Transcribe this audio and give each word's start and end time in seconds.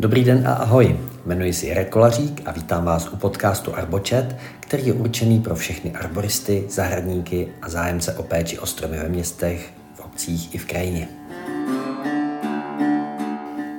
Dobrý 0.00 0.24
den 0.24 0.48
a 0.48 0.52
ahoj, 0.52 1.00
jmenuji 1.26 1.52
se 1.52 1.66
Jarek 1.66 1.88
Kolařík 1.88 2.42
a 2.46 2.52
vítám 2.52 2.84
vás 2.84 3.08
u 3.08 3.16
podcastu 3.16 3.74
Arbočet, 3.74 4.36
který 4.60 4.86
je 4.86 4.92
určený 4.92 5.40
pro 5.40 5.54
všechny 5.54 5.92
arboristy, 5.92 6.64
zahradníky 6.68 7.48
a 7.62 7.68
zájemce 7.68 8.14
o 8.14 8.22
péči 8.22 8.58
o 8.58 8.66
stromy 8.66 8.98
ve 8.98 9.08
městech, 9.08 9.72
v 9.94 10.00
obcích 10.00 10.54
i 10.54 10.58
v 10.58 10.66
krajině. 10.66 11.08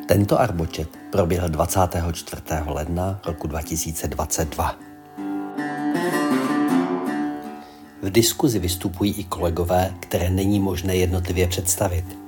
Tento 0.08 0.40
Arbočet 0.40 0.90
proběhl 1.12 1.50
24. 1.50 2.42
ledna 2.68 3.22
roku 3.26 3.48
2022. 3.48 4.76
V 8.02 8.10
diskuzi 8.10 8.60
vystupují 8.60 9.14
i 9.14 9.24
kolegové, 9.24 9.94
které 10.00 10.30
není 10.30 10.60
možné 10.60 10.96
jednotlivě 10.96 11.48
představit– 11.48 12.06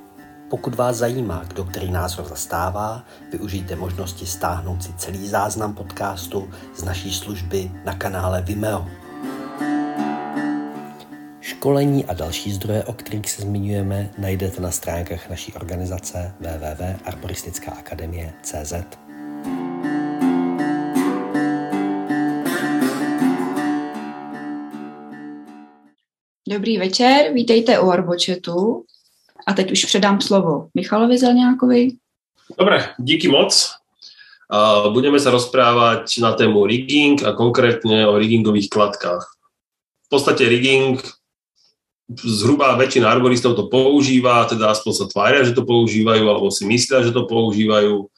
pokud 0.48 0.74
vás 0.74 0.96
zajímá, 0.96 1.44
kdo 1.48 1.64
který 1.64 1.90
názor 1.90 2.24
zastává, 2.24 3.04
využijte 3.32 3.76
možnosti 3.76 4.26
stáhnout 4.26 4.82
si 4.82 4.92
celý 4.92 5.28
záznam 5.28 5.74
podcastu 5.74 6.50
z 6.74 6.82
naší 6.82 7.14
služby 7.14 7.70
na 7.84 7.94
kanále 7.94 8.42
Vimeo. 8.42 8.86
Školení 11.40 12.04
a 12.04 12.14
další 12.14 12.52
zdroje, 12.52 12.84
o 12.84 12.92
kterých 12.92 13.30
se 13.30 13.42
zmiňujeme, 13.42 14.10
najdete 14.18 14.60
na 14.60 14.70
stránkách 14.70 15.30
naší 15.30 15.52
organizace 15.52 16.34
www.arboristickakademie.cz. 16.40 18.74
Dobrý 26.48 26.78
večer, 26.78 27.32
vítejte 27.32 27.80
u 27.80 27.90
Arbočetu. 27.90 28.84
A 29.46 29.52
teď 29.52 29.72
už 29.72 29.84
předám 29.84 30.20
slovo 30.20 30.68
Michalovi 30.74 31.18
Zelňákovi. 31.18 31.90
Dobre, 32.58 32.94
díky 32.98 33.28
moc. 33.28 33.76
Budeme 34.92 35.16
sa 35.16 35.32
rozprávať 35.32 36.20
na 36.20 36.36
tému 36.36 36.68
rigging 36.68 37.16
a 37.24 37.32
konkrétne 37.32 38.04
o 38.04 38.20
riggingových 38.20 38.68
kladkách. 38.68 39.24
V 40.04 40.08
podstate 40.12 40.44
rigging 40.44 41.00
zhruba 42.20 42.76
väčšina 42.76 43.08
arboristov 43.08 43.56
to 43.56 43.72
používa, 43.72 44.44
teda 44.44 44.70
aspoň 44.76 44.92
sa 44.92 45.06
tvária, 45.08 45.40
že 45.48 45.56
to 45.56 45.64
používajú, 45.64 46.28
alebo 46.28 46.52
si 46.52 46.68
myslia, 46.68 47.00
že 47.00 47.16
to 47.16 47.24
používajú. 47.24 48.12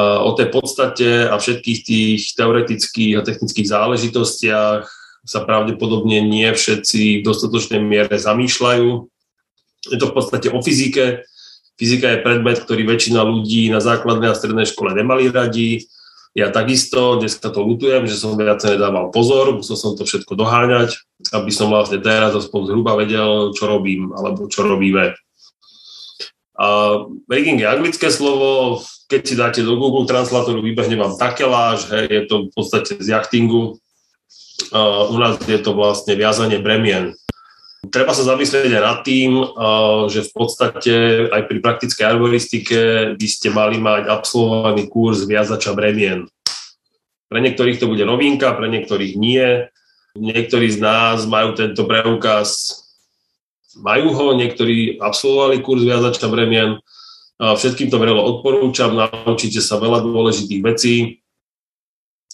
O 0.00 0.30
tej 0.34 0.48
podstate 0.50 1.28
a 1.28 1.36
všetkých 1.38 1.78
tých 1.84 2.22
teoretických 2.34 3.20
a 3.20 3.22
technických 3.22 3.68
záležitostiach 3.68 4.82
sa 5.22 5.40
pravdepodobne 5.44 6.24
nie 6.24 6.48
všetci 6.50 7.20
v 7.20 7.24
dostatočnej 7.28 7.78
miere 7.84 8.16
zamýšľajú 8.16 9.06
je 9.90 9.98
to 10.00 10.10
v 10.10 10.14
podstate 10.14 10.48
o 10.48 10.58
fyzike. 10.60 11.26
Fyzika 11.74 12.06
je 12.14 12.22
predmet, 12.22 12.62
ktorý 12.62 12.86
väčšina 12.86 13.26
ľudí 13.26 13.68
na 13.68 13.82
základnej 13.82 14.30
a 14.30 14.38
strednej 14.38 14.64
škole 14.68 14.94
nemali 14.94 15.28
radi. 15.28 15.90
Ja 16.34 16.50
takisto, 16.50 17.22
dneska 17.22 17.46
to 17.50 17.62
lutujem, 17.62 18.10
že 18.10 18.18
som 18.18 18.34
viac 18.34 18.58
nedával 18.66 19.14
pozor, 19.14 19.54
musel 19.54 19.78
som 19.78 19.94
to 19.94 20.02
všetko 20.02 20.34
doháňať, 20.34 20.98
aby 21.30 21.50
som 21.54 21.70
vlastne 21.70 22.02
teraz 22.02 22.34
aspoň 22.34 22.74
zhruba 22.74 22.98
vedel, 22.98 23.54
čo 23.54 23.70
robím, 23.70 24.10
alebo 24.10 24.50
čo 24.50 24.66
robíme. 24.66 25.14
A 26.54 26.66
rigging 27.30 27.62
je 27.62 27.70
anglické 27.70 28.10
slovo, 28.10 28.82
keď 29.10 29.20
si 29.22 29.34
dáte 29.34 29.60
do 29.62 29.78
Google 29.78 30.06
Translatoru, 30.06 30.62
vybehne 30.62 30.98
vám 30.98 31.18
takeláž, 31.18 31.86
hej, 31.90 32.06
je 32.10 32.22
to 32.26 32.36
v 32.46 32.52
podstate 32.54 32.98
z 32.98 33.06
jachtingu. 33.14 33.78
Uh, 34.70 35.10
u 35.10 35.18
nás 35.18 35.38
je 35.46 35.58
to 35.58 35.74
vlastne 35.74 36.14
viazanie 36.18 36.62
bremien. 36.62 37.14
Treba 37.90 38.14
sa 38.14 38.22
zamyslieť 38.22 38.70
aj 38.70 38.84
nad 38.84 39.00
tým, 39.02 39.40
že 40.06 40.22
v 40.24 40.30
podstate 40.30 40.94
aj 41.28 41.42
pri 41.50 41.58
praktickej 41.58 42.04
arboristike 42.06 42.78
by 43.18 43.26
ste 43.26 43.50
mali 43.50 43.82
mať 43.82 44.06
absolvovaný 44.06 44.86
kurz 44.86 45.26
viazača 45.26 45.74
bremien. 45.74 46.30
Pre 47.26 47.40
niektorých 47.42 47.82
to 47.82 47.90
bude 47.90 48.06
novinka, 48.06 48.54
pre 48.54 48.70
niektorých 48.70 49.18
nie. 49.18 49.66
Niektorí 50.14 50.70
z 50.70 50.78
nás 50.78 51.26
majú 51.26 51.58
tento 51.58 51.82
preukaz, 51.82 52.78
majú 53.82 54.14
ho, 54.14 54.26
niektorí 54.38 55.02
absolvovali 55.02 55.58
kurz 55.58 55.82
viazača 55.82 56.30
bremien. 56.30 56.78
Všetkým 57.42 57.90
to 57.90 57.98
vrelo 57.98 58.22
odporúčam, 58.22 58.94
naučíte 58.94 59.58
sa 59.58 59.82
veľa 59.82 60.06
dôležitých 60.06 60.62
vecí, 60.62 61.23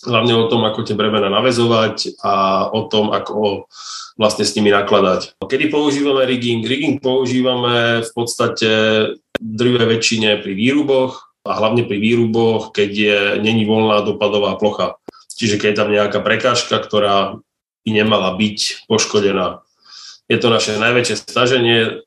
hlavne 0.07 0.35
o 0.37 0.49
tom, 0.49 0.65
ako 0.65 0.87
tie 0.87 0.97
bremena 0.97 1.29
navezovať 1.29 2.21
a 2.25 2.67
o 2.73 2.89
tom, 2.89 3.13
ako 3.13 3.69
vlastne 4.17 4.45
s 4.45 4.55
nimi 4.57 4.73
nakladať. 4.73 5.41
Kedy 5.41 5.73
používame 5.73 6.25
rigging? 6.29 6.65
Rigging 6.65 7.01
používame 7.01 8.05
v 8.05 8.11
podstate 8.13 8.71
drve 9.41 9.85
väčšine 9.89 10.41
pri 10.45 10.53
výruboch 10.53 11.33
a 11.49 11.57
hlavne 11.57 11.89
pri 11.89 11.97
výruboch, 11.97 12.77
keď 12.77 12.91
je, 12.93 13.19
není 13.41 13.65
voľná 13.65 14.05
dopadová 14.05 14.61
plocha. 14.61 15.01
Čiže 15.41 15.57
keď 15.57 15.69
je 15.73 15.79
tam 15.81 15.89
nejaká 15.89 16.19
prekážka, 16.21 16.77
ktorá 16.77 17.41
by 17.85 17.91
nemala 17.91 18.37
byť 18.37 18.85
poškodená. 18.93 19.65
Je 20.29 20.37
to 20.37 20.53
naše 20.53 20.77
najväčšie 20.77 21.17
snaženie 21.17 22.05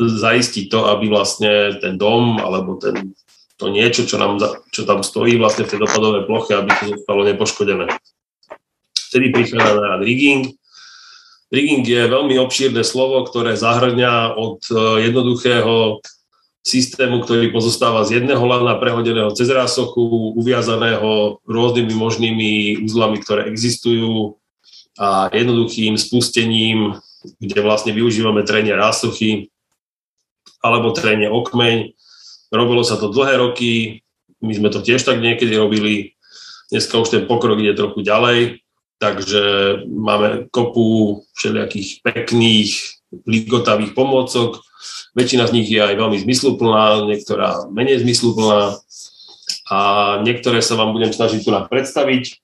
zaistiť 0.00 0.72
to, 0.72 0.88
aby 0.90 1.06
vlastne 1.12 1.76
ten 1.78 2.00
dom 2.00 2.40
alebo 2.40 2.80
ten, 2.80 3.14
to 3.58 3.66
niečo, 3.68 4.06
čo, 4.06 4.22
nám, 4.22 4.38
čo 4.70 4.86
tam 4.86 5.02
stojí 5.02 5.34
vlastne 5.34 5.66
v 5.66 5.74
tej 5.74 5.78
dopadovej 5.82 6.30
ploche, 6.30 6.54
aby 6.54 6.70
to 6.78 6.94
zostalo 6.94 7.26
nepoškodené. 7.26 7.90
Vtedy 9.10 9.34
prichádza 9.34 9.74
na 9.76 9.98
rad 9.98 10.02
rigging, 10.06 10.54
Rigging 11.48 11.80
je 11.80 12.12
veľmi 12.12 12.36
obšírne 12.44 12.84
slovo, 12.84 13.24
ktoré 13.24 13.56
zahrňa 13.56 14.36
od 14.36 14.60
e, 14.68 14.74
jednoduchého 15.08 16.04
systému, 16.60 17.24
ktorý 17.24 17.48
pozostáva 17.48 18.04
z 18.04 18.20
jedného 18.20 18.44
lana 18.44 18.76
prehodeného 18.76 19.32
cez 19.32 19.48
rásochu, 19.48 20.36
uviazaného 20.36 21.40
rôznymi 21.48 21.94
možnými 21.96 22.50
úzlami, 22.84 23.16
ktoré 23.24 23.48
existujú 23.48 24.36
a 25.00 25.32
jednoduchým 25.32 25.96
spustením, 25.96 27.00
kde 27.40 27.64
vlastne 27.64 27.96
využívame 27.96 28.44
trenie 28.44 28.76
rásochy 28.76 29.48
alebo 30.60 30.92
trenie 30.92 31.32
okmeň. 31.32 31.96
Robilo 32.48 32.80
sa 32.84 32.96
to 32.96 33.12
dlhé 33.12 33.36
roky, 33.38 34.00
my 34.40 34.52
sme 34.54 34.68
to 34.72 34.80
tiež 34.80 35.02
tak 35.04 35.20
niekedy 35.20 35.52
robili, 35.58 36.16
dneska 36.72 36.96
už 36.96 37.08
ten 37.12 37.22
pokrok 37.28 37.58
ide 37.60 37.74
trochu 37.76 38.00
ďalej, 38.06 38.62
Takže 38.98 39.42
máme 39.86 40.50
kopu 40.50 41.22
všelijakých 41.38 42.02
pekných, 42.02 42.70
ligotavých 43.30 43.94
pomôcok. 43.94 44.58
Väčšina 45.14 45.46
z 45.46 45.54
nich 45.54 45.70
je 45.70 45.78
aj 45.78 45.94
veľmi 45.94 46.18
zmysluplná, 46.18 47.06
niektorá 47.06 47.70
menej 47.70 48.02
zmysluplná 48.02 48.74
a 49.70 49.78
niektoré 50.26 50.58
sa 50.58 50.74
vám 50.74 50.90
budem 50.90 51.14
snažiť 51.14 51.40
tu 51.46 51.50
predstaviť. 51.54 52.42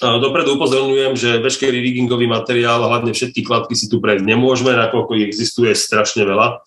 Dopredu 0.00 0.56
upozorňujem, 0.56 1.12
že 1.12 1.44
veškerý 1.44 1.76
riggingový 1.76 2.24
materiál, 2.24 2.80
hlavne 2.80 3.12
všetky 3.12 3.44
kladky 3.44 3.76
si 3.76 3.84
tu 3.92 4.00
prejsť 4.00 4.24
nemôžeme, 4.24 4.72
nakoľko 4.72 5.12
ich 5.20 5.28
existuje 5.28 5.76
strašne 5.76 6.24
veľa, 6.24 6.64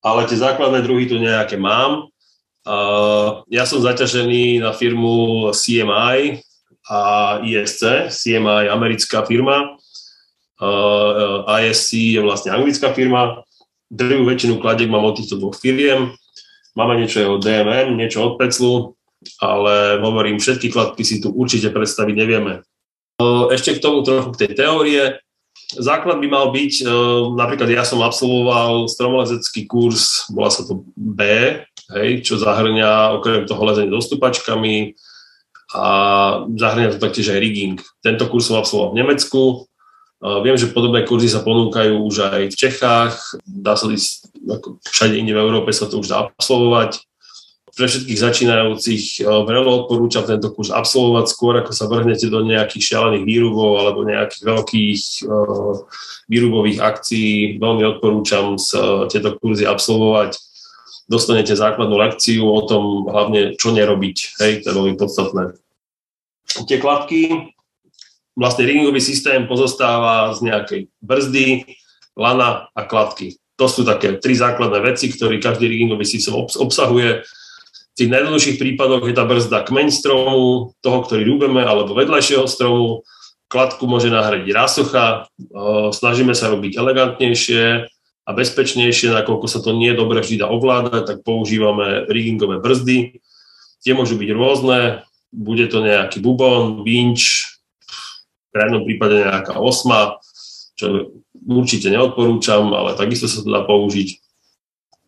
ale 0.00 0.26
tie 0.28 0.40
základné 0.40 0.80
druhy 0.84 1.04
tu 1.08 1.20
nejaké 1.20 1.60
mám. 1.60 2.08
Ja 3.48 3.64
som 3.64 3.80
zaťažený 3.80 4.60
na 4.64 4.76
firmu 4.76 5.48
CMI, 5.52 6.44
a 6.90 7.00
ISC, 7.46 8.10
CMI 8.10 8.66
je 8.66 8.70
americká 8.70 9.22
firma, 9.22 9.78
uh, 10.58 11.46
ISC 11.62 12.18
je 12.18 12.20
vlastne 12.20 12.50
anglická 12.50 12.90
firma, 12.90 13.46
drvú 13.94 14.26
väčšinu 14.26 14.58
kladiek 14.58 14.90
mám 14.90 15.06
od 15.06 15.14
týchto 15.22 15.38
dvoch 15.38 15.54
firiem, 15.54 16.10
máme 16.74 16.98
niečo 16.98 17.38
od 17.38 17.46
DMM, 17.46 17.94
niečo 17.94 18.26
od 18.26 18.42
Peclu, 18.42 18.98
ale 19.38 20.02
hovorím, 20.02 20.42
všetky 20.42 20.74
kladky 20.74 21.06
si 21.06 21.22
tu 21.22 21.30
určite 21.30 21.70
predstaviť 21.70 22.14
nevieme. 22.16 22.66
Ešte 23.52 23.76
k 23.76 23.82
tomu 23.84 24.00
trochu 24.00 24.32
k 24.32 24.40
tej 24.46 24.52
teórie. 24.56 25.02
Základ 25.78 26.18
by 26.18 26.28
mal 26.28 26.46
byť, 26.50 26.82
uh, 26.82 27.34
napríklad 27.38 27.70
ja 27.70 27.86
som 27.86 28.02
absolvoval 28.02 28.90
stromolezecký 28.90 29.70
kurz, 29.70 30.26
bola 30.32 30.50
sa 30.50 30.66
to 30.66 30.82
B, 30.98 31.22
hej, 31.94 32.10
čo 32.26 32.38
zahrňa 32.38 33.20
okrem 33.22 33.46
toho 33.46 33.62
lezenie 33.66 33.90
dostupačkami, 33.90 34.98
a 35.70 35.86
zahrania 36.58 36.90
to 36.90 36.98
taktiež 36.98 37.30
aj 37.30 37.38
rigging. 37.38 37.78
Tento 38.02 38.26
kurz 38.26 38.50
som 38.50 38.58
absolvoval 38.58 38.90
v 38.90 38.98
Nemecku. 39.06 39.42
Viem, 40.42 40.58
že 40.58 40.74
podobné 40.74 41.06
kurzy 41.06 41.30
sa 41.30 41.46
ponúkajú 41.46 41.94
už 42.10 42.26
aj 42.26 42.42
v 42.50 42.58
Čechách. 42.58 43.14
Dá 43.46 43.78
sa 43.78 43.86
ísť, 43.86 44.34
ako 44.50 44.82
všade 44.82 45.14
inde 45.14 45.30
v 45.30 45.42
Európe 45.46 45.70
sa 45.70 45.86
to 45.86 46.02
už 46.02 46.10
dá 46.10 46.26
absolvovať. 46.26 47.06
Pre 47.70 47.86
všetkých 47.86 48.18
začínajúcich 48.18 49.24
veľmi 49.24 49.70
odporúčam 49.86 50.26
tento 50.26 50.50
kurz 50.50 50.74
absolvovať 50.74 51.26
skôr, 51.30 51.54
ako 51.62 51.72
sa 51.72 51.86
vrhnete 51.86 52.26
do 52.28 52.42
nejakých 52.44 52.82
šialených 52.82 53.24
výrubov 53.24 53.80
alebo 53.80 54.04
nejakých 54.04 54.42
veľkých 54.42 55.00
výrubových 56.26 56.78
akcií. 56.82 57.56
Veľmi 57.62 57.84
odporúčam 57.96 58.58
tieto 59.08 59.38
kurzy 59.38 59.64
absolvovať 59.64 60.36
dostanete 61.10 61.58
základnú 61.58 61.98
lekciu 61.98 62.46
o 62.46 62.62
tom 62.70 63.10
hlavne, 63.10 63.58
čo 63.58 63.74
nerobiť. 63.74 64.16
Hej, 64.38 64.52
to 64.62 64.70
je 64.70 64.76
veľmi 64.78 64.94
podstatné. 64.94 65.58
Tie 66.70 66.78
kladky, 66.78 67.50
vlastne 68.38 68.66
ringový 68.66 69.02
systém 69.02 69.46
pozostáva 69.50 70.30
z 70.38 70.46
nejakej 70.46 70.80
brzdy, 71.02 71.66
lana 72.14 72.70
a 72.74 72.82
kladky. 72.86 73.38
To 73.58 73.66
sú 73.66 73.82
také 73.82 74.22
tri 74.22 74.38
základné 74.38 74.78
veci, 74.86 75.10
ktoré 75.10 75.42
každý 75.42 75.66
ringový 75.66 76.06
systém 76.06 76.32
obsahuje. 76.38 77.26
Tých 78.00 78.08
najjednoduchších 78.08 78.56
prípadoch 78.56 79.04
je 79.04 79.12
tá 79.12 79.28
brzda 79.28 79.68
kmeň 79.68 79.92
stromu, 79.92 80.72
toho, 80.80 80.98
ktorý 81.04 81.28
rúbeme, 81.28 81.60
alebo 81.60 81.92
vedľajšieho 81.92 82.48
stromu, 82.48 83.04
kladku 83.52 83.84
môže 83.84 84.08
nahradiť 84.08 84.48
rásocha, 84.56 85.28
snažíme 85.92 86.32
sa 86.32 86.48
robiť 86.48 86.80
elegantnejšie 86.80 87.84
a 88.24 88.30
bezpečnejšie, 88.30 89.12
nakoľko 89.12 89.46
sa 89.50 89.60
to 89.60 89.76
nie 89.76 89.92
dobre 89.92 90.24
vždy 90.24 90.40
dá 90.40 90.48
ovládať, 90.48 91.02
tak 91.04 91.18
používame 91.26 92.08
riggingové 92.08 92.62
brzdy. 92.62 93.20
Tie 93.84 93.92
môžu 93.92 94.16
byť 94.16 94.30
rôzne, 94.32 95.04
bude 95.34 95.66
to 95.68 95.84
nejaký 95.84 96.24
bubon, 96.24 96.86
vinč, 96.86 97.52
v 98.48 98.56
krajnom 98.56 98.82
prípade 98.86 99.28
nejaká 99.28 99.60
osma, 99.60 100.22
čo 100.78 101.12
určite 101.44 101.92
neodporúčam, 101.92 102.70
ale 102.72 102.96
takisto 102.96 103.28
sa 103.28 103.44
to 103.44 103.50
dá 103.50 103.66
použiť. 103.66 104.29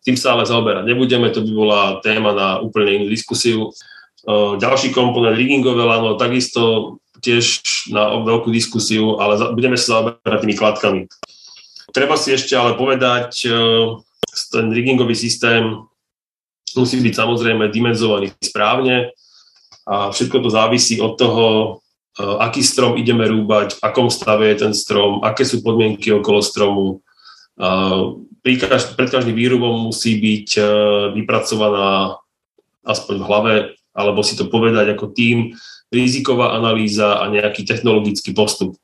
Tým 0.03 0.19
sa 0.19 0.35
ale 0.35 0.43
zaoberať 0.43 0.83
nebudeme, 0.83 1.31
to 1.31 1.39
by 1.41 1.51
bola 1.55 1.81
téma 2.03 2.35
na 2.35 2.47
úplne 2.59 3.01
inú 3.01 3.07
diskusiu. 3.07 3.71
Ďalší 4.59 4.91
komponent 4.91 5.35
riggingové 5.35 5.83
lano, 5.83 6.19
takisto 6.19 6.95
tiež 7.23 7.63
na 7.95 8.19
veľkú 8.19 8.51
diskusiu, 8.51 9.15
ale 9.15 9.39
budeme 9.55 9.79
sa 9.79 9.99
zaoberať 10.03 10.39
tými 10.43 10.55
kladkami. 10.59 11.01
Treba 11.95 12.19
si 12.19 12.35
ešte 12.35 12.57
ale 12.57 12.75
povedať, 12.75 13.47
e, 13.47 13.49
ten 14.51 14.65
riggingový 14.73 15.15
systém 15.15 15.77
musí 16.73 16.99
byť 16.99 17.13
samozrejme 17.13 17.69
dimenzovaný 17.69 18.33
správne 18.41 19.13
a 19.85 20.09
všetko 20.09 20.41
to 20.41 20.49
závisí 20.49 20.97
od 20.97 21.15
toho, 21.15 21.45
e, 21.47 21.67
aký 22.43 22.65
strom 22.65 22.99
ideme 22.99 23.23
rúbať, 23.29 23.77
v 23.77 23.81
akom 23.85 24.09
stave 24.11 24.51
je 24.51 24.67
ten 24.67 24.73
strom, 24.75 25.23
aké 25.23 25.47
sú 25.47 25.63
podmienky 25.63 26.11
okolo 26.11 26.43
stromu. 26.43 26.87
Pri 28.43 28.59
každ- 28.59 28.99
pred 28.99 29.07
každým 29.07 29.33
výrubom 29.33 29.87
musí 29.87 30.19
byť 30.19 30.47
e, 30.59 30.61
vypracovaná 31.15 32.19
aspoň 32.83 33.15
v 33.23 33.27
hlave, 33.27 33.53
alebo 33.95 34.19
si 34.19 34.35
to 34.35 34.51
povedať 34.51 34.91
ako 34.93 35.15
tým, 35.15 35.55
riziková 35.93 36.57
analýza 36.57 37.23
a 37.23 37.31
nejaký 37.31 37.63
technologický 37.63 38.35
postup. 38.35 38.75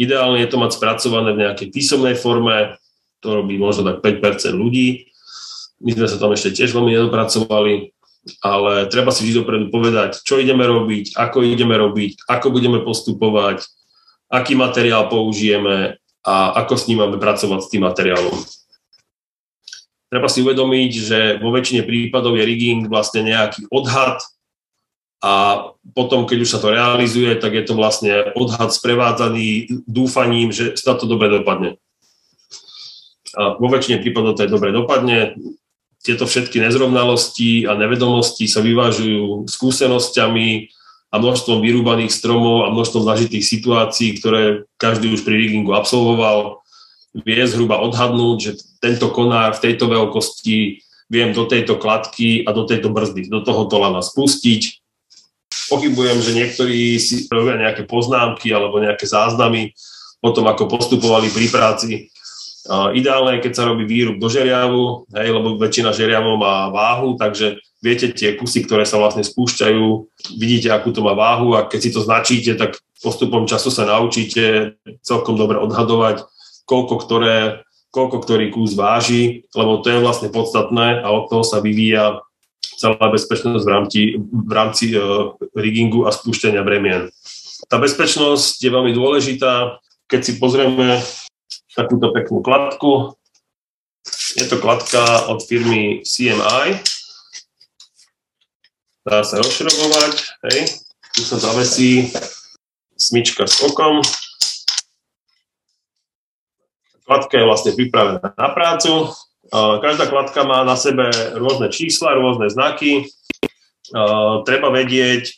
Ideálne 0.00 0.40
je 0.42 0.50
to 0.50 0.58
mať 0.58 0.80
spracované 0.80 1.36
v 1.36 1.42
nejakej 1.46 1.68
písomnej 1.70 2.16
forme, 2.16 2.80
to 3.20 3.38
robí 3.38 3.60
možno 3.60 3.84
tak 3.84 4.00
5% 4.00 4.56
ľudí. 4.56 5.12
My 5.78 5.94
sme 5.94 6.06
sa 6.10 6.18
tam 6.18 6.34
ešte 6.34 6.58
tiež 6.58 6.74
veľmi 6.74 6.96
nedopracovali, 6.96 7.94
ale 8.42 8.90
treba 8.90 9.14
si 9.14 9.22
vždy 9.22 9.44
dopredu 9.44 9.66
povedať, 9.70 10.24
čo 10.24 10.40
ideme 10.40 10.66
robiť, 10.66 11.14
ako 11.14 11.46
ideme 11.46 11.78
robiť, 11.78 12.26
ako 12.26 12.50
budeme 12.50 12.82
postupovať, 12.82 13.62
aký 14.32 14.58
materiál 14.58 15.06
použijeme 15.06 16.00
a 16.26 16.34
ako 16.64 16.74
s 16.74 16.86
ním 16.90 17.04
máme 17.04 17.16
pracovať 17.20 17.60
s 17.62 17.70
tým 17.70 17.86
materiálom. 17.86 18.36
Treba 20.08 20.28
si 20.32 20.40
uvedomiť, 20.40 20.92
že 20.92 21.18
vo 21.36 21.52
väčšine 21.52 21.84
prípadov 21.84 22.36
je 22.40 22.44
rigging 22.48 22.88
vlastne 22.88 23.28
nejaký 23.28 23.68
odhad 23.68 24.24
a 25.18 25.66
potom, 25.92 26.30
keď 26.30 26.38
už 26.46 26.50
sa 26.50 26.62
to 26.62 26.70
realizuje, 26.70 27.34
tak 27.36 27.50
je 27.52 27.64
to 27.66 27.74
vlastne 27.74 28.30
odhad 28.38 28.70
sprevádzaný 28.70 29.82
dúfaním, 29.84 30.54
že 30.54 30.78
sa 30.78 30.94
to 30.94 31.10
dobre 31.10 31.26
dopadne. 31.26 31.74
A 33.34 33.58
vo 33.58 33.66
väčšine 33.66 33.98
prípadov 33.98 34.38
to 34.38 34.46
je 34.46 34.54
dobre 34.54 34.70
dopadne. 34.70 35.34
Tieto 36.06 36.24
všetky 36.24 36.62
nezrovnalosti 36.62 37.66
a 37.66 37.74
nevedomosti 37.74 38.46
sa 38.46 38.62
vyvážujú 38.62 39.50
skúsenosťami 39.50 40.70
a 41.10 41.16
množstvom 41.18 41.66
vyrúbaných 41.66 42.14
stromov 42.14 42.70
a 42.70 42.72
množstvom 42.72 43.02
zažitých 43.02 43.42
situácií, 43.42 44.22
ktoré 44.22 44.70
každý 44.78 45.10
už 45.10 45.26
pri 45.26 45.34
riggingu 45.34 45.74
absolvoval. 45.74 46.62
Vie 47.16 47.42
zhruba 47.48 47.80
odhadnúť, 47.80 48.36
že 48.40 48.52
tento 48.82 49.08
konár 49.08 49.56
v 49.56 49.62
tejto 49.70 49.88
veľkosti 49.88 50.84
viem 51.08 51.32
do 51.32 51.48
tejto 51.48 51.80
kladky 51.80 52.44
a 52.44 52.52
do 52.52 52.68
tejto 52.68 52.92
brzdy, 52.92 53.32
do 53.32 53.40
tohoto 53.40 53.80
lana 53.80 54.04
spustiť 54.04 54.78
Pochybujem, 55.68 56.18
že 56.24 56.32
niektorí 56.32 56.96
si 56.96 57.28
robia 57.28 57.60
nejaké 57.60 57.84
poznámky 57.84 58.52
alebo 58.52 58.80
nejaké 58.80 59.04
záznamy 59.04 59.76
o 60.24 60.32
tom, 60.32 60.48
ako 60.48 60.68
postupovali 60.68 61.28
pri 61.28 61.46
práci. 61.52 61.88
Ideálne 62.68 63.38
je, 63.38 63.44
keď 63.48 63.52
sa 63.52 63.68
robí 63.68 63.88
výrub 63.88 64.20
do 64.20 64.28
žeriavu, 64.28 65.08
hej, 65.12 65.28
lebo 65.32 65.56
väčšina 65.56 65.92
žeriavov 65.92 66.36
má 66.36 66.68
váhu, 66.68 67.16
takže 67.16 67.60
viete 67.80 68.12
tie 68.12 68.36
kusy, 68.36 68.64
ktoré 68.64 68.84
sa 68.84 69.00
vlastne 69.00 69.24
spúšťajú, 69.24 69.84
vidíte, 70.36 70.68
akú 70.72 70.92
to 70.92 71.00
má 71.00 71.16
váhu 71.16 71.56
a 71.56 71.64
keď 71.64 71.80
si 71.80 71.90
to 71.96 72.00
značíte, 72.04 72.60
tak 72.60 72.76
postupom 73.00 73.48
času 73.48 73.72
sa 73.72 73.88
naučíte 73.88 74.76
celkom 75.00 75.40
dobre 75.40 75.56
odhadovať, 75.56 76.28
koľko, 76.68 76.94
ktoré, 77.00 77.64
koľko 77.88 78.20
ktorý 78.20 78.52
kus 78.52 78.76
váži, 78.76 79.48
lebo 79.56 79.80
to 79.80 79.88
je 79.88 80.04
vlastne 80.04 80.28
podstatné 80.28 81.00
a 81.00 81.08
od 81.08 81.32
toho 81.32 81.42
sa 81.42 81.64
vyvíja 81.64 82.20
celá 82.78 83.10
bezpečnosť 83.10 83.64
v 83.64 83.70
rámci, 83.72 84.00
v 84.20 84.52
rámci 84.52 84.84
uh, 84.94 85.34
riggingu 85.56 86.06
a 86.06 86.14
spúšťania 86.14 86.62
bremien. 86.62 87.10
Tá 87.66 87.80
bezpečnosť 87.82 88.62
je 88.62 88.70
veľmi 88.70 88.94
dôležitá. 88.94 89.82
Keď 90.06 90.20
si 90.22 90.32
pozrieme 90.38 91.02
takúto 91.74 92.14
peknú 92.14 92.38
kladku, 92.40 93.18
je 94.38 94.44
to 94.46 94.62
kladka 94.62 95.26
od 95.26 95.42
firmy 95.42 96.06
CMI. 96.06 96.78
Dá 99.02 99.24
sa 99.26 99.40
rozšrobovať, 99.42 100.14
hej. 100.52 100.78
Tu 101.16 101.20
sa 101.24 101.40
zavesí 101.40 102.12
smyčka 102.94 103.48
s 103.48 103.64
okom. 103.64 104.04
Kladka 107.08 107.40
je 107.40 107.48
vlastne 107.48 107.72
pripravená 107.72 108.36
na 108.36 108.48
prácu. 108.52 109.08
Každá 109.48 110.12
kladka 110.12 110.44
má 110.44 110.60
na 110.60 110.76
sebe 110.76 111.08
rôzne 111.40 111.72
čísla, 111.72 112.20
rôzne 112.20 112.52
znaky. 112.52 113.08
Treba 114.44 114.68
vedieť 114.68 115.32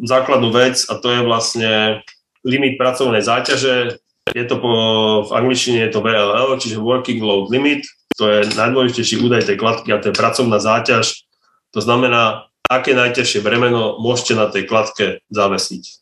základnú 0.00 0.48
vec 0.48 0.80
a 0.88 0.96
to 0.96 1.12
je 1.12 1.20
vlastne 1.20 2.00
limit 2.40 2.80
pracovnej 2.80 3.20
záťaže. 3.20 4.00
Je 4.32 4.44
to 4.48 4.56
po, 4.56 4.72
v 5.28 5.30
angličtine 5.36 5.84
je 5.84 5.92
to 5.92 6.00
VLL, 6.00 6.56
čiže 6.56 6.80
Working 6.80 7.20
Load 7.20 7.52
Limit. 7.52 7.84
To 8.16 8.32
je 8.32 8.48
najdôležitejší 8.56 9.20
údaj 9.20 9.44
tej 9.44 9.60
kladky 9.60 9.92
a 9.92 10.00
to 10.00 10.08
je 10.08 10.16
pracovná 10.16 10.56
záťaž. 10.56 11.28
To 11.76 11.84
znamená, 11.84 12.48
aké 12.64 12.96
najťažšie 12.96 13.44
bremeno 13.44 14.00
môžete 14.00 14.32
na 14.38 14.48
tej 14.48 14.64
kladke 14.64 15.20
zavesiť. 15.28 16.00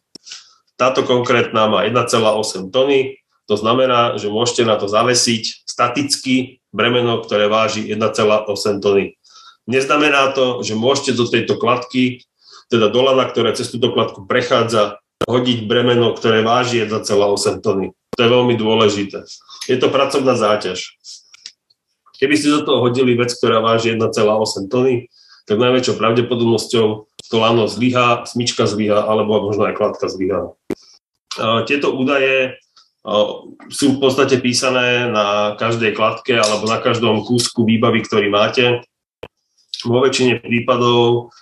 Táto 0.78 1.02
konkrétna 1.02 1.66
má 1.66 1.82
1,8 1.82 2.70
tony, 2.70 3.18
to 3.48 3.56
znamená, 3.56 4.20
že 4.20 4.28
môžete 4.28 4.68
na 4.68 4.76
to 4.76 4.84
zavesiť 4.86 5.64
staticky 5.64 6.60
bremeno, 6.68 7.24
ktoré 7.24 7.48
váži 7.48 7.88
1,8 7.88 8.84
tony. 8.84 9.16
Neznamená 9.64 10.36
to, 10.36 10.60
že 10.60 10.76
môžete 10.76 11.16
do 11.16 11.24
tejto 11.24 11.56
kladky, 11.56 12.28
teda 12.68 12.92
do 12.92 13.00
lana, 13.00 13.24
ktoré 13.24 13.56
cez 13.56 13.72
túto 13.72 13.88
kladku 13.96 14.28
prechádza, 14.28 15.00
hodiť 15.24 15.64
bremeno, 15.64 16.12
ktoré 16.12 16.44
váži 16.44 16.84
1,8 16.84 17.64
tony. 17.64 17.96
To 18.16 18.20
je 18.20 18.28
veľmi 18.28 18.54
dôležité. 18.60 19.24
Je 19.64 19.76
to 19.80 19.88
pracovná 19.88 20.36
záťaž. 20.36 21.00
Keby 22.20 22.34
ste 22.36 22.52
do 22.52 22.66
toho 22.68 22.84
hodili 22.84 23.16
vec, 23.16 23.32
ktorá 23.32 23.64
váži 23.64 23.96
1,8 23.96 24.68
tony, 24.68 25.08
tak 25.48 25.56
najväčšou 25.56 25.96
pravdepodobnosťou 25.96 26.86
to 27.28 27.36
lano 27.36 27.64
zlyhá, 27.64 28.28
smyčka 28.28 28.68
zlyhá, 28.68 29.04
alebo 29.04 29.40
možno 29.40 29.68
aj 29.68 29.76
kladka 29.76 30.08
zlyhá. 30.08 30.52
Tieto 31.64 31.92
údaje 31.96 32.60
sú 33.72 33.96
v 33.96 34.00
podstate 34.02 34.42
písané 34.42 35.08
na 35.08 35.56
každej 35.56 35.96
kladke 35.96 36.36
alebo 36.36 36.68
na 36.68 36.82
každom 36.82 37.24
kúsku 37.24 37.64
výbavy, 37.64 38.04
ktorý 38.04 38.28
máte. 38.28 38.84
Vo 39.86 40.02
väčšine 40.04 40.42
prípadov 40.42 41.32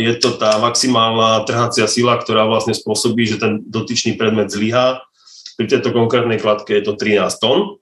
je 0.00 0.12
to 0.18 0.34
tá 0.34 0.58
maximálna 0.58 1.46
trhacia 1.46 1.86
sila, 1.86 2.18
ktorá 2.18 2.48
vlastne 2.50 2.74
spôsobí, 2.74 3.22
že 3.28 3.38
ten 3.38 3.62
dotyčný 3.62 4.18
predmet 4.18 4.50
zlyhá. 4.50 5.06
Pri 5.54 5.70
tejto 5.70 5.94
konkrétnej 5.94 6.42
kladke 6.42 6.74
je 6.74 6.82
to 6.82 6.98
13 6.98 7.30
tón. 7.38 7.78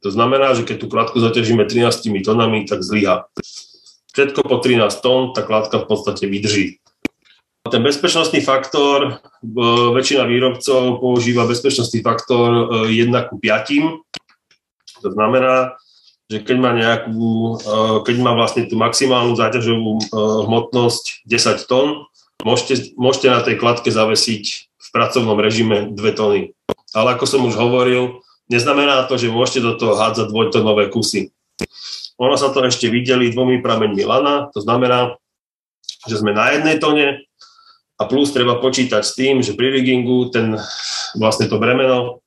To 0.00 0.08
znamená, 0.08 0.56
že 0.56 0.64
keď 0.64 0.76
tú 0.80 0.86
kladku 0.88 1.20
zaťažíme 1.20 1.68
13 1.68 2.24
tónami, 2.24 2.64
tak 2.64 2.80
zlyhá. 2.80 3.28
Všetko 4.16 4.40
po 4.42 4.56
13 4.56 4.88
tón 5.04 5.36
tá 5.36 5.44
kladka 5.44 5.84
v 5.84 5.86
podstate 5.86 6.24
vydrží. 6.24 6.79
Ten 7.68 7.84
bezpečnostný 7.84 8.40
faktor, 8.40 9.20
e, 9.44 9.52
väčšina 9.92 10.24
výrobcov 10.24 10.96
používa 10.96 11.44
bezpečnostný 11.44 12.00
faktor 12.00 12.88
1 12.88 13.12
e, 13.12 13.20
ku 13.28 13.36
5. 13.36 15.04
To 15.04 15.08
znamená, 15.12 15.76
že 16.32 16.40
keď 16.40 16.56
má, 16.56 16.72
nejakú, 16.72 17.60
e, 17.60 17.76
keď 18.08 18.16
má 18.24 18.32
vlastne 18.32 18.64
tú 18.64 18.80
maximálnu 18.80 19.36
záťažovú 19.36 20.08
hmotnosť 20.48 21.28
10 21.28 21.68
tón, 21.68 22.08
môžete, 22.48 22.96
môžete 22.96 23.28
na 23.28 23.44
tej 23.44 23.60
kladke 23.60 23.92
zavesiť 23.92 24.44
v 24.80 24.88
pracovnom 24.96 25.36
režime 25.36 25.92
2 25.92 26.00
tony. 26.16 26.56
Ale 26.96 27.12
ako 27.12 27.28
som 27.28 27.44
už 27.44 27.60
hovoril, 27.60 28.24
neznamená 28.48 29.04
to, 29.04 29.20
že 29.20 29.28
môžete 29.28 29.60
do 29.60 29.76
toho 29.76 30.00
hádzať 30.00 30.32
dvojtonové 30.32 30.88
kusy. 30.88 31.28
Ono 32.16 32.40
sa 32.40 32.48
to 32.56 32.64
ešte 32.64 32.88
videli 32.88 33.28
dvomi 33.28 33.60
prameňmi 33.60 34.00
lana, 34.00 34.48
to 34.48 34.64
znamená, 34.64 35.20
že 36.08 36.24
sme 36.24 36.32
na 36.32 36.56
jednej 36.56 36.80
tone 36.80 37.29
a 38.00 38.08
plus 38.08 38.32
treba 38.32 38.56
počítať 38.56 39.04
s 39.04 39.12
tým, 39.12 39.44
že 39.44 39.52
pri 39.52 39.76
riggingu 39.76 40.32
ten, 40.32 40.56
vlastne 41.20 41.44
to 41.52 41.60
bremeno 41.60 42.24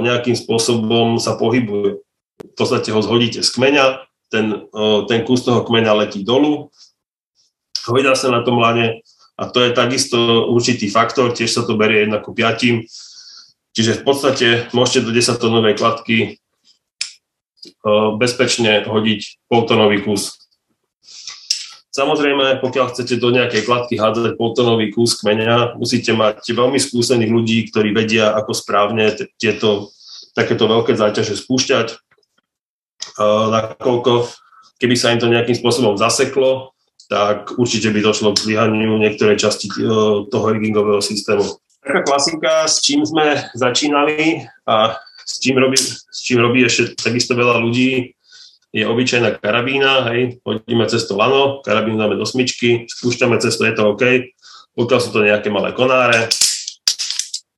nejakým 0.00 0.32
spôsobom 0.32 1.20
sa 1.20 1.36
pohybuje. 1.36 2.00
V 2.40 2.54
podstate 2.56 2.88
ho 2.94 3.04
zhodíte 3.04 3.44
z 3.44 3.50
kmeňa 3.52 4.08
ten, 4.32 4.64
ten 5.10 5.20
kus 5.28 5.44
toho 5.44 5.60
kmeňa 5.60 5.92
letí 5.92 6.24
dolu, 6.24 6.72
hojdá 7.84 8.16
sa 8.16 8.32
na 8.32 8.40
tom 8.40 8.56
lane 8.56 9.04
a 9.36 9.42
to 9.50 9.60
je 9.60 9.76
takisto 9.76 10.48
určitý 10.48 10.88
faktor, 10.88 11.36
tiež 11.36 11.52
sa 11.52 11.62
to 11.68 11.76
berie 11.76 12.08
1 12.08 12.24
ku 12.24 12.32
5. 12.32 12.88
Čiže 13.76 13.92
v 14.00 14.02
podstate 14.02 14.48
môžete 14.72 15.04
do 15.04 15.10
10 15.12 15.38
tonovej 15.38 15.74
kladky 15.76 16.40
bezpečne 18.16 18.86
hodiť 18.88 19.46
poltonový 19.52 20.02
kus. 20.02 20.47
Samozrejme, 21.98 22.62
pokiaľ 22.62 22.94
chcete 22.94 23.18
do 23.18 23.34
nejakej 23.34 23.66
kladky 23.66 23.98
hádzať 23.98 24.38
poltonový 24.38 24.94
kus 24.94 25.18
kmeňa, 25.18 25.74
musíte 25.74 26.14
mať 26.14 26.46
veľmi 26.46 26.78
skúsených 26.78 27.26
ľudí, 27.26 27.58
ktorí 27.74 27.90
vedia, 27.90 28.38
ako 28.38 28.54
správne 28.54 29.10
tieto 29.34 29.90
takéto 30.30 30.70
veľké 30.70 30.94
záťaže 30.94 31.34
spúšťať. 31.34 31.98
Nakoľko, 33.50 34.30
keby 34.78 34.94
sa 34.94 35.10
im 35.10 35.18
to 35.18 35.26
nejakým 35.26 35.58
spôsobom 35.58 35.98
zaseklo, 35.98 36.70
tak 37.10 37.58
určite 37.58 37.90
by 37.90 37.98
došlo 37.98 38.30
k 38.36 38.46
zlyhaniu 38.46 38.94
niektorej 39.00 39.40
časti 39.40 39.66
e, 39.66 39.74
toho 40.28 40.46
riggingového 40.52 41.00
systému. 41.00 41.40
Taká 41.80 42.04
klasika, 42.04 42.68
s 42.68 42.84
čím 42.84 43.00
sme 43.00 43.48
začínali 43.56 44.44
a 44.68 45.00
s 45.24 45.40
čím 45.40 45.56
robí, 45.56 45.80
s 45.80 46.20
čím 46.20 46.44
robí 46.44 46.68
ešte 46.68 47.00
takisto 47.00 47.32
veľa 47.32 47.64
ľudí, 47.64 48.12
je 48.72 48.84
obyčajná 48.84 49.40
karabína, 49.40 50.12
hej, 50.12 50.44
hodíme 50.44 50.84
cez 50.92 51.08
to 51.08 51.16
lano, 51.16 51.64
karabínu 51.64 51.96
dáme 51.96 52.20
do 52.20 52.28
smyčky, 52.28 52.84
spúšťame 52.84 53.40
cez 53.40 53.56
to, 53.56 53.64
je 53.64 53.72
to 53.72 53.82
OK. 53.88 54.04
Pokiaľ 54.76 55.00
sú 55.00 55.10
to 55.10 55.24
nejaké 55.24 55.48
malé 55.48 55.72
konáre, 55.72 56.28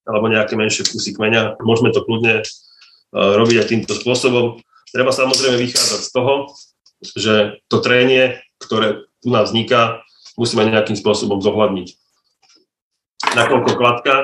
alebo 0.07 0.31
nejaké 0.31 0.55
menšie 0.55 0.87
kusy 0.87 1.13
kmeňa, 1.13 1.61
môžeme 1.61 1.91
to 1.91 2.07
kľudne 2.07 2.41
uh, 2.41 3.33
robiť 3.37 3.57
aj 3.63 3.67
týmto 3.69 3.93
spôsobom. 3.99 4.63
Treba 4.91 5.11
samozrejme 5.11 5.59
vychádzať 5.59 6.01
z 6.01 6.11
toho, 6.15 6.35
že 7.03 7.35
to 7.67 7.83
trénie, 7.83 8.39
ktoré 8.63 9.07
tu 9.23 9.29
nás 9.35 9.51
vzniká, 9.51 10.03
musíme 10.39 10.65
nejakým 10.67 10.97
spôsobom 10.97 11.43
zohľadniť. 11.43 11.89
Nakoľko 13.37 13.71
kladka, 13.77 14.15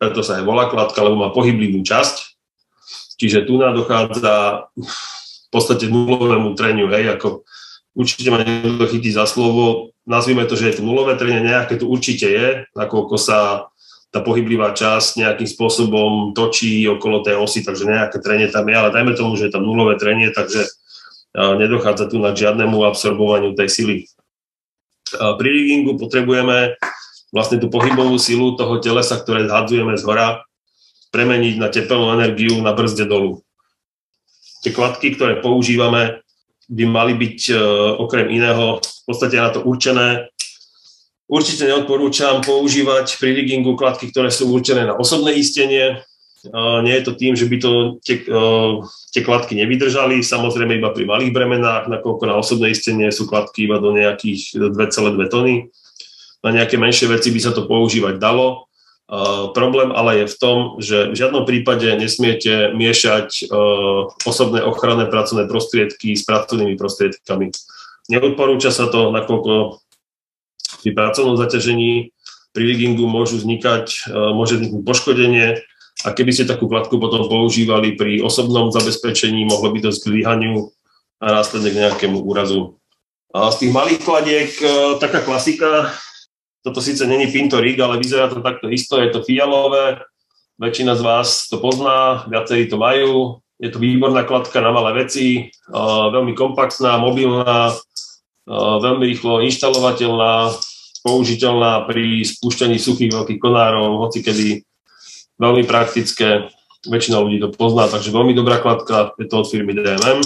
preto 0.00 0.20
sa 0.24 0.40
aj 0.40 0.44
volá 0.48 0.68
kladka, 0.68 1.00
lebo 1.04 1.16
má 1.16 1.28
pohyblivú 1.30 1.80
časť, 1.84 2.16
čiže 3.20 3.44
tu 3.44 3.60
nám 3.60 3.76
dochádza 3.76 4.66
podstate 5.50 5.90
nulovému 5.90 6.54
treniu, 6.54 6.86
hej, 6.90 7.14
ako 7.14 7.42
určite 7.98 8.30
ma 8.30 8.40
niekto 8.40 8.86
chytí 8.86 9.10
za 9.10 9.26
slovo, 9.26 9.90
nazvime 10.06 10.46
to, 10.46 10.54
že 10.54 10.70
je 10.70 10.74
to 10.78 10.86
nulové 10.86 11.18
trenie, 11.18 11.42
nejaké 11.42 11.78
tu 11.78 11.90
určite 11.90 12.26
je, 12.26 12.48
nakoľko 12.78 13.16
sa 13.18 13.66
tá 14.10 14.18
pohyblivá 14.22 14.74
časť 14.74 15.22
nejakým 15.22 15.46
spôsobom 15.46 16.34
točí 16.34 16.82
okolo 16.90 17.22
tej 17.22 17.38
osy, 17.38 17.62
takže 17.62 17.86
nejaké 17.86 18.18
trenie 18.18 18.50
tam 18.50 18.66
je, 18.66 18.74
ale 18.74 18.90
dajme 18.90 19.14
tomu, 19.14 19.38
že 19.38 19.46
je 19.46 19.54
tam 19.54 19.62
nulové 19.62 19.98
trenie, 20.02 20.34
takže 20.34 20.66
nedochádza 21.34 22.10
tu 22.10 22.18
na 22.18 22.34
žiadnemu 22.34 22.74
absorbovaniu 22.90 23.54
tej 23.54 23.70
sily. 23.70 23.96
Pri 25.14 25.48
riggingu 25.50 25.94
potrebujeme 25.94 26.74
vlastne 27.30 27.62
tú 27.62 27.70
pohybovú 27.70 28.18
silu 28.18 28.58
toho 28.58 28.82
telesa, 28.82 29.14
ktoré 29.14 29.46
zhadzujeme 29.46 29.94
z 29.94 30.02
hora, 30.02 30.42
premeniť 31.14 31.54
na 31.58 31.70
tepelnú 31.70 32.10
energiu 32.14 32.58
na 32.58 32.74
brzde 32.74 33.06
dolu. 33.06 33.42
Tie 34.60 34.72
kladky, 34.72 35.16
ktoré 35.16 35.40
používame, 35.40 36.20
by 36.70 36.84
mali 36.86 37.16
byť 37.16 37.38
e, 37.50 37.54
okrem 37.98 38.30
iného 38.30 38.78
v 38.78 39.02
podstate 39.08 39.40
na 39.40 39.50
to 39.50 39.64
určené. 39.64 40.30
Určite 41.30 41.66
neodporúčam 41.66 42.42
používať 42.42 43.18
pri 43.18 43.34
riggingu 43.34 43.74
kladky, 43.74 44.10
ktoré 44.10 44.34
sú 44.34 44.50
určené 44.50 44.86
na 44.86 44.98
osobné 44.98 45.34
istenie, 45.38 46.02
nie 46.80 46.94
je 46.96 47.04
to 47.04 47.12
tým, 47.12 47.36
že 47.36 47.44
by 47.44 47.56
to 47.60 47.72
tie, 48.00 48.24
tie 49.12 49.20
kladky 49.20 49.60
nevydržali, 49.60 50.24
samozrejme 50.24 50.80
iba 50.80 50.88
pri 50.88 51.04
malých 51.04 51.36
bremenách, 51.36 51.92
nakoľko 51.92 52.24
na 52.24 52.40
osobné 52.40 52.72
istenie 52.72 53.12
sú 53.12 53.28
kladky 53.28 53.68
iba 53.68 53.76
do 53.76 53.92
nejakých 53.92 54.56
2,2 54.72 55.20
tony. 55.28 55.68
Na 56.40 56.56
nejaké 56.56 56.80
menšie 56.80 57.12
veci 57.12 57.28
by 57.28 57.40
sa 57.44 57.52
to 57.52 57.68
používať 57.68 58.16
dalo. 58.16 58.69
Uh, 59.10 59.50
problém 59.50 59.90
ale 59.90 60.22
je 60.22 60.26
v 60.30 60.38
tom, 60.38 60.58
že 60.78 61.10
v 61.10 61.18
žiadnom 61.18 61.42
prípade 61.42 61.90
nesmiete 61.98 62.70
miešať 62.70 63.50
uh, 63.50 64.06
osobné 64.22 64.62
ochranné 64.62 65.10
pracovné 65.10 65.50
prostriedky 65.50 66.14
s 66.14 66.22
pracovnými 66.22 66.78
prostriedkami. 66.78 67.50
Neodporúča 68.06 68.70
sa 68.70 68.86
to, 68.86 69.10
nakoľko 69.10 69.82
pri 70.86 70.90
pracovnom 70.94 71.34
zaťažení 71.34 72.14
pri 72.54 72.62
riggingu 72.66 73.10
môžu 73.10 73.42
vznikať, 73.42 74.14
uh, 74.14 74.30
môže 74.30 74.62
vzniknúť 74.62 74.82
poškodenie, 74.86 75.58
a 76.00 76.16
keby 76.16 76.32
ste 76.32 76.48
takú 76.48 76.64
platku 76.64 76.96
potom 76.96 77.28
používali 77.28 77.92
pri 77.92 78.24
osobnom 78.24 78.72
zabezpečení, 78.72 79.44
mohlo 79.44 79.68
by 79.68 79.84
to 79.84 79.90
zlyhaniu 79.92 80.72
a 81.20 81.40
následne 81.40 81.68
k 81.76 81.80
nejakému 81.84 82.24
úrazu. 82.24 82.80
A 83.30 83.52
z 83.52 83.66
tých 83.66 83.72
malých 83.76 84.00
kladiek, 84.00 84.50
e, 84.58 84.66
taká 84.96 85.20
klasika, 85.20 85.92
toto 86.62 86.80
síce 86.80 87.06
není 87.06 87.26
Pinto 87.26 87.60
Rig, 87.60 87.80
ale 87.80 87.98
vyzerá 87.98 88.28
to 88.28 88.44
takto 88.44 88.68
isto, 88.68 89.00
je 89.00 89.10
to 89.10 89.24
fialové, 89.24 90.00
väčšina 90.60 90.92
z 90.92 91.02
vás 91.02 91.48
to 91.48 91.56
pozná, 91.56 92.28
viacerí 92.28 92.68
to 92.68 92.76
majú, 92.76 93.40
je 93.56 93.72
to 93.72 93.80
výborná 93.80 94.28
kladka 94.28 94.60
na 94.60 94.72
malé 94.72 95.04
veci, 95.04 95.48
e, 95.48 95.76
veľmi 96.12 96.36
kompaktná, 96.36 97.00
mobilná, 97.00 97.72
e, 97.72 97.74
veľmi 98.56 99.04
rýchlo 99.08 99.40
inštalovateľná, 99.40 100.52
použiteľná 101.00 101.88
pri 101.88 102.28
spúšťaní 102.28 102.76
suchých 102.76 103.08
veľkých 103.08 103.40
konárov, 103.40 104.04
hoci 104.04 104.20
kedy 104.20 104.48
veľmi 105.40 105.64
praktické, 105.64 106.52
väčšina 106.84 107.24
ľudí 107.24 107.40
to 107.40 107.48
pozná, 107.56 107.88
takže 107.88 108.12
veľmi 108.12 108.36
dobrá 108.36 108.60
kladka, 108.60 109.16
je 109.16 109.24
to 109.24 109.40
od 109.40 109.48
firmy 109.48 109.72
DMM. 109.72 110.20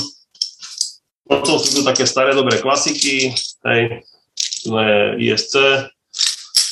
Potom 1.31 1.63
sú 1.63 1.79
tu 1.79 1.81
také 1.87 2.11
staré 2.11 2.35
dobré 2.35 2.59
klasiky, 2.59 3.31
hej, 3.71 4.03
to 4.67 4.75
je 4.83 4.99
ISC, 5.31 5.55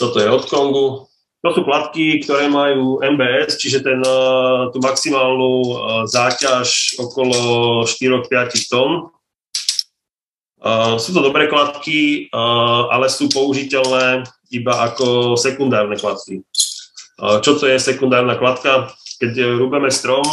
toto 0.03 0.19
je 0.19 0.27
od 0.27 0.43
Kongu. 0.51 1.07
To 1.43 1.51
sú 1.51 1.67
kladky, 1.67 2.23
ktoré 2.23 2.47
majú 2.47 3.03
MBS, 3.03 3.59
čiže 3.59 3.83
ten, 3.83 3.99
eh, 3.99 4.59
tú 4.71 4.79
maximálnu 4.83 5.53
eh, 5.63 5.75
záťaž 6.11 6.99
okolo 7.03 7.39
4-5 7.87 8.67
tón. 8.71 9.11
Eh, 10.63 10.95
sú 10.99 11.11
to 11.15 11.23
dobré 11.23 11.47
kladky, 11.47 12.31
ale 12.91 13.07
sú 13.11 13.27
použiteľné 13.31 14.27
iba 14.55 14.75
ako 14.87 15.35
sekundárne 15.35 15.99
kladky. 15.99 16.47
Čo 17.23 17.59
to 17.59 17.71
je 17.71 17.79
sekundárna 17.79 18.35
kladka? 18.35 18.91
Keď 19.23 19.59
rúbeme 19.59 19.91
strom, 19.95 20.27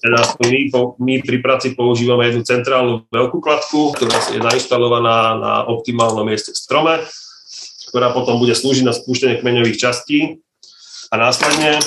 teda 0.00 0.20
my, 0.40 0.72
my 1.00 1.14
pri 1.24 1.38
práci 1.40 1.72
používame 1.72 2.28
jednu 2.28 2.44
centrálnu 2.44 3.08
veľkú 3.08 3.40
kladku, 3.40 3.96
ktorá 3.96 4.12
je 4.32 4.40
nainštalovaná 4.40 5.36
na 5.40 5.52
optimálnom 5.68 6.28
mieste 6.28 6.52
v 6.52 6.60
strome, 6.60 6.94
ktorá 7.90 8.14
potom 8.14 8.38
bude 8.38 8.54
slúžiť 8.54 8.86
na 8.86 8.94
spúštenie 8.94 9.42
kmeňových 9.42 9.82
častí. 9.82 10.38
A 11.10 11.18
následne, 11.18 11.82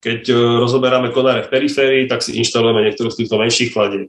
keď 0.00 0.32
e, 0.32 0.34
rozoberáme 0.56 1.12
konáre 1.12 1.44
v 1.44 1.52
periférii, 1.52 2.08
tak 2.08 2.24
si 2.24 2.40
inštalujeme 2.40 2.88
niektorú 2.88 3.12
z 3.12 3.22
týchto 3.22 3.36
menších 3.36 3.76
kladiek. 3.76 4.08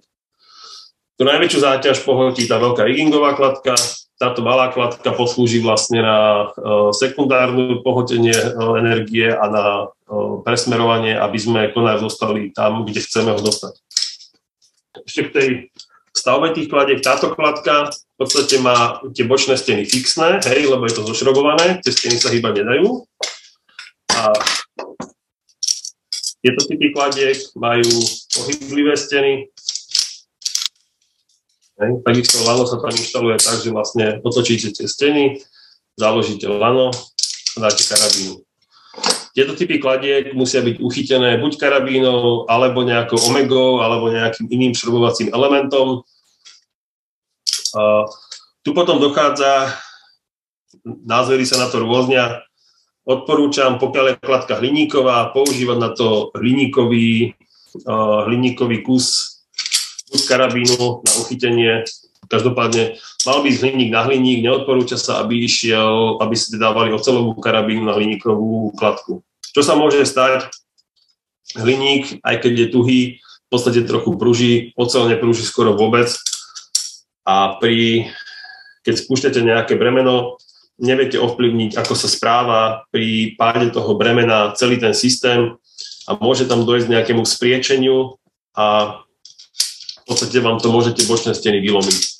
Tu 1.20 1.24
najväčšiu 1.28 1.60
záťaž 1.60 2.02
pohotí 2.08 2.48
tá 2.48 2.58
veľká 2.58 2.88
riggingová 2.88 3.36
kladka, 3.36 3.76
táto 4.18 4.40
malá 4.40 4.72
kladka 4.72 5.12
poslúži 5.12 5.60
vlastne 5.60 6.00
na 6.00 6.18
e, 6.56 6.96
sekundárne 6.96 7.84
pohotenie 7.84 8.32
e, 8.32 8.50
energie 8.80 9.28
a 9.28 9.46
na 9.52 9.66
presmerovanie, 10.48 11.18
aby 11.18 11.38
sme 11.42 11.74
konár 11.76 12.00
dostali 12.00 12.56
tam, 12.56 12.88
kde 12.88 13.04
chceme 13.04 13.36
ho 13.36 13.42
dostať. 13.42 13.74
Ešte 15.04 15.22
k 15.28 15.34
tej 15.34 15.50
stavbe 16.14 16.54
tých 16.54 16.70
kladiek, 16.70 17.02
táto 17.02 17.34
kladka 17.34 17.90
v 18.14 18.18
podstate 18.22 18.62
má 18.62 19.02
tie 19.12 19.26
bočné 19.26 19.58
steny 19.58 19.90
fixné, 19.90 20.38
hej, 20.46 20.70
lebo 20.70 20.86
je 20.86 20.94
to 20.94 21.08
zošrobované, 21.10 21.82
tie 21.82 21.92
steny 21.92 22.22
sa 22.22 22.30
hýbať 22.30 22.62
nedajú. 22.62 23.10
A 24.14 24.30
tieto 26.46 26.62
typy 26.70 26.94
kladiek 26.94 27.40
majú 27.58 27.90
pohyblivé 28.38 28.94
steny, 28.94 29.50
Hej. 31.82 32.06
Takisto 32.06 32.46
lano 32.46 32.70
sa 32.70 32.78
tam 32.78 32.94
inštaluje 32.94 33.42
tak, 33.42 33.58
že 33.66 33.74
vlastne 33.74 34.06
otočíte 34.22 34.78
tie 34.78 34.86
steny, 34.86 35.42
založíte 35.98 36.46
lano 36.46 36.94
a 36.94 37.58
dáte 37.58 37.82
karabínu. 37.82 38.46
Tieto 39.34 39.58
typy 39.58 39.82
kladiek 39.82 40.38
musia 40.38 40.62
byť 40.62 40.78
uchytené 40.78 41.42
buď 41.42 41.58
karabínou, 41.58 42.46
alebo 42.46 42.86
nejakou 42.86 43.18
omegou, 43.26 43.82
alebo 43.82 44.14
nejakým 44.14 44.46
iným 44.54 44.78
šrobovacím 44.78 45.34
elementom. 45.34 46.06
Tu 48.64 48.70
potom 48.72 49.02
dochádza, 49.02 49.76
názory 50.86 51.44
sa 51.44 51.60
na 51.60 51.68
to 51.68 51.84
rôznia, 51.84 52.46
odporúčam, 53.04 53.76
pokiaľ 53.82 54.06
je 54.08 54.22
kladka 54.24 54.54
hliníková, 54.62 55.36
používať 55.36 55.78
na 55.82 55.90
to 55.92 56.32
hliníkový, 56.38 57.36
hliníkový 58.30 58.78
kus 58.86 59.40
z 60.14 60.22
karabínu 60.30 61.04
na 61.04 61.12
uchytenie. 61.26 61.84
Každopádne 62.32 62.96
mal 63.28 63.44
byť 63.44 63.54
hliník 63.60 63.90
na 63.92 64.08
hliník, 64.08 64.46
neodporúča 64.46 64.96
sa, 64.96 65.20
aby 65.20 65.44
išiel, 65.44 66.24
aby 66.24 66.36
ste 66.40 66.56
dávali 66.56 66.96
ocelovú 66.96 67.36
karabínu 67.36 67.84
na 67.84 67.98
hliníkovú 67.98 68.72
kladku. 68.80 69.26
Čo 69.52 69.62
sa 69.62 69.76
môže 69.76 70.00
stať? 70.08 70.48
Hliník, 71.60 72.24
aj 72.24 72.36
keď 72.40 72.54
je 72.56 72.68
tuhý, 72.72 73.00
v 73.20 73.48
podstate 73.52 73.84
trochu 73.86 74.16
pruží, 74.18 74.54
ocel 74.80 75.12
neprúži 75.12 75.44
skoro 75.44 75.76
vôbec, 75.76 76.10
a 77.24 77.56
pri, 77.60 78.12
keď 78.84 78.94
spúšťate 79.00 79.40
nejaké 79.40 79.74
bremeno, 79.80 80.40
neviete 80.82 81.22
ovplyvniť, 81.22 81.80
ako 81.80 81.94
sa 81.96 82.10
správa 82.12 82.84
pri 82.90 83.38
páde 83.40 83.72
toho 83.72 83.96
bremena 83.96 84.52
celý 84.58 84.82
ten 84.82 84.92
systém 84.92 85.56
a 86.10 86.18
môže 86.20 86.50
tam 86.50 86.68
dojsť 86.68 86.92
nejakému 86.92 87.24
spriečeniu 87.24 88.20
a 88.58 89.00
v 90.04 90.06
podstate 90.06 90.44
vám 90.44 90.60
to 90.60 90.68
môžete 90.68 91.08
bočné 91.08 91.32
steny 91.32 91.64
vylomiť. 91.64 92.14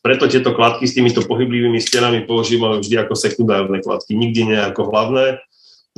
Preto 0.00 0.30
tieto 0.30 0.54
kladky 0.54 0.88
s 0.88 0.96
týmito 0.96 1.20
pohyblivými 1.26 1.76
stenami 1.82 2.24
používame 2.24 2.80
vždy 2.80 3.04
ako 3.04 3.14
sekundárne 3.18 3.82
kladky, 3.84 4.16
nikdy 4.16 4.54
nie 4.54 4.60
ako 4.62 4.88
hlavné, 4.88 5.42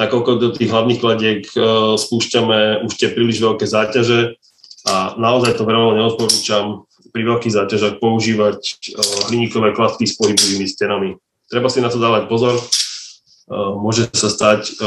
nakoľko 0.01 0.31
do 0.41 0.49
tých 0.57 0.73
hlavných 0.73 0.99
kladiek 0.99 1.41
e, 1.53 1.57
spúšťame 2.01 2.89
už 2.89 2.93
tie 2.97 3.13
príliš 3.13 3.45
veľké 3.45 3.69
záťaže 3.69 4.41
a 4.89 5.15
naozaj 5.21 5.61
to 5.61 5.69
veľmi 5.69 6.01
neodporúčam 6.01 6.89
pri 7.11 7.23
veľkých 7.27 7.55
záťažách 7.55 7.99
používať 7.99 8.61
e, 8.63 8.77
hliníkové 9.31 9.75
kladky 9.75 10.07
s 10.07 10.17
pohyblivými 10.17 10.67
stenami. 10.67 11.19
Treba 11.51 11.67
si 11.69 11.83
na 11.83 11.91
to 11.91 11.99
dávať 11.99 12.31
pozor. 12.31 12.57
E, 12.57 12.65
môže 13.55 14.09
sa 14.15 14.31
stať, 14.31 14.79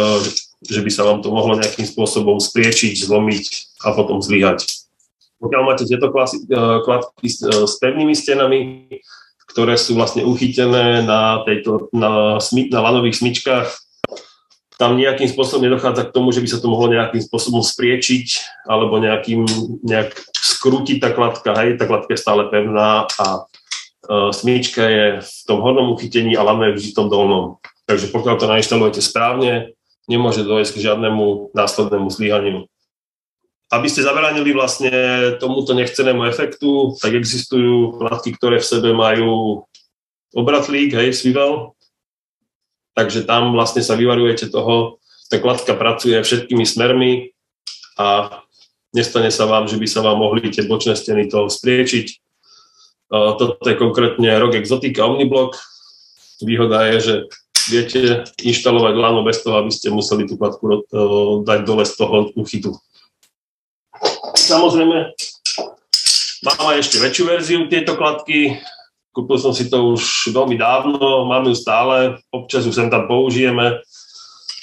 že 0.63 0.79
by 0.79 0.91
sa 0.91 1.03
vám 1.03 1.19
to 1.19 1.29
mohlo 1.29 1.59
nejakým 1.59 1.83
spôsobom 1.83 2.39
spriečiť, 2.39 2.95
zlomiť 2.95 3.45
a 3.83 3.91
potom 3.91 4.23
zlyhať. 4.23 4.63
Pokiaľ 5.43 5.61
máte 5.67 5.83
tieto 5.83 6.07
kladky 6.87 7.27
s 7.27 7.73
pevnými 7.83 8.15
stenami, 8.15 8.87
ktoré 9.51 9.75
sú 9.75 9.99
vlastne 9.99 10.23
uchytené 10.23 11.03
na, 11.03 11.43
tejto, 11.43 11.91
na, 11.91 12.39
na 12.41 12.79
lanových 12.79 13.19
smyčkách, 13.19 13.67
tam 14.81 14.97
nejakým 14.97 15.29
spôsobom 15.29 15.69
nedochádza 15.69 16.09
k 16.09 16.15
tomu, 16.15 16.33
že 16.33 16.41
by 16.41 16.49
sa 16.49 16.57
to 16.57 16.67
mohlo 16.67 16.89
nejakým 16.89 17.21
spôsobom 17.21 17.61
spriečiť 17.61 18.41
alebo 18.65 18.97
nejakým, 18.97 19.45
nejak 19.85 20.17
skrútiť 20.63 21.03
tá 21.03 21.11
kladka, 21.11 21.51
hej, 21.59 21.75
tá 21.75 21.83
kladka 21.83 22.15
je 22.15 22.23
stále 22.23 22.47
pevná 22.47 23.03
a 23.19 23.43
uh, 23.43 24.31
smyčka 24.31 24.79
je 24.87 25.05
v 25.19 25.31
tom 25.43 25.59
hornom 25.59 25.91
uchytení 25.91 26.39
a 26.39 26.47
lano 26.47 26.71
je 26.71 26.79
vždy 26.79 26.89
v 26.95 26.97
tom 27.03 27.11
dolnom. 27.11 27.59
Takže 27.83 28.07
pokiaľ 28.15 28.35
to 28.39 28.47
nainštalujete 28.47 29.03
správne, 29.03 29.75
nemôže 30.07 30.47
dojsť 30.47 30.71
k 30.79 30.83
žiadnemu 30.87 31.51
následnému 31.51 32.07
zlyhaniu. 32.07 32.71
Aby 33.75 33.91
ste 33.91 34.07
zabránili 34.07 34.55
vlastne 34.55 34.95
tomuto 35.43 35.75
nechcenému 35.75 36.23
efektu, 36.31 36.95
tak 36.95 37.11
existujú 37.11 37.99
kladky, 37.99 38.31
ktoré 38.31 38.63
v 38.63 38.69
sebe 38.71 38.95
majú 38.95 39.67
obratlík, 40.31 40.95
hej, 40.95 41.11
svivel, 41.11 41.75
takže 42.95 43.27
tam 43.27 43.51
vlastne 43.51 43.83
sa 43.83 43.99
vyvarujete 43.99 44.47
toho, 44.47 45.03
tá 45.27 45.43
kladka 45.43 45.75
pracuje 45.75 46.15
všetkými 46.23 46.63
smermi 46.63 47.35
a 47.99 48.39
nestane 48.93 49.33
sa 49.33 49.49
vám, 49.49 49.67
že 49.67 49.75
by 49.81 49.87
sa 49.89 50.05
vám 50.05 50.21
mohli 50.21 50.47
tie 50.53 50.63
bočné 50.63 50.93
steny 50.93 51.27
toho 51.27 51.49
spriečiť. 51.49 52.07
Toto 53.13 53.65
je 53.65 53.77
konkrétne 53.77 54.25
ROG 54.39 54.57
Exotica 54.57 55.05
Omniblock. 55.05 55.57
Výhoda 56.41 56.89
je, 56.93 56.97
že 56.99 57.13
viete 57.69 57.99
inštalovať 58.41 58.93
lano 58.97 59.21
bez 59.25 59.41
toho, 59.43 59.61
aby 59.61 59.71
ste 59.73 59.93
museli 59.93 60.25
tú 60.25 60.37
kladku 60.37 60.85
dať 61.45 61.59
dole 61.65 61.85
z 61.85 61.93
toho 61.93 62.33
uchytu. 62.37 62.73
Samozrejme, 64.33 65.13
mám 66.43 66.65
aj 66.73 66.77
ešte 66.81 66.97
väčšiu 66.99 67.23
verziu 67.29 67.59
tejto 67.69 67.95
kladky, 67.95 68.59
Kúpil 69.13 69.37
som 69.37 69.53
si 69.53 69.69
to 69.69 69.93
už 69.93 70.33
veľmi 70.33 70.57
dávno, 70.57 71.29
mám 71.29 71.45
ju 71.45 71.53
stále, 71.53 72.17
občas 72.33 72.65
ju 72.65 72.73
sem 72.73 72.89
tam 72.89 73.05
použijeme, 73.05 73.77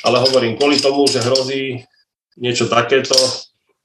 ale 0.02 0.16
hovorím, 0.26 0.58
kvôli 0.58 0.82
tomu, 0.82 1.06
že 1.06 1.22
hrozí 1.22 1.86
niečo 2.34 2.66
takéto, 2.66 3.14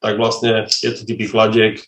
tak 0.06 0.22
vlastne 0.22 0.70
tieto 0.70 1.02
typy 1.02 1.26
chladiek 1.26 1.82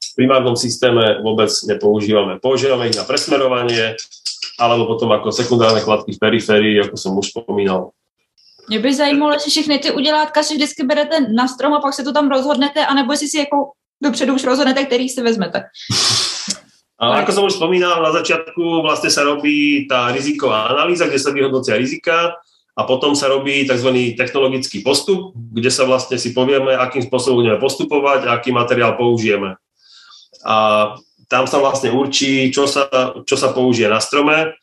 v 0.00 0.12
primárnom 0.16 0.56
systéme 0.56 1.20
vôbec 1.20 1.52
nepoužívame. 1.68 2.40
Používame 2.40 2.88
ich 2.88 2.96
na 2.96 3.04
presmerovanie, 3.04 4.00
alebo 4.56 4.88
potom 4.88 5.12
ako 5.12 5.28
sekundárne 5.28 5.84
kladky 5.84 6.16
v 6.16 6.20
periférii, 6.20 6.80
ako 6.80 6.96
som 6.96 7.12
už 7.20 7.36
spomínal. 7.36 7.92
Mě 8.68 8.78
by 8.78 8.94
zajímalo, 8.94 9.32
jestli 9.32 9.50
všechny 9.50 9.78
ty 9.78 9.90
udělátka 9.90 10.42
si 10.42 10.54
vždycky 10.54 10.82
berete 10.84 11.20
na 11.20 11.48
strom 11.48 11.74
a 11.74 11.80
pak 11.80 11.94
se 11.94 12.04
to 12.04 12.12
tam 12.12 12.30
rozhodnete, 12.30 12.86
anebo 12.86 13.12
jestli 13.12 13.28
si 13.28 13.38
jako 13.38 13.56
dopředu 14.02 14.34
už 14.34 14.44
rozhodnete, 14.44 14.84
který 14.84 15.08
si 15.08 15.22
vezmete. 15.22 15.62
A 17.02 17.26
ako 17.26 17.32
som 17.34 17.44
už 17.50 17.58
spomínal, 17.58 17.98
na 17.98 18.14
začiatku 18.14 18.86
vlastne 18.86 19.10
sa 19.10 19.26
robí 19.26 19.90
tá 19.90 20.14
riziková 20.14 20.70
analýza, 20.70 21.10
kde 21.10 21.18
sa 21.18 21.34
vyhodnocia 21.34 21.74
rizika 21.74 22.38
a 22.72 22.88
potom 22.88 23.12
sa 23.12 23.28
robí 23.28 23.68
tzv. 23.68 24.16
technologický 24.16 24.80
postup, 24.80 25.36
kde 25.36 25.68
sa 25.68 25.84
vlastne 25.84 26.16
si 26.16 26.32
povieme, 26.32 26.72
akým 26.72 27.04
spôsobom 27.04 27.44
budeme 27.44 27.60
postupovať 27.60 28.24
a 28.24 28.40
aký 28.40 28.48
materiál 28.48 28.96
použijeme. 28.96 29.60
A 30.42 30.56
tam 31.28 31.44
sa 31.44 31.60
vlastne 31.60 31.92
určí, 31.92 32.48
čo 32.48 32.64
sa, 32.64 32.88
čo 33.28 33.36
sa 33.36 33.52
použije 33.52 33.92
na 33.92 34.00
strome. 34.00 34.56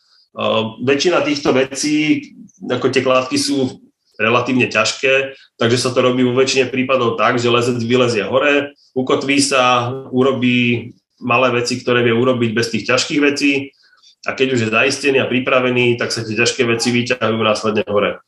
Väčšina 0.81 1.21
týchto 1.21 1.53
vecí, 1.53 2.29
ako 2.65 2.89
tie 2.89 3.05
kládky 3.05 3.37
sú 3.37 3.81
relatívne 4.19 4.67
ťažké, 4.67 5.37
takže 5.55 5.77
sa 5.79 5.89
to 5.95 6.03
robí 6.03 6.25
vo 6.25 6.35
väčšine 6.35 6.67
prípadov 6.67 7.15
tak, 7.15 7.39
že 7.39 7.47
lezec 7.47 7.79
vylezie 7.79 8.25
hore, 8.27 8.75
ukotví 8.91 9.39
sa, 9.39 9.89
urobí 10.11 10.91
malé 11.23 11.55
veci, 11.55 11.79
ktoré 11.79 12.03
vie 12.03 12.11
urobiť 12.11 12.51
bez 12.51 12.67
tých 12.73 12.89
ťažkých 12.89 13.21
vecí 13.23 13.51
a 14.27 14.29
keď 14.35 14.47
už 14.55 14.59
je 14.67 14.73
zaistený 14.73 15.17
a 15.23 15.29
pripravený, 15.29 15.95
tak 15.95 16.11
sa 16.11 16.25
tie 16.25 16.35
ťažké 16.35 16.67
veci 16.67 16.91
vyťahujú 16.91 17.39
následne 17.39 17.83
hore. 17.87 18.19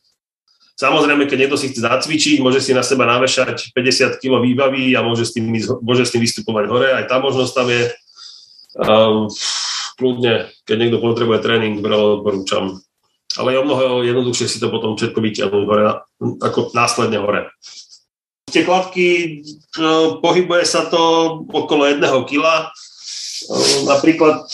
Samozrejme, 0.72 1.28
keď 1.28 1.38
niekto 1.46 1.60
si 1.60 1.68
chce 1.68 1.84
zacvičiť, 1.84 2.40
môže 2.40 2.64
si 2.64 2.72
na 2.72 2.80
seba 2.80 3.04
navešať 3.04 3.76
50 3.76 4.18
kg 4.18 4.40
výbavy 4.40 4.96
a 4.96 5.04
môže 5.04 5.28
s 5.28 5.36
tým, 5.36 5.52
môže 5.84 6.08
s 6.08 6.12
tým 6.16 6.24
vystupovať 6.24 6.64
hore. 6.72 6.88
Aj 6.96 7.04
tá 7.04 7.20
možnosť 7.20 7.52
tam 7.52 7.68
je. 7.68 7.82
Um, 8.72 9.28
kľudne, 10.00 10.48
keď 10.64 10.76
niekto 10.80 10.98
potrebuje 10.98 11.44
tréning, 11.44 11.84
veľmi 11.84 12.24
odporúčam. 12.24 12.80
Ale 13.36 13.52
je 13.52 13.60
o 13.60 13.66
mnoho 13.68 14.00
jednoduchšie 14.00 14.48
si 14.48 14.56
to 14.56 14.72
potom 14.72 14.96
všetko 14.96 15.20
vyťahnuť 15.20 15.64
hore, 15.68 15.82
ako 16.40 16.72
následne 16.72 17.20
hore 17.20 17.52
tie 18.52 18.68
kladky, 18.68 19.40
pohybuje 20.20 20.64
sa 20.68 20.86
to 20.92 21.00
okolo 21.48 21.88
jedného 21.88 22.20
kila. 22.28 22.68
Napríklad 23.88 24.44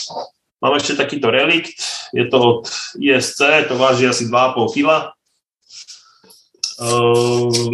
mám 0.59 0.75
ešte 0.75 0.99
takýto 0.99 1.31
relikt, 1.31 1.79
je 2.11 2.25
to 2.27 2.37
od 2.37 2.59
ISC, 2.99 3.39
to 3.67 3.75
váži 3.79 4.07
asi 4.07 4.27
2,5 4.27 4.75
kila. 4.75 4.97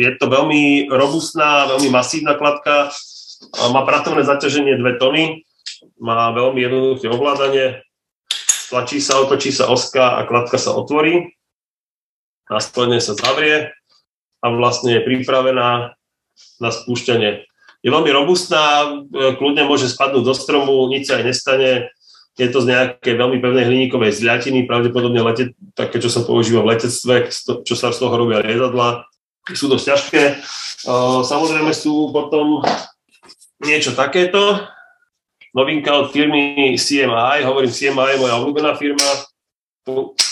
Je 0.02 0.12
to 0.18 0.26
veľmi 0.26 0.90
robustná, 0.90 1.70
veľmi 1.70 1.90
masívna 1.94 2.34
kladka, 2.34 2.90
má 3.70 3.82
pracovné 3.86 4.26
zaťaženie 4.26 4.82
2 4.82 5.02
tony, 5.02 5.46
má 6.02 6.34
veľmi 6.34 6.60
jednoduché 6.62 7.08
ovládanie, 7.10 7.86
tlačí 8.70 8.98
sa, 8.98 9.22
otočí 9.22 9.54
sa 9.54 9.70
oska 9.70 10.18
a 10.18 10.26
kladka 10.26 10.58
sa 10.58 10.74
otvorí, 10.74 11.38
následne 12.50 12.98
sa 13.02 13.14
zavrie 13.14 13.74
a 14.42 14.46
vlastne 14.54 15.00
je 15.00 15.06
pripravená 15.06 15.94
na 16.60 16.70
spúšťanie. 16.70 17.46
Je 17.86 17.90
veľmi 17.94 18.10
robustná, 18.10 18.82
e, 18.82 19.38
kľudne 19.38 19.70
môže 19.70 19.86
spadnúť 19.86 20.26
do 20.26 20.34
stromu, 20.34 20.90
nič 20.90 21.06
sa 21.10 21.22
aj 21.22 21.24
nestane. 21.30 21.72
Je 22.36 22.52
to 22.52 22.60
z 22.60 22.68
nejakej 22.68 23.16
veľmi 23.16 23.40
pevnej 23.40 23.64
hliníkovej 23.64 24.12
zľatiny, 24.12 24.68
pravdepodobne 24.68 25.24
lete, 25.24 25.56
také, 25.72 26.04
čo 26.04 26.12
sa 26.12 26.24
používa 26.28 26.68
v 26.68 26.76
letectve, 26.76 27.32
čo 27.64 27.76
sa 27.80 27.96
z 27.96 27.98
toho 28.04 28.12
robia 28.12 28.44
lietadla. 28.44 29.08
Sú 29.56 29.72
dosť 29.72 29.86
ťažké. 29.88 30.24
Samozrejme 31.24 31.72
sú 31.72 32.12
potom 32.12 32.60
niečo 33.64 33.96
takéto. 33.96 34.60
Novinka 35.56 35.96
od 35.96 36.12
firmy 36.12 36.76
CMI, 36.76 37.48
hovorím 37.48 37.72
CMI 37.72 38.20
je 38.20 38.22
moja 38.22 38.36
obľúbená 38.44 38.76
firma, 38.76 39.08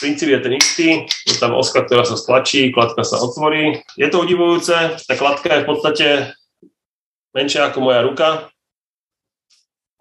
princíp 0.02 0.28
je 0.28 0.40
ten 0.44 0.54
istý, 0.60 0.88
je 1.08 1.40
tam 1.40 1.56
oska, 1.56 1.88
ktorá 1.88 2.04
sa 2.04 2.20
stlačí, 2.20 2.76
kladka 2.76 3.08
sa 3.08 3.24
otvorí. 3.24 3.80
Je 3.96 4.12
to 4.12 4.20
udivujúce, 4.20 5.00
tá 5.00 5.14
kladka 5.16 5.48
je 5.48 5.64
v 5.64 5.70
podstate 5.70 6.08
menšia 7.32 7.72
ako 7.72 7.80
moja 7.86 8.04
ruka, 8.04 8.30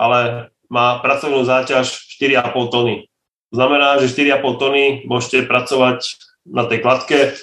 ale 0.01 0.52
má 0.73 0.97
pracovnú 1.05 1.45
záťaž 1.45 2.17
4,5 2.17 2.73
tony. 2.73 3.13
To 3.53 3.61
znamená, 3.61 4.01
že 4.01 4.09
4,5 4.09 4.57
tony 4.57 4.85
môžete 5.05 5.45
pracovať 5.45 6.01
na 6.49 6.65
tej 6.65 6.81
kladke, 6.81 7.37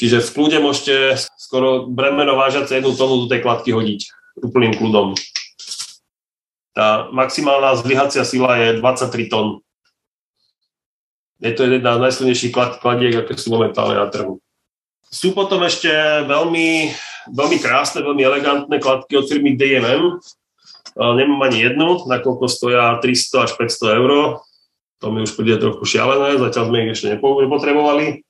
čiže 0.00 0.24
v 0.24 0.32
kľude 0.32 0.58
môžete 0.64 1.20
skoro 1.36 1.84
bremeno 1.84 2.40
vážace 2.40 2.80
jednu 2.80 2.96
tonu 2.96 3.24
do 3.24 3.26
tej 3.28 3.44
kladky 3.44 3.76
hodiť 3.76 4.08
úplným 4.40 4.72
kľudom. 4.72 5.12
Tá 6.72 7.12
maximálna 7.12 7.76
zlyhacia 7.76 8.24
sila 8.24 8.56
je 8.56 8.80
23 8.80 9.28
tón 9.28 9.60
je 11.40 11.52
to 11.52 11.68
jedna 11.68 12.00
z 12.00 12.02
najsilnejších 12.08 12.52
kladiek, 12.80 13.14
aké 13.20 13.36
sú 13.36 13.52
momentálne 13.52 13.96
na 14.00 14.08
trhu. 14.08 14.40
Sú 15.12 15.36
potom 15.36 15.60
ešte 15.62 15.88
veľmi, 16.24 16.90
veľmi 17.30 17.58
krásne, 17.60 18.00
veľmi 18.00 18.22
elegantné 18.24 18.76
kladky 18.80 19.20
od 19.20 19.28
firmy 19.28 19.54
DMM. 19.54 20.16
Nemám 20.96 21.44
ani 21.44 21.68
jednu, 21.68 22.08
nakoľko 22.08 22.48
stoja 22.48 22.96
300 23.04 23.44
až 23.44 23.50
500 23.60 24.00
eur. 24.00 24.40
To 25.04 25.12
mi 25.12 25.20
už 25.28 25.36
príde 25.36 25.60
trochu 25.60 25.84
šialené, 25.84 26.40
zatiaľ 26.40 26.72
sme 26.72 26.88
ich 26.88 26.96
ešte 26.96 27.20
nepotrebovali. 27.20 28.24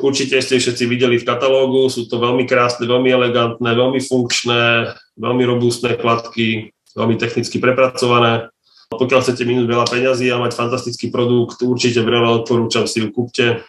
Určite 0.00 0.40
ste 0.40 0.56
všetci 0.56 0.88
videli 0.88 1.20
v 1.20 1.26
katalógu, 1.28 1.90
sú 1.92 2.08
to 2.08 2.16
veľmi 2.16 2.48
krásne, 2.48 2.88
veľmi 2.88 3.12
elegantné, 3.12 3.70
veľmi 3.76 4.00
funkčné, 4.00 4.94
veľmi 5.20 5.44
robustné 5.44 6.00
kladky, 6.00 6.72
veľmi 6.96 7.20
technicky 7.20 7.60
prepracované. 7.60 8.48
Pokiaľ 8.88 9.20
chcete 9.20 9.44
minúť 9.44 9.68
veľa 9.68 9.86
peňazí 9.92 10.32
a 10.32 10.40
mať 10.40 10.56
fantastický 10.56 11.12
produkt, 11.12 11.60
určite 11.60 12.00
veľa 12.00 12.40
odporúčam 12.40 12.88
si 12.88 13.04
ju 13.04 13.12
kúpte. 13.12 13.60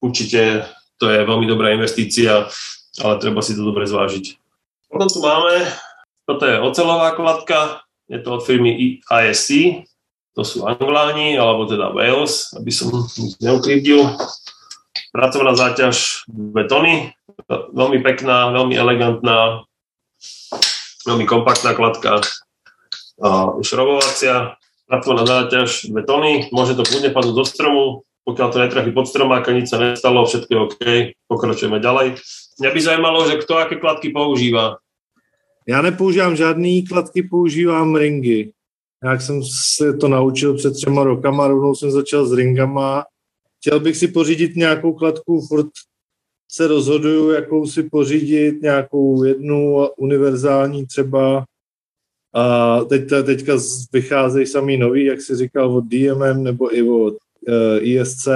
Určite 0.00 0.64
to 0.96 1.10
je 1.10 1.20
veľmi 1.26 1.44
dobrá 1.44 1.76
investícia, 1.76 2.48
ale 2.96 3.14
treba 3.20 3.44
si 3.44 3.52
to 3.52 3.60
dobre 3.60 3.84
zvážiť. 3.84 4.40
Potom 4.88 5.08
tu 5.10 5.20
máme, 5.20 5.68
toto 6.28 6.44
je 6.44 6.60
ocelová 6.60 7.16
kladka, 7.16 7.88
je 8.04 8.20
to 8.20 8.36
od 8.36 8.44
firmy 8.44 9.00
ISC, 9.00 9.80
to 10.36 10.44
sú 10.44 10.68
Angláni, 10.68 11.40
alebo 11.40 11.64
teda 11.64 11.88
Wales, 11.96 12.52
aby 12.52 12.68
som 12.68 12.92
neukrivdil. 13.40 14.04
Pracovná 15.08 15.56
záťaž 15.56 16.28
betony, 16.28 17.16
veľmi 17.48 18.04
pekná, 18.04 18.52
veľmi 18.52 18.76
elegantná, 18.76 19.64
veľmi 21.08 21.24
kompaktná 21.24 21.72
kladka, 21.72 22.20
šrobovacia, 23.64 24.60
pracovná 24.84 25.24
záťaž 25.24 25.88
betony, 25.90 26.52
môže 26.52 26.76
to 26.76 26.84
kľudne 26.84 27.08
padnúť 27.08 27.36
do 27.40 27.44
stromu, 27.48 27.84
pokiaľ 28.28 28.48
to 28.52 28.60
netrafí 28.60 28.92
pod 28.92 29.08
stromák 29.08 29.48
a 29.48 29.52
nič 29.56 29.72
sa 29.72 29.80
nestalo, 29.80 30.28
všetko 30.28 30.50
je 30.52 30.60
OK, 30.60 30.80
pokračujeme 31.32 31.80
ďalej. 31.80 32.20
Mňa 32.60 32.70
by 32.70 32.80
zajímalo, 32.84 33.24
že 33.24 33.40
kto 33.40 33.64
aké 33.64 33.80
kladky 33.80 34.12
používa. 34.12 34.84
Já 35.68 35.82
nepoužívám 35.82 36.36
žádný 36.36 36.86
kladky, 36.86 37.22
používám 37.22 37.96
ringy. 37.96 38.52
Jak 39.04 39.22
jsem 39.22 39.42
se 39.76 39.92
to 39.92 40.08
naučil 40.08 40.56
před 40.56 40.70
třema 40.70 41.04
rokama, 41.04 41.48
rovnou 41.48 41.74
jsem 41.74 41.90
začal 41.90 42.26
s 42.26 42.32
ringama. 42.32 43.04
Chtěl 43.60 43.80
bych 43.80 43.96
si 43.96 44.08
pořídit 44.08 44.56
nějakou 44.56 44.92
kladku, 44.92 45.40
furt 45.40 45.66
se 46.50 46.66
rozhoduju, 46.66 47.30
jakou 47.30 47.66
si 47.66 47.82
pořídit, 47.82 48.62
nějakou 48.62 49.24
jednu 49.24 49.88
univerzální 49.98 50.86
třeba. 50.86 51.44
A 52.34 52.78
teď, 52.84 53.08
teďka 53.26 53.52
vycházejí 53.92 54.46
samý 54.46 54.76
nový, 54.76 55.04
jak 55.04 55.20
si 55.20 55.36
říkal, 55.36 55.76
od 55.76 55.84
DMM 55.84 56.44
nebo 56.44 56.76
i 56.76 56.82
od 56.82 57.14
uh, 57.14 57.18
eh, 57.48 57.80
ISC, 57.80 58.28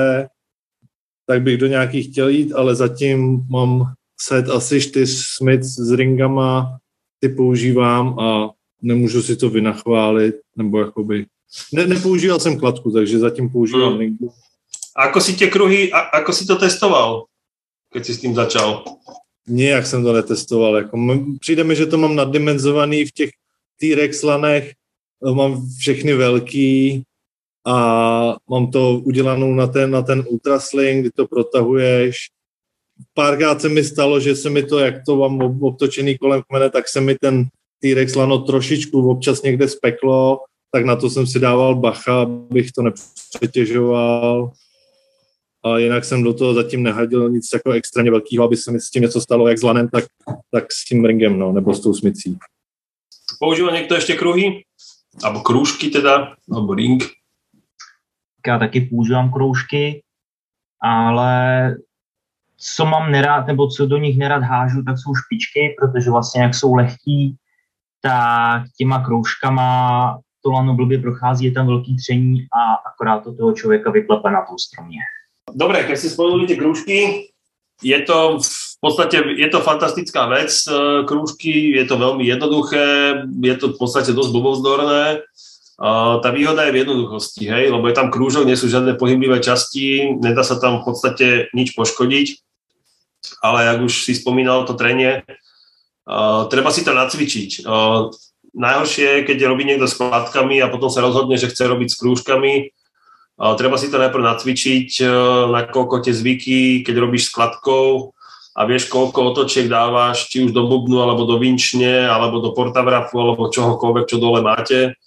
tak 1.26 1.42
bych 1.42 1.58
do 1.58 1.66
nějakých 1.66 2.06
chtěl 2.06 2.28
jít, 2.28 2.52
ale 2.52 2.74
zatím 2.74 3.46
mám 3.50 3.92
set 4.20 4.48
asi 4.50 4.80
čtyř 4.80 5.24
Smith 5.36 5.62
s 5.62 5.92
ringama, 5.92 6.78
ty 7.22 7.28
používám 7.28 8.18
a 8.18 8.50
nemůžu 8.82 9.22
si 9.22 9.36
to 9.36 9.50
vynachválit, 9.50 10.34
nebo 10.56 10.78
jakoby... 10.78 11.26
Ne, 11.72 11.86
nepoužíval 11.86 12.40
jsem 12.40 12.58
kladku, 12.58 12.90
takže 12.90 13.18
zatím 13.18 13.50
používám 13.50 13.90
hmm. 13.92 14.00
ringu. 14.00 14.32
Ako 14.96 15.20
si 15.20 15.32
tie 15.32 15.48
kruhy, 15.48 15.88
a, 15.92 16.20
ako 16.20 16.32
si 16.32 16.44
to 16.44 16.56
testoval, 16.58 17.24
keď 17.92 18.02
si 18.04 18.12
s 18.14 18.20
tým 18.20 18.34
začal? 18.34 18.84
Nijak 19.48 19.86
jsem 19.86 20.04
to 20.04 20.12
netestoval. 20.12 20.76
Jako, 20.76 20.98
přijde 21.40 21.64
mi, 21.64 21.76
že 21.76 21.86
to 21.86 21.98
mám 21.98 22.16
naddimenzovaný 22.16 23.04
v 23.04 23.12
těch 23.12 23.30
T-Rex 23.80 24.22
lanech, 24.22 24.72
mám 25.34 25.66
všechny 25.78 26.12
velký 26.12 27.02
a 27.66 27.76
mám 28.50 28.70
to 28.70 29.00
udělanou 29.04 29.54
na 29.54 29.66
ten, 29.66 29.90
na 29.90 30.02
ten 30.02 30.24
ultrasling, 30.28 31.00
kdy 31.00 31.10
to 31.10 31.26
protahuješ. 31.26 32.16
Párkrát 33.14 33.60
se 33.60 33.68
mi 33.68 33.84
stalo, 33.84 34.20
že 34.20 34.36
se 34.36 34.50
mi 34.50 34.62
to, 34.62 34.78
jak 34.78 34.94
to 35.06 35.16
mám 35.16 35.62
obtočený 35.62 36.18
kolem 36.18 36.42
kmene, 36.48 36.70
tak 36.70 36.88
se 36.88 37.00
mi 37.00 37.14
ten 37.14 37.44
T-Rex 37.82 38.14
lano 38.14 38.38
trošičku 38.38 39.10
občas 39.10 39.42
někde 39.42 39.68
speklo, 39.68 40.40
tak 40.72 40.84
na 40.84 40.96
to 40.96 41.10
jsem 41.10 41.26
si 41.26 41.38
dával 41.38 41.74
bacha, 41.74 42.22
abych 42.22 42.72
to 42.72 42.82
nepřetěžoval. 42.82 44.52
A 45.64 45.78
jinak 45.78 46.04
jsem 46.04 46.22
do 46.22 46.34
toho 46.34 46.54
zatím 46.54 46.82
nehadil 46.82 47.30
nic 47.30 47.48
jako 47.52 47.70
extrémně 47.70 48.10
velkého, 48.10 48.44
aby 48.44 48.56
se 48.56 48.72
mi 48.72 48.80
s 48.80 48.90
tím 48.90 49.02
něco 49.02 49.20
stalo, 49.20 49.48
jak 49.48 49.58
s 49.58 49.62
lanem, 49.62 49.88
tak, 49.88 50.04
tak 50.50 50.72
s 50.72 50.84
tím 50.84 51.04
ringem, 51.04 51.38
no, 51.38 51.52
nebo 51.52 51.74
s 51.74 51.80
tou 51.80 51.94
smicí. 51.94 52.38
Používa 53.38 53.70
někdo 53.70 53.94
ještě 53.94 54.14
kruhy? 54.14 54.64
Abo 55.24 55.40
krůžky 55.40 55.90
teda? 55.90 56.34
Alebo 56.52 56.74
ring? 56.74 57.04
Já 58.46 58.58
taky 58.58 58.80
používám 58.80 59.32
kroužky, 59.32 60.02
ale 60.82 61.76
co 62.62 62.84
mám 62.84 63.12
nerád, 63.12 63.46
nebo 63.46 63.66
co 63.66 63.86
do 63.86 63.96
nich 63.98 64.18
nerad 64.18 64.42
hážu, 64.42 64.82
tak 64.82 64.98
jsou 64.98 65.14
špičky, 65.14 65.76
protože 65.78 66.10
vlastně 66.10 66.42
jak 66.42 66.54
jsou 66.54 66.74
lehký, 66.74 67.36
tak 68.00 68.62
těma 68.78 69.04
kroužkama 69.04 70.18
to 70.42 70.50
lano 70.50 70.74
blbě 70.74 70.98
prochází, 70.98 71.44
je 71.44 71.52
tam 71.52 71.66
velký 71.66 71.96
tření 71.96 72.46
a 72.52 72.74
akorát 72.90 73.20
to 73.20 73.34
toho 73.34 73.52
člověka 73.52 73.90
vyklepe 73.90 74.30
na 74.30 74.44
tom 74.46 74.58
stromě. 74.58 74.98
Dobre, 75.54 75.82
keď 75.84 75.98
si 75.98 76.08
spomenuli 76.10 76.46
tie 76.46 76.56
krúžky, 76.56 76.98
je 77.82 77.98
to 78.06 78.38
v 78.38 78.78
podstate, 78.80 79.20
je 79.36 79.48
to 79.50 79.60
fantastická 79.60 80.30
vec, 80.30 80.54
e, 80.70 81.02
krúžky, 81.04 81.76
je 81.76 81.84
to 81.84 81.98
veľmi 81.98 82.24
jednoduché, 82.24 82.86
je 83.26 83.54
to 83.58 83.74
v 83.74 83.76
podstate 83.76 84.14
dosť 84.14 84.30
blbovzdorné. 84.32 85.26
Tá 86.22 86.30
výhoda 86.30 86.62
je 86.62 86.78
v 86.78 86.80
jednoduchosti, 86.86 87.42
hej, 87.50 87.74
lebo 87.74 87.90
je 87.90 87.96
tam 87.98 88.06
krúžok, 88.06 88.46
nie 88.46 88.54
sú 88.54 88.70
žiadne 88.70 88.94
pohyblivé 88.94 89.42
časti, 89.42 90.14
nedá 90.14 90.46
sa 90.46 90.54
tam 90.62 90.78
v 90.78 90.86
podstate 90.86 91.26
nič 91.50 91.74
poškodiť, 91.74 92.38
ale 93.42 93.70
ak 93.70 93.78
už 93.86 94.06
si 94.06 94.14
spomínal 94.14 94.66
to 94.66 94.74
trenie, 94.74 95.26
Uh, 96.02 96.50
treba 96.50 96.74
si 96.74 96.82
to 96.82 96.90
nacvičiť. 96.90 97.62
Uh, 97.62 98.10
najhoršie 98.58 99.22
je, 99.22 99.26
keď 99.30 99.38
robí 99.46 99.62
niekto 99.62 99.86
s 99.86 99.94
kladkami 99.94 100.58
a 100.58 100.66
potom 100.66 100.90
sa 100.90 100.98
rozhodne, 100.98 101.38
že 101.38 101.46
chce 101.46 101.62
robiť 101.70 101.94
s 101.94 101.98
krúžkami. 102.02 102.74
Uh, 103.38 103.54
treba 103.54 103.78
si 103.78 103.86
to 103.86 104.02
najprv 104.02 104.18
nacvičiť, 104.18 104.98
nakoľko 105.46 106.02
tie 106.02 106.10
zvyky, 106.10 106.82
keď 106.82 106.94
robíš 106.98 107.30
s 107.30 107.34
kladkou 107.38 108.10
a 108.58 108.60
vieš, 108.66 108.90
koľko 108.90 109.30
otočiek 109.30 109.70
dávaš, 109.70 110.26
či 110.26 110.42
už 110.42 110.50
do 110.50 110.66
bubnu, 110.66 110.98
alebo 111.00 111.22
do 111.22 111.38
vinčne, 111.38 112.04
alebo 112.10 112.42
do 112.42 112.50
portagrafu, 112.50 113.22
alebo 113.22 113.48
čohokoľvek, 113.48 114.04
čo 114.10 114.18
dole 114.18 114.42
máte, 114.42 114.98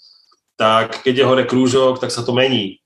tak 0.56 1.04
keď 1.04 1.14
je 1.22 1.28
hore 1.28 1.44
krúžok, 1.44 2.00
tak 2.00 2.10
sa 2.10 2.24
to 2.24 2.32
mení. 2.32 2.80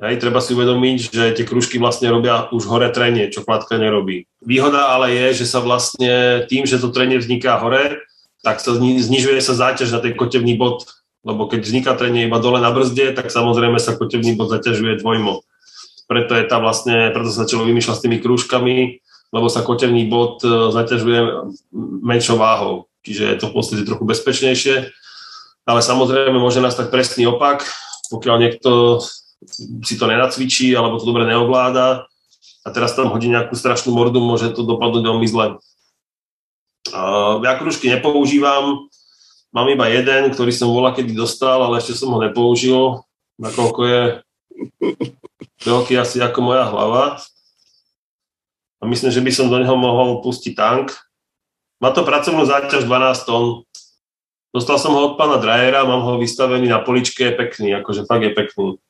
Hej, 0.00 0.16
treba 0.16 0.40
si 0.40 0.56
uvedomiť, 0.56 1.12
že 1.12 1.24
tie 1.36 1.44
kružky 1.44 1.76
vlastne 1.76 2.08
robia 2.08 2.48
už 2.56 2.64
hore 2.64 2.88
trenie, 2.88 3.28
čo 3.28 3.44
kladka 3.44 3.76
nerobí. 3.76 4.24
Výhoda 4.40 4.96
ale 4.96 5.12
je, 5.12 5.44
že 5.44 5.52
sa 5.52 5.60
vlastne 5.60 6.40
tým, 6.48 6.64
že 6.64 6.80
to 6.80 6.88
trenie 6.88 7.20
vzniká 7.20 7.60
hore, 7.60 8.00
tak 8.40 8.64
sa 8.64 8.72
znižuje 8.80 9.36
sa 9.44 9.52
záťaž 9.52 9.92
na 9.92 10.00
ten 10.00 10.16
kotevný 10.16 10.56
bod, 10.56 10.88
lebo 11.20 11.44
keď 11.44 11.60
vzniká 11.60 11.92
trenie 12.00 12.24
iba 12.24 12.40
dole 12.40 12.64
na 12.64 12.72
brzde, 12.72 13.12
tak 13.12 13.28
samozrejme 13.28 13.76
sa 13.76 13.92
kotevný 13.92 14.40
bod 14.40 14.48
zaťažuje 14.48 15.04
dvojmo. 15.04 15.44
Preto 16.08 16.32
je 16.32 16.48
tam 16.48 16.64
vlastne, 16.64 17.12
preto 17.12 17.28
sa 17.28 17.44
začalo 17.44 17.68
vymýšľať 17.68 17.96
s 18.00 18.04
tými 18.08 18.24
krúžkami, 18.24 19.04
lebo 19.36 19.46
sa 19.52 19.60
kotevný 19.60 20.08
bod 20.08 20.40
e, 20.40 20.72
zaťažuje 20.72 21.20
menšou 22.00 22.40
váhou. 22.40 22.88
Čiže 23.04 23.24
je 23.30 23.36
to 23.36 23.46
v 23.52 23.54
podstate 23.54 23.84
trochu 23.84 24.04
bezpečnejšie. 24.08 24.76
Ale 25.68 25.80
samozrejme 25.84 26.40
môže 26.40 26.64
nastať 26.64 26.88
presný 26.88 27.28
opak, 27.28 27.68
pokiaľ 28.10 28.36
niekto 28.40 28.98
si 29.84 29.94
to 29.96 30.04
nenacvičí 30.04 30.72
alebo 30.76 31.00
to 31.00 31.08
dobre 31.08 31.24
neovláda 31.24 32.04
a 32.60 32.68
teraz 32.68 32.92
tam 32.92 33.08
hodí 33.08 33.32
nejakú 33.32 33.56
strašnú 33.56 33.92
mordu, 33.96 34.20
môže 34.20 34.52
to 34.52 34.64
dopadnúť 34.64 35.04
veľmi 35.04 35.26
zle. 35.28 35.46
Ja 37.40 37.52
kružky 37.56 37.88
nepoužívam, 37.88 38.88
mám 39.52 39.68
iba 39.72 39.88
jeden, 39.88 40.28
ktorý 40.32 40.52
som 40.52 40.68
volá 40.68 40.92
kedy 40.92 41.16
dostal, 41.16 41.64
ale 41.64 41.80
ešte 41.80 41.96
som 41.96 42.12
ho 42.12 42.20
nepoužil, 42.20 43.00
nakoľko 43.40 43.80
je 43.88 44.00
veľký 45.64 45.94
asi 45.96 46.20
ako 46.20 46.38
moja 46.44 46.68
hlava. 46.68 47.16
A 48.80 48.88
myslím, 48.88 49.12
že 49.12 49.20
by 49.20 49.32
som 49.32 49.52
do 49.52 49.60
neho 49.60 49.76
mohol 49.76 50.24
pustiť 50.24 50.56
tank. 50.56 50.96
Má 51.84 51.92
to 51.92 52.00
pracovnú 52.00 52.48
záťaž 52.48 52.88
12 52.88 53.28
tón. 53.28 53.68
Dostal 54.56 54.80
som 54.80 54.96
ho 54.96 55.12
od 55.12 55.14
pána 55.20 55.36
Drajera, 55.36 55.84
mám 55.84 56.00
ho 56.00 56.16
vystavený 56.16 56.68
na 56.68 56.80
poličke, 56.80 57.28
je 57.28 57.32
pekný, 57.36 57.76
akože 57.76 58.08
fakt 58.08 58.24
je 58.24 58.32
pekný. 58.32 58.80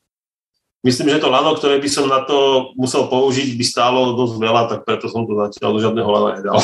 Myslím, 0.80 1.12
že 1.12 1.20
to 1.20 1.28
lano, 1.28 1.52
ktoré 1.52 1.76
by 1.76 1.88
som 1.92 2.08
na 2.08 2.24
to 2.24 2.72
musel 2.72 3.04
použiť, 3.12 3.52
by 3.52 3.64
stálo 3.64 4.16
dosť 4.16 4.34
veľa, 4.40 4.62
tak 4.72 4.80
preto 4.88 5.12
som 5.12 5.28
to 5.28 5.36
zatiaľ 5.36 5.76
do 5.76 5.80
žiadneho 5.84 6.08
lana 6.08 6.30
nedal. 6.40 6.56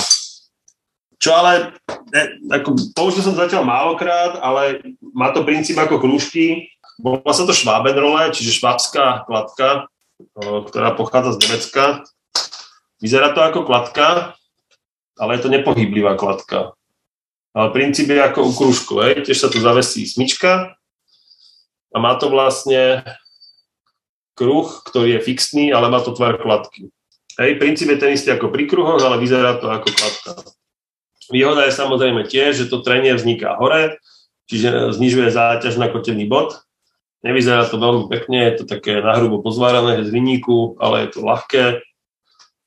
Čo 1.20 1.36
ale, 1.36 1.76
ne, 2.12 2.22
ako, 2.48 2.96
použil 2.96 3.20
som 3.20 3.36
zatiaľ 3.36 3.68
málokrát, 3.68 4.40
ale 4.40 4.80
má 5.12 5.32
to 5.36 5.44
princíp 5.44 5.76
ako 5.76 6.00
krúžky. 6.00 6.72
Bola 6.96 7.32
sa 7.32 7.44
to 7.44 7.52
Schwabenrolle, 7.52 8.32
čiže 8.32 8.56
švábská 8.56 9.28
kladka, 9.28 9.88
ktorá 10.40 10.96
pochádza 10.96 11.36
z 11.36 11.40
Nemecka. 11.44 11.84
Vyzerá 13.04 13.36
to 13.36 13.44
ako 13.44 13.68
kladka, 13.68 14.32
ale 15.20 15.36
je 15.36 15.40
to 15.44 15.52
nepohyblivá 15.52 16.16
kladka. 16.16 16.72
Ale 17.56 17.72
princíp 17.72 18.12
je 18.12 18.20
ako 18.20 18.40
u 18.48 18.52
krúžku, 18.52 18.94
hej. 19.04 19.24
tiež 19.24 19.44
sa 19.44 19.48
tu 19.48 19.60
zavesí 19.60 20.04
smyčka 20.08 20.76
a 21.92 21.96
má 21.96 22.12
to 22.20 22.28
vlastne 22.28 23.00
kruh, 24.36 24.68
ktorý 24.84 25.18
je 25.18 25.24
fixný, 25.24 25.72
ale 25.72 25.88
má 25.88 26.04
to 26.04 26.12
tvar 26.12 26.36
kladky. 26.36 26.92
Hej, 27.40 27.56
princíp 27.56 27.88
je 27.90 27.98
ten 28.00 28.12
istý 28.12 28.32
ako 28.32 28.52
pri 28.52 28.68
kruhoch, 28.68 29.00
ale 29.00 29.16
vyzerá 29.16 29.56
to 29.56 29.72
ako 29.72 29.88
kladka. 29.88 30.30
Výhoda 31.32 31.66
je 31.66 31.74
samozrejme 31.74 32.28
tiež, 32.28 32.64
že 32.64 32.70
to 32.70 32.84
trenie 32.84 33.16
vzniká 33.16 33.58
hore, 33.58 33.98
čiže 34.46 34.94
znižuje 34.94 35.32
záťaž 35.34 35.74
na 35.80 35.90
kotevný 35.90 36.28
bod. 36.28 36.62
Nevyzerá 37.26 37.66
to 37.66 37.80
veľmi 37.80 38.06
pekne, 38.06 38.52
je 38.52 38.62
to 38.62 38.64
také 38.70 39.02
nahrubo 39.02 39.42
pozvárané 39.42 40.06
z 40.06 40.12
viníku, 40.14 40.78
ale 40.78 41.08
je 41.08 41.18
to 41.18 41.20
ľahké, 41.26 41.64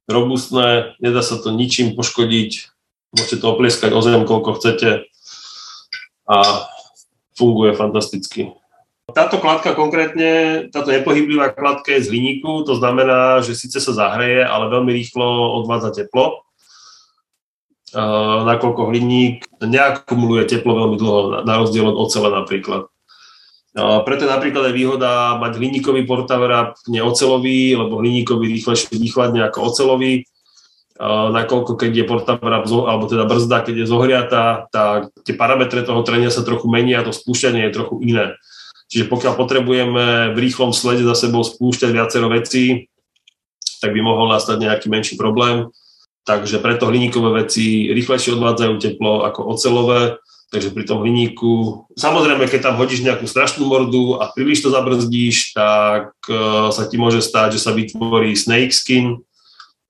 robustné, 0.09 0.97
nedá 0.97 1.21
sa 1.21 1.37
to 1.37 1.53
ničím 1.53 1.93
poškodiť, 1.93 2.73
môžete 3.13 3.37
to 3.39 3.45
oplieskať 3.45 3.93
o 3.93 4.01
zem, 4.01 4.25
koľko 4.25 4.57
chcete 4.57 5.05
a 6.25 6.37
funguje 7.37 7.77
fantasticky. 7.77 8.57
Táto 9.15 9.37
kladka 9.41 9.77
konkrétne, 9.77 10.65
táto 10.73 10.91
nepohyblivá 10.93 11.55
kladka 11.55 11.95
je 11.95 12.05
z 12.05 12.11
hliníku, 12.11 12.67
to 12.67 12.75
znamená, 12.75 13.39
že 13.45 13.55
síce 13.55 13.79
sa 13.79 13.91
zahreje, 13.93 14.43
ale 14.43 14.71
veľmi 14.71 14.91
rýchlo 14.91 15.59
odvádza 15.63 15.93
teplo. 15.93 16.43
Nakoľko 18.45 18.93
hliník 18.93 19.49
neakumuluje 19.65 20.45
teplo 20.45 20.77
veľmi 20.77 20.97
dlho, 21.01 21.19
na 21.41 21.53
rozdiel 21.57 21.89
od 21.89 21.97
ocele 21.97 22.29
napríklad. 22.29 22.85
Preto 23.79 24.25
napríklad 24.25 24.69
je 24.69 24.77
výhoda 24.77 25.37
mať 25.37 25.61
hliníkový 25.61 26.05
portaverap, 26.05 26.77
neocelový, 26.89 27.77
lebo 27.77 28.01
hliníkový 28.01 28.49
rýchlejšie 28.49 28.97
vychladne 28.97 29.45
ako 29.45 29.73
ocelový. 29.73 30.25
Nakoľko 30.99 31.79
keď 31.79 32.03
je 32.03 32.05
portaverap, 32.05 32.67
alebo 32.67 33.07
teda 33.07 33.23
brzda, 33.23 33.63
keď 33.63 33.75
je 33.81 33.85
zohriatá, 33.87 34.67
tak 34.67 35.15
tie 35.23 35.31
parametre 35.31 35.79
toho 35.85 36.03
trenia 36.03 36.27
sa 36.27 36.43
trochu 36.43 36.67
menia, 36.67 37.05
to 37.07 37.15
spúšťanie 37.15 37.69
je 37.69 37.75
trochu 37.77 38.03
iné. 38.03 38.35
Čiže 38.89 39.05
pokiaľ 39.05 39.33
potrebujeme 39.37 40.33
v 40.33 40.37
rýchlom 40.41 40.73
slede 40.73 41.05
za 41.05 41.13
sebou 41.13 41.45
spúšťať 41.45 41.93
viacero 41.93 42.25
vecí, 42.33 42.89
tak 43.79 43.93
by 43.93 44.01
mohol 44.01 44.33
nastať 44.33 44.57
nejaký 44.59 44.89
menší 44.89 45.13
problém. 45.15 45.69
Takže 46.25 46.57
preto 46.59 46.89
hliníkové 46.89 47.45
veci 47.45 47.89
rýchlejšie 47.93 48.35
odvádzajú 48.35 48.73
teplo 48.81 49.25
ako 49.25 49.55
ocelové, 49.55 50.17
takže 50.49 50.73
pri 50.73 50.83
tom 50.89 51.05
hliníku, 51.05 51.85
samozrejme, 51.93 52.49
keď 52.49 52.69
tam 52.69 52.75
hodíš 52.81 53.05
nejakú 53.05 53.29
strašnú 53.29 53.69
mordu 53.69 54.17
a 54.17 54.33
príliš 54.33 54.65
to 54.65 54.73
zabrzdíš, 54.73 55.53
tak 55.53 56.13
uh, 56.25 56.73
sa 56.73 56.89
ti 56.89 56.97
môže 56.97 57.21
stať, 57.21 57.57
že 57.57 57.63
sa 57.63 57.71
vytvorí 57.73 58.33
snake 58.33 58.73
skin, 58.73 59.21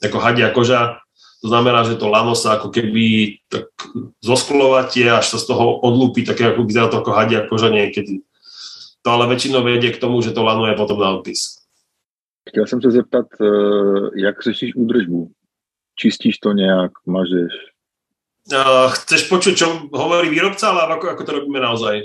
ako 0.04 0.18
hadia 0.20 0.52
koža. 0.52 1.00
To 1.40 1.48
znamená, 1.48 1.88
že 1.88 1.96
to 1.96 2.12
lano 2.12 2.36
sa 2.36 2.60
ako 2.60 2.68
keby 2.68 3.40
tak 3.48 3.72
zosklovatie, 4.20 5.08
až 5.08 5.36
sa 5.36 5.38
z 5.40 5.48
toho 5.48 5.80
odlúpi, 5.80 6.28
také 6.28 6.52
ako 6.52 6.68
vyzerá 6.68 6.92
to 6.92 7.00
ako 7.00 7.16
hadia 7.16 7.48
koža 7.48 7.72
niekedy. 7.72 8.28
To 9.02 9.12
ale 9.12 9.28
většinou 9.28 9.64
vedie 9.64 9.92
k 9.92 10.00
tomu, 10.00 10.22
že 10.22 10.32
to 10.32 10.44
lanuje 10.44 10.76
potom 10.76 11.00
na 11.00 11.10
odpis. 11.10 11.60
Chtěl 12.50 12.68
jsem 12.68 12.82
se 12.82 12.92
zeptat, 12.92 13.26
eh, 13.42 13.46
jak 14.16 14.44
řešíš 14.44 14.76
údržbu? 14.76 15.32
Čistíš 15.96 16.38
to 16.38 16.52
nějak, 16.52 16.92
mažeš? 17.06 17.54
Uh, 18.50 18.90
chceš 18.90 19.30
počuť, 19.30 19.54
čo 19.54 19.68
hovorí 19.94 20.34
výrobca, 20.34 20.74
ale 20.74 20.98
ako, 20.98 21.14
ako 21.14 21.22
to 21.22 21.32
robíme 21.38 21.62
naozaj? 21.62 22.02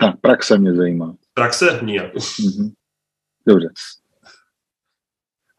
Tak, 0.00 0.20
praxe 0.20 0.58
mě 0.58 0.72
zajímá. 0.74 1.14
Praxe? 1.34 1.80
Nijak. 1.82 2.14
Mm-hmm. 2.14 2.72
Dobře. 3.46 3.68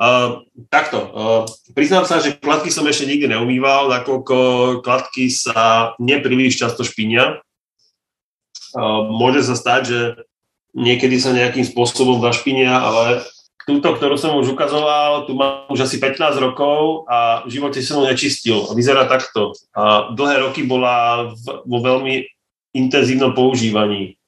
Uh, 0.02 0.42
takto, 0.70 1.00
uh, 1.14 1.46
priznám 1.72 2.04
sa, 2.06 2.20
že 2.20 2.36
kladky 2.36 2.68
som 2.68 2.84
ešte 2.84 3.08
nikdy 3.08 3.32
neumýval, 3.32 3.88
nakoľko 3.88 4.36
kladky 4.84 5.32
sa 5.32 5.94
nepríliš 6.04 6.60
často 6.60 6.84
špinia. 6.84 7.40
Uh, 8.76 9.08
môže 9.08 9.48
sa 9.48 9.56
stať, 9.56 9.82
že 9.88 10.00
niekedy 10.76 11.16
sa 11.18 11.32
nejakým 11.32 11.64
spôsobom 11.64 12.20
zašpinia, 12.20 12.76
ale 12.76 13.24
túto, 13.66 13.96
ktorú 13.96 14.20
som 14.20 14.38
už 14.38 14.54
ukazoval, 14.54 15.26
tu 15.26 15.34
mám 15.34 15.66
už 15.74 15.90
asi 15.90 15.98
15 15.98 16.38
rokov 16.38 17.08
a 17.10 17.42
v 17.48 17.50
živote 17.50 17.82
som 17.82 18.04
ho 18.04 18.06
nečistil. 18.06 18.70
Vyzerá 18.76 19.10
takto. 19.10 19.58
A 19.74 20.14
dlhé 20.14 20.46
roky 20.46 20.62
bola 20.68 21.32
v, 21.34 21.66
vo 21.66 21.80
veľmi 21.82 22.28
intenzívnom 22.76 23.34
používaní. 23.34 24.20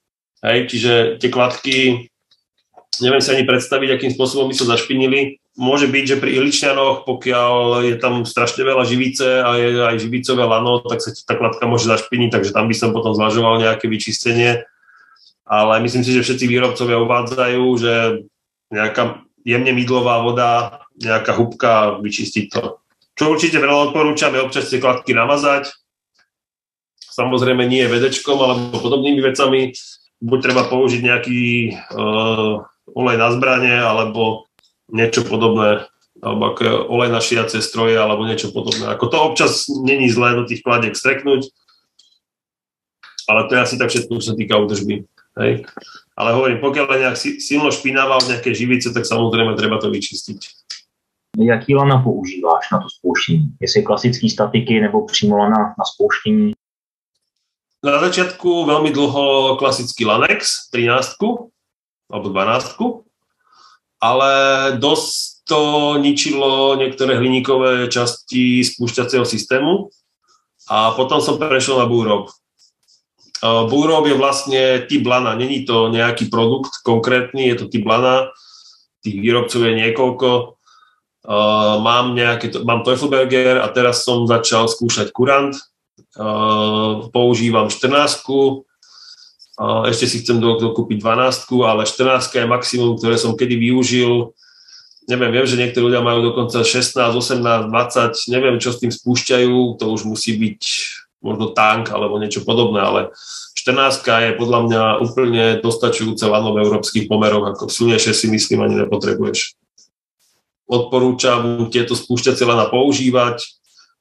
Hej, 0.41 0.71
čiže 0.71 0.93
tie 1.21 1.29
kladky, 1.29 2.07
neviem 3.03 3.21
si 3.21 3.29
ani 3.29 3.43
predstaviť, 3.45 3.89
akým 3.93 4.11
spôsobom 4.15 4.49
by 4.49 4.55
sa 4.57 4.71
zašpinili. 4.73 5.37
Môže 5.57 5.89
byť, 5.89 6.03
že 6.05 6.21
pri 6.21 6.37
iličňanoch, 6.37 7.05
pokiaľ 7.05 7.81
je 7.91 7.95
tam 7.97 8.25
strašne 8.25 8.61
veľa 8.61 8.85
živice 8.85 9.25
a 9.41 9.57
je 9.57 9.69
aj 9.83 9.97
živicové 10.01 10.45
lano, 10.45 10.81
tak 10.85 11.01
sa 11.01 11.09
tá 11.13 11.33
kladka 11.33 11.65
môže 11.65 11.89
zašpiniť, 11.89 12.29
takže 12.29 12.53
tam 12.53 12.69
by 12.69 12.75
som 12.77 12.93
potom 12.93 13.17
zvažoval 13.17 13.61
nejaké 13.61 13.89
vyčistenie 13.89 14.65
ale 15.47 15.79
myslím 15.87 16.03
si, 16.03 16.11
že 16.11 16.23
všetci 16.27 16.45
výrobcovia 16.45 16.99
uvádzajú, 16.99 17.63
že 17.79 17.93
nejaká 18.67 19.23
jemne 19.47 19.71
mydlová 19.71 20.19
voda, 20.19 20.83
nejaká 20.99 21.31
hubka 21.39 22.03
vyčistiť 22.03 22.45
to. 22.51 22.83
Čo 23.17 23.33
určite 23.33 23.57
veľa 23.57 23.89
odporúčame, 23.89 24.37
občas 24.43 24.67
tie 24.67 24.83
kladky 24.83 25.15
namazať. 25.15 25.71
Samozrejme 26.99 27.65
nie 27.65 27.87
vedečkom 27.87 28.37
alebo 28.37 28.77
podobnými 28.77 29.23
vecami. 29.23 29.73
Buď 30.21 30.39
treba 30.51 30.67
použiť 30.67 31.01
nejaký 31.01 31.41
uh, 31.73 32.61
olej 32.93 33.17
na 33.17 33.29
zbranie 33.33 33.73
alebo 33.73 34.45
niečo 34.91 35.25
podobné 35.25 35.87
alebo 36.17 36.49
ako 36.53 36.89
olej 36.89 37.09
na 37.13 37.21
šiace 37.21 37.61
stroje 37.61 37.93
alebo 37.93 38.25
niečo 38.25 38.49
podobné. 38.49 38.89
Ako 38.89 39.05
to 39.09 39.17
občas 39.21 39.69
není 39.69 40.09
zlé 40.09 40.33
do 40.33 40.49
tých 40.49 40.65
kladiek 40.65 40.97
streknúť, 40.97 41.53
ale 43.29 43.45
to 43.45 43.51
je 43.53 43.61
asi 43.61 43.75
tak 43.77 43.93
všetko, 43.93 44.17
čo 44.17 44.33
sa 44.33 44.35
týka 44.35 44.57
údržby. 44.57 45.05
Hej. 45.37 45.65
Ale 46.17 46.33
hovorím, 46.33 46.57
pokiaľ 46.57 46.85
je 46.89 46.99
nejak 46.99 47.17
silno 47.37 47.69
špinavá 47.69 48.17
od 48.17 48.25
nejaké 48.25 48.49
živice, 48.57 48.89
tak 48.89 49.05
samozrejme 49.05 49.53
treba 49.53 49.77
to 49.77 49.93
vyčistiť. 49.93 50.39
Jaký 51.37 51.75
lana 51.75 52.01
používáš 52.01 52.65
na 52.71 52.79
to 52.81 52.89
spouštění? 52.89 53.47
Jestli 53.61 53.83
klasický 53.83 54.29
statiky 54.29 54.81
nebo 54.81 55.05
přímo 55.05 55.37
lana 55.37 55.77
na 55.77 55.85
spouštění? 55.85 56.53
Na 57.85 58.01
začiatku 58.01 58.65
veľmi 58.65 58.89
dlho 58.89 59.55
klasický 59.61 60.05
Lanex 60.09 60.73
13 60.73 61.13
alebo 62.09 62.29
12 62.33 62.73
ale 64.01 64.31
dosť 64.77 65.13
to 65.47 65.61
ničilo 66.01 66.75
niektoré 66.75 67.17
hliníkové 67.17 67.87
časti 67.87 68.61
spúšťacieho 68.61 69.25
systému 69.25 69.89
a 70.69 70.91
potom 70.93 71.21
som 71.23 71.39
prešiel 71.39 71.79
na 71.79 71.87
Búrob. 71.87 72.29
Búrob 73.43 74.09
je 74.09 74.17
vlastne 74.17 74.61
typ 74.89 75.05
lana, 75.05 75.37
není 75.37 75.61
to 75.61 75.93
nejaký 75.93 76.25
produkt 76.31 76.81
konkrétny, 76.81 77.53
je 77.53 77.55
to 77.61 77.65
typ 77.69 77.85
lana, 77.85 78.33
tých 79.05 79.17
výrobcov 79.21 79.61
je 79.61 79.73
niekoľko. 79.87 80.29
Uh, 81.27 81.83
mám, 81.83 82.15
nejaké, 82.15 82.55
mám 82.63 82.87
Teufelberger 82.87 83.59
a 83.59 83.67
teraz 83.67 84.07
som 84.07 84.23
začal 84.23 84.71
skúšať 84.71 85.11
kurant. 85.11 85.59
Uh, 86.15 87.11
používam 87.11 87.67
14 87.67 87.91
uh, 88.31 88.63
ešte 89.91 90.05
si 90.07 90.17
chcem 90.23 90.39
dokúpiť 90.39 91.03
12 91.03 91.51
ale 91.67 91.83
14 91.83 92.31
je 92.31 92.47
maximum, 92.47 92.95
ktoré 92.95 93.19
som 93.19 93.35
kedy 93.35 93.59
využil. 93.59 94.31
Neviem, 95.11 95.35
viem, 95.35 95.47
že 95.47 95.59
niektorí 95.59 95.91
ľudia 95.91 96.03
majú 96.03 96.31
dokonca 96.31 96.63
16, 96.63 96.95
18, 96.95 97.43
20, 97.43 98.33
neviem, 98.33 98.55
čo 98.59 98.71
s 98.71 98.79
tým 98.79 98.91
spúšťajú, 98.91 99.79
to 99.79 99.85
už 99.87 100.07
musí 100.07 100.35
byť 100.35 100.63
možno 101.27 101.51
tank 101.51 101.91
alebo 101.91 102.15
niečo 102.15 102.47
podobné, 102.47 102.79
ale 102.79 103.01
14 103.59 103.99
je 103.99 104.39
podľa 104.39 104.59
mňa 104.63 104.83
úplne 105.03 105.45
dostačujúce 105.59 106.23
lano 106.23 106.55
v 106.55 106.63
európskych 106.63 107.11
pomeroch, 107.11 107.51
ako 107.51 107.67
silnejšie 107.67 108.15
si 108.15 108.31
myslím 108.31 108.63
ani 108.63 108.87
nepotrebuješ. 108.87 109.59
Odporúčam 110.67 111.67
tieto 111.67 111.99
spúšťacie 111.99 112.47
lana 112.47 112.71
používať, 112.71 113.43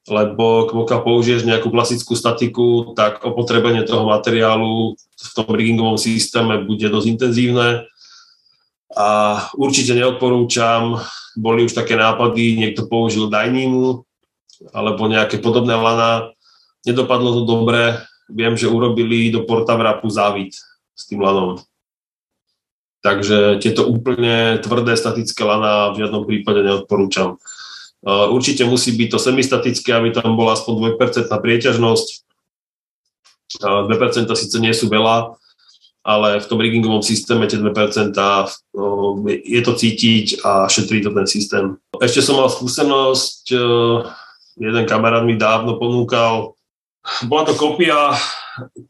lebo 0.06 0.70
pokiaľ 0.70 1.00
použiješ 1.02 1.42
nejakú 1.42 1.74
klasickú 1.74 2.14
statiku, 2.14 2.94
tak 2.94 3.26
opotrebenie 3.26 3.82
toho 3.82 4.06
materiálu 4.06 4.94
v 4.94 5.28
tom 5.34 5.50
riggingovom 5.50 5.98
systéme 5.98 6.62
bude 6.62 6.86
dosť 6.86 7.06
intenzívne 7.10 7.90
a 8.94 9.08
určite 9.58 9.98
neodporúčam, 9.98 11.02
boli 11.34 11.66
už 11.66 11.74
také 11.74 11.98
nápady, 11.98 12.56
niekto 12.56 12.86
použil 12.86 13.26
Dynimu 13.26 14.06
alebo 14.72 15.04
nejaké 15.04 15.42
podobné 15.42 15.76
lana, 15.76 16.32
Nedopadlo 16.86 17.42
to 17.42 17.42
dobre. 17.44 17.98
Viem, 18.30 18.54
že 18.54 18.70
urobili 18.70 19.30
do 19.34 19.42
Portavrapu 19.42 20.06
závit 20.10 20.54
s 20.94 21.02
tým 21.06 21.22
lanom. 21.22 21.58
Takže 23.06 23.62
tieto 23.62 23.86
úplne 23.86 24.58
tvrdé 24.58 24.98
statické 24.98 25.46
lana 25.46 25.94
v 25.94 26.02
žiadnom 26.02 26.26
prípade 26.26 26.58
neodporúčam. 26.66 27.38
Určite 28.06 28.66
musí 28.66 28.98
byť 28.98 29.08
to 29.14 29.18
semistatické, 29.22 29.94
aby 29.94 30.10
tam 30.10 30.34
bola 30.34 30.58
aspoň 30.58 30.98
2% 30.98 31.30
prieťažnosť. 31.30 32.06
2% 33.62 34.26
síce 34.34 34.56
nie 34.58 34.74
sú 34.74 34.90
veľa, 34.90 35.38
ale 36.02 36.42
v 36.42 36.46
tom 36.50 36.58
riggingovom 36.58 37.06
systéme 37.06 37.46
tie 37.46 37.62
2% 37.62 38.10
je 39.46 39.60
to 39.62 39.72
cítiť 39.78 40.42
a 40.42 40.66
šetrí 40.66 40.98
to 40.98 41.14
ten 41.14 41.30
systém. 41.30 41.78
Ešte 42.02 42.26
som 42.26 42.42
mal 42.42 42.50
skúsenosť, 42.50 43.54
jeden 44.58 44.84
kamarát 44.90 45.22
mi 45.22 45.38
dávno 45.38 45.78
ponúkal 45.78 46.55
bola 47.26 47.46
to 47.46 47.54
kopia 47.54 48.14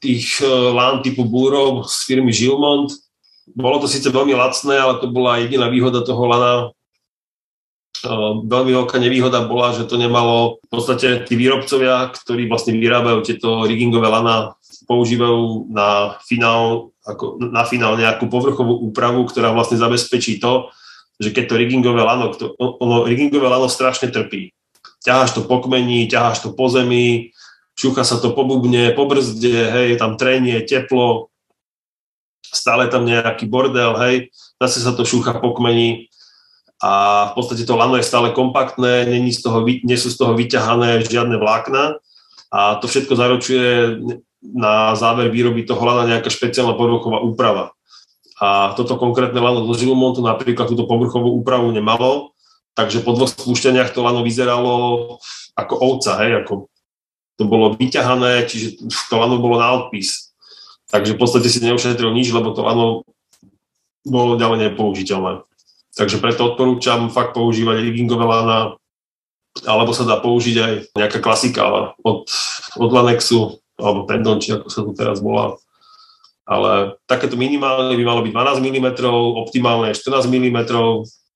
tých 0.01 0.41
e, 0.41 0.49
lán 0.49 1.03
typu 1.03 1.27
Búrov 1.27 1.87
z 1.91 1.97
firmy 2.07 2.33
Gilmont. 2.33 2.91
Bolo 3.55 3.83
to 3.83 3.87
síce 3.91 4.07
veľmi 4.11 4.35
lacné, 4.35 4.75
ale 4.79 4.99
to 4.99 5.11
bola 5.11 5.39
jediná 5.43 5.71
výhoda 5.71 6.03
toho 6.03 6.23
lana. 6.27 6.53
E, 8.03 8.11
veľmi 8.47 8.73
veľká 8.73 8.97
nevýhoda 8.99 9.45
bola, 9.45 9.75
že 9.75 9.87
to 9.87 10.01
nemalo 10.01 10.63
v 10.65 10.69
podstate 10.71 11.27
tí 11.27 11.35
výrobcovia, 11.35 12.11
ktorí 12.15 12.49
vlastne 12.49 12.79
vyrábajú 12.79 13.19
tieto 13.27 13.67
riggingové 13.67 14.09
lana, 14.09 14.57
používajú 14.87 15.71
na 15.71 16.19
finál, 16.25 16.95
ako 17.07 17.39
na 17.43 17.67
finál 17.67 17.99
nejakú 17.99 18.31
povrchovú 18.31 18.87
úpravu, 18.87 19.27
ktorá 19.27 19.51
vlastne 19.53 19.79
zabezpečí 19.79 20.39
to, 20.39 20.71
že 21.17 21.33
keď 21.33 21.45
to 21.49 21.59
riggingové 21.59 22.03
lano, 22.05 22.33
ono, 22.61 23.09
riggingové 23.09 23.49
lano 23.49 23.73
strašne 23.73 24.13
trpí. 24.13 24.53
Ťaháš 25.07 25.39
to 25.39 25.47
po 25.47 25.63
kmeni, 25.63 26.11
ťaháš 26.11 26.45
to 26.45 26.51
po 26.53 26.67
zemi, 26.67 27.31
šúcha 27.77 28.03
sa 28.03 28.17
to 28.17 28.33
po 28.33 28.43
bubne, 28.49 28.97
po 28.97 29.05
brzde, 29.05 29.69
hej, 29.71 29.89
tam 30.01 30.17
trenie, 30.17 30.65
teplo 30.65 31.29
stále 32.57 32.89
tam 32.89 33.05
nejaký 33.05 33.45
bordel, 33.47 33.95
hej, 34.01 34.33
zase 34.57 34.81
sa 34.81 34.97
to 34.97 35.05
šúcha 35.05 35.37
po 35.37 35.53
kmeni 35.53 36.09
a 36.81 37.25
v 37.31 37.33
podstate 37.37 37.65
to 37.65 37.77
lano 37.77 37.97
je 37.97 38.05
stále 38.05 38.33
kompaktné, 38.37 39.09
není 39.09 39.33
z 39.33 39.45
toho, 39.45 39.65
nie 39.65 39.97
sú 39.97 40.13
z 40.13 40.17
toho 40.21 40.37
vyťahané 40.37 41.05
žiadne 41.05 41.37
vlákna 41.41 42.01
a 42.53 42.81
to 42.81 42.89
všetko 42.89 43.17
zaručuje 43.17 43.97
na 44.41 44.93
záver 44.95 45.33
výroby 45.33 45.65
toho 45.65 45.81
lana 45.81 46.05
nejaká 46.07 46.29
špeciálna 46.29 46.77
povrchová 46.77 47.25
úprava. 47.25 47.73
A 48.37 48.77
toto 48.77 49.01
konkrétne 49.01 49.41
lano 49.41 49.65
do 49.65 49.73
Žilumontu 49.73 50.21
napríklad 50.21 50.69
túto 50.69 50.85
povrchovú 50.85 51.41
úpravu 51.41 51.73
nemalo, 51.73 52.37
takže 52.77 53.01
po 53.01 53.17
dvoch 53.17 53.33
spúšťaniach 53.33 53.97
to 53.97 54.05
lano 54.05 54.21
vyzeralo 54.21 54.75
ako 55.57 55.75
ovca, 55.81 56.21
hej, 56.21 56.45
ako 56.45 56.69
to 57.37 57.45
bolo 57.45 57.77
vyťahané, 57.77 58.49
čiže 58.49 58.81
to 59.09 59.15
lano 59.17 59.37
bolo 59.37 59.61
na 59.61 59.69
odpis. 59.77 60.33
Takže 60.89 61.15
v 61.15 61.21
podstate 61.21 61.49
si 61.53 61.61
neušetril 61.61 62.13
nič, 62.13 62.33
lebo 62.33 62.57
to 62.57 62.65
lano 62.65 63.05
bolo 64.07 64.41
ďalej 64.41 64.73
nepoužiteľné. 64.73 65.45
Takže 65.97 66.21
preto 66.21 66.53
odporúčam 66.53 67.09
fakt 67.09 67.33
používať 67.33 67.81
riggingové 67.81 68.25
lana, 68.25 68.77
alebo 69.65 69.97
sa 69.97 70.05
dá 70.05 70.21
použiť 70.21 70.57
aj 70.61 70.73
nejaká 70.93 71.19
klasika 71.25 71.97
od, 72.05 72.29
od 72.77 72.91
Lanexu, 72.93 73.61
alebo 73.81 74.05
Pendon, 74.05 74.41
či 74.41 74.53
ako 74.53 74.69
sa 74.69 74.81
to 74.85 74.93
teraz 74.93 75.25
volá. 75.25 75.57
Ale 76.47 76.95
takéto 77.11 77.35
minimálne 77.35 77.97
by 77.97 78.05
malo 78.07 78.21
byť 78.23 78.33
12 78.33 78.63
mm, 78.63 78.89
optimálne 79.41 79.91
14 79.91 80.31
mm, 80.31 80.59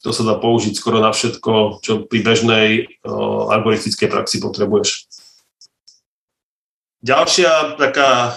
to 0.01 0.11
sa 0.17 0.23
dá 0.25 0.39
použiť 0.41 0.73
skoro 0.73 1.03
na 1.03 1.13
všetko, 1.13 1.85
čo 1.85 2.09
pri 2.09 2.21
bežnej 2.25 2.69
uh, 3.05 3.53
arboristickej 3.53 4.09
praxi 4.09 4.41
potrebuješ. 4.41 5.09
Ďalšia 7.01 7.81
taká 7.81 8.37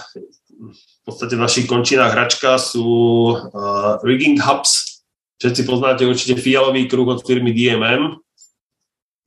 v 0.56 1.00
podstate 1.04 1.36
v 1.36 1.44
našich 1.44 1.66
končinách 1.68 2.16
hračka 2.16 2.56
sú 2.56 2.88
uh, 3.36 4.00
rigging 4.00 4.40
hubs. 4.40 5.04
Všetci 5.36 5.68
poznáte 5.68 6.08
určite 6.08 6.40
fialový 6.40 6.88
kruh 6.88 7.04
od 7.04 7.20
firmy 7.20 7.52
DMM. 7.52 8.16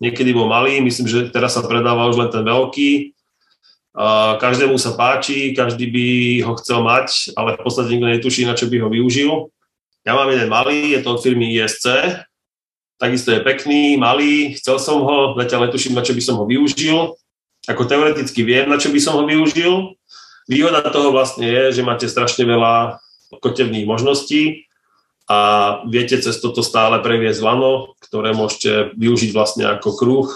Niekedy 0.01 0.33
bol 0.33 0.49
malý, 0.49 0.81
myslím, 0.81 1.05
že 1.05 1.29
teraz 1.29 1.53
sa 1.53 1.61
predáva 1.61 2.09
už 2.09 2.17
len 2.17 2.29
ten 2.33 2.41
veľký 2.41 3.17
každému 4.37 4.77
sa 4.77 4.93
páči, 4.93 5.57
každý 5.57 5.89
by 5.89 6.05
ho 6.45 6.53
chcel 6.61 6.85
mať, 6.85 7.33
ale 7.33 7.57
v 7.57 7.61
podstate 7.65 7.89
nikto 7.97 8.07
netuší, 8.07 8.45
na 8.45 8.53
čo 8.53 8.69
by 8.69 8.77
ho 8.77 8.89
využil. 8.93 9.49
Ja 10.05 10.13
mám 10.13 10.29
jeden 10.29 10.53
malý, 10.53 10.93
je 10.93 11.01
to 11.01 11.17
od 11.17 11.23
firmy 11.25 11.49
ISC, 11.57 11.89
takisto 13.01 13.33
je 13.33 13.41
pekný, 13.41 13.97
malý, 13.97 14.53
chcel 14.55 14.77
som 14.77 15.01
ho, 15.01 15.33
zatiaľ 15.35 15.67
netuším, 15.67 15.97
na 15.97 16.05
čo 16.05 16.13
by 16.13 16.21
som 16.21 16.37
ho 16.37 16.45
využil. 16.45 17.17
Ako 17.67 17.83
teoreticky 17.83 18.47
viem, 18.47 18.71
na 18.71 18.79
čo 18.79 18.89
by 18.89 18.99
som 19.03 19.19
ho 19.19 19.23
využil. 19.27 19.99
Výhoda 20.47 20.79
toho 20.87 21.11
vlastne 21.11 21.43
je, 21.43 21.63
že 21.75 21.83
máte 21.83 22.07
strašne 22.07 22.47
veľa 22.47 23.03
kotevných 23.43 23.83
možností 23.83 24.71
a 25.27 25.39
viete 25.83 26.15
cez 26.15 26.39
toto 26.39 26.63
stále 26.63 27.03
previesť 27.03 27.43
lano, 27.43 27.99
ktoré 27.99 28.31
môžete 28.31 28.95
využiť 28.95 29.35
vlastne 29.35 29.67
ako 29.67 29.89
kruh 29.99 30.29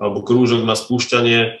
alebo 0.00 0.24
krúžok 0.24 0.64
na 0.64 0.72
spúšťanie 0.72 1.60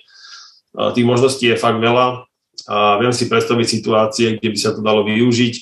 Tých 0.76 1.06
možností 1.06 1.48
je 1.48 1.58
fakt 1.58 1.80
veľa 1.80 2.28
a 2.68 2.76
viem 3.00 3.14
si 3.16 3.26
predstaviť 3.26 3.66
situácie, 3.66 4.26
kde 4.36 4.48
by 4.52 4.58
sa 4.60 4.70
to 4.76 4.84
dalo 4.84 5.02
využiť. 5.08 5.54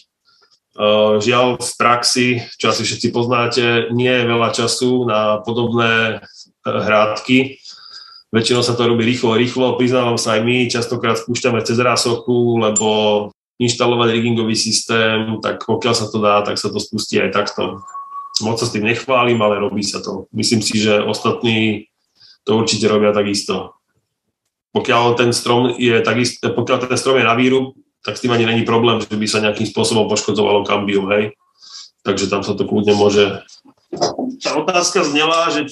Žiaľ 1.22 1.56
v 1.56 1.72
praxi, 1.80 2.44
čo 2.60 2.68
asi 2.68 2.84
všetci 2.84 3.08
poznáte, 3.14 3.64
nie 3.96 4.12
je 4.12 4.28
veľa 4.28 4.52
času 4.52 5.08
na 5.08 5.40
podobné 5.40 6.20
e, 6.20 6.68
hrádky. 6.68 7.56
Väčšinou 8.36 8.60
sa 8.60 8.76
to 8.76 8.84
robí 8.84 9.08
rýchlo, 9.08 9.32
rýchlo. 9.40 9.80
Priznávam 9.80 10.20
sa 10.20 10.36
aj 10.36 10.44
my, 10.44 10.68
častokrát 10.68 11.16
spúšťame 11.16 11.64
cez 11.64 11.80
rásochu, 11.80 12.60
lebo 12.60 12.88
inštalovať 13.56 14.12
riggingový 14.12 14.52
systém, 14.52 15.40
tak 15.40 15.64
pokiaľ 15.64 15.94
sa 15.96 16.12
to 16.12 16.20
dá, 16.20 16.44
tak 16.44 16.60
sa 16.60 16.68
to 16.68 16.76
spustí 16.76 17.16
aj 17.16 17.32
takto. 17.32 17.80
Moc 18.44 18.60
sa 18.60 18.68
s 18.68 18.76
tým 18.76 18.84
nechválim, 18.84 19.40
ale 19.40 19.56
robí 19.56 19.80
sa 19.80 20.04
to. 20.04 20.28
Myslím 20.36 20.60
si, 20.60 20.76
že 20.76 21.00
ostatní 21.00 21.88
to 22.44 22.60
určite 22.60 22.84
robia 22.84 23.16
takisto 23.16 23.76
pokiaľ 24.76 25.16
ten 25.16 25.32
strom 25.32 25.72
je 25.80 25.96
takisto, 26.04 26.52
pokiaľ 26.52 26.92
ten 26.92 27.00
strom 27.00 27.16
je 27.16 27.24
na 27.24 27.32
výrub, 27.32 27.72
tak 28.04 28.20
s 28.20 28.22
tým 28.22 28.36
ani 28.36 28.44
není 28.44 28.62
problém, 28.68 29.00
že 29.00 29.16
by 29.16 29.24
sa 29.24 29.40
nejakým 29.40 29.64
spôsobom 29.64 30.04
poškodzovalo 30.12 30.68
kambium, 30.68 31.08
hej. 31.16 31.32
Takže 32.04 32.28
tam 32.28 32.44
sa 32.44 32.52
to 32.52 32.68
kľudne 32.68 32.92
môže... 32.92 33.40
Tá 34.44 34.52
otázka 34.52 35.00
znela, 35.08 35.48
že 35.48 35.64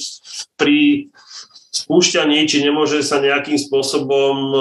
pri 0.57 1.12
spúšťaní, 1.74 2.46
či 2.46 2.62
nemôže 2.62 3.02
sa 3.02 3.18
nejakým 3.18 3.58
spôsobom 3.58 4.34
e, 4.54 4.58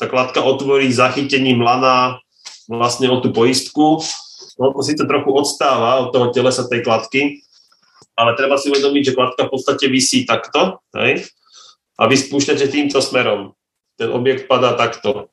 tá 0.00 0.08
kladka 0.08 0.40
otvorí 0.40 0.88
zachytením 0.88 1.60
lana 1.60 2.20
vlastne 2.66 3.12
o 3.12 3.20
tú 3.20 3.30
poistku. 3.30 4.00
No 4.56 4.72
to 4.72 4.80
síce 4.80 5.04
trochu 5.04 5.30
odstáva 5.36 6.08
od 6.08 6.16
toho 6.16 6.32
telesa 6.32 6.64
tej 6.64 6.80
kladky, 6.80 7.44
ale 8.16 8.32
treba 8.40 8.56
si 8.56 8.72
uvedomiť, 8.72 9.12
že 9.12 9.16
kladka 9.16 9.42
v 9.44 9.52
podstate 9.52 9.84
vysí 9.92 10.24
takto, 10.24 10.80
hej? 10.96 11.28
a 11.96 12.02
vy 12.08 12.16
spúšťate 12.16 12.68
týmto 12.68 13.00
smerom. 13.00 13.52
Ten 13.96 14.12
objekt 14.12 14.48
padá 14.48 14.76
takto. 14.76 15.32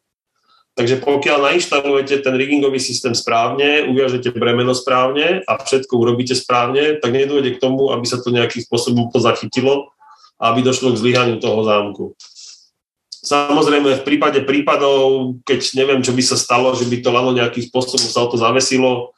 Takže 0.73 1.05
pokiaľ 1.05 1.53
nainštalujete 1.53 2.25
ten 2.25 2.33
riggingový 2.33 2.81
systém 2.81 3.13
správne, 3.13 3.85
uviažete 3.85 4.33
bremeno 4.33 4.73
správne 4.73 5.45
a 5.45 5.61
všetko 5.61 5.93
urobíte 6.01 6.33
správne, 6.33 6.97
tak 6.97 7.13
nedôjde 7.13 7.55
k 7.55 7.61
tomu, 7.61 7.93
aby 7.93 8.09
sa 8.09 8.17
to 8.17 8.33
nejakým 8.33 8.65
spôsobom 8.65 9.13
zachytilo 9.13 9.92
a 9.92 9.92
aby 10.43 10.59
došlo 10.59 10.91
k 10.91 10.99
zlyhaniu 10.99 11.39
toho 11.39 11.63
zámku. 11.63 12.11
Samozrejme, 13.23 14.03
v 14.03 14.07
prípade 14.07 14.43
prípadov, 14.43 15.39
keď 15.47 15.79
neviem, 15.79 16.03
čo 16.03 16.11
by 16.11 16.19
sa 16.19 16.35
stalo, 16.35 16.75
že 16.75 16.83
by 16.83 16.99
to 16.99 17.09
lano 17.15 17.31
nejakým 17.31 17.63
spôsobom 17.71 18.03
sa 18.03 18.19
o 18.19 18.27
to 18.27 18.35
zavesilo, 18.35 19.15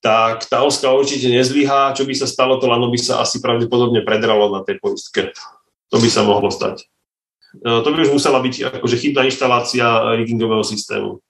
tak 0.00 0.48
tá 0.48 0.64
oska 0.64 0.88
určite 0.88 1.28
nezlyhá. 1.28 1.92
Čo 1.92 2.08
by 2.08 2.14
sa 2.16 2.24
stalo, 2.24 2.56
to 2.56 2.66
lano 2.66 2.88
by 2.88 2.96
sa 2.96 3.20
asi 3.20 3.38
pravdepodobne 3.44 4.00
predralo 4.00 4.48
na 4.48 4.64
tej 4.64 4.80
poistke. 4.80 5.36
To 5.92 6.00
by 6.00 6.08
sa 6.08 6.24
mohlo 6.24 6.48
stať. 6.48 6.88
E, 7.60 7.84
to 7.84 7.88
by 7.92 8.00
už 8.00 8.16
musela 8.16 8.40
byť 8.40 8.80
akože 8.80 8.96
chybná 8.96 9.28
inštalácia 9.28 10.16
riggingového 10.16 10.64
systému. 10.64 11.20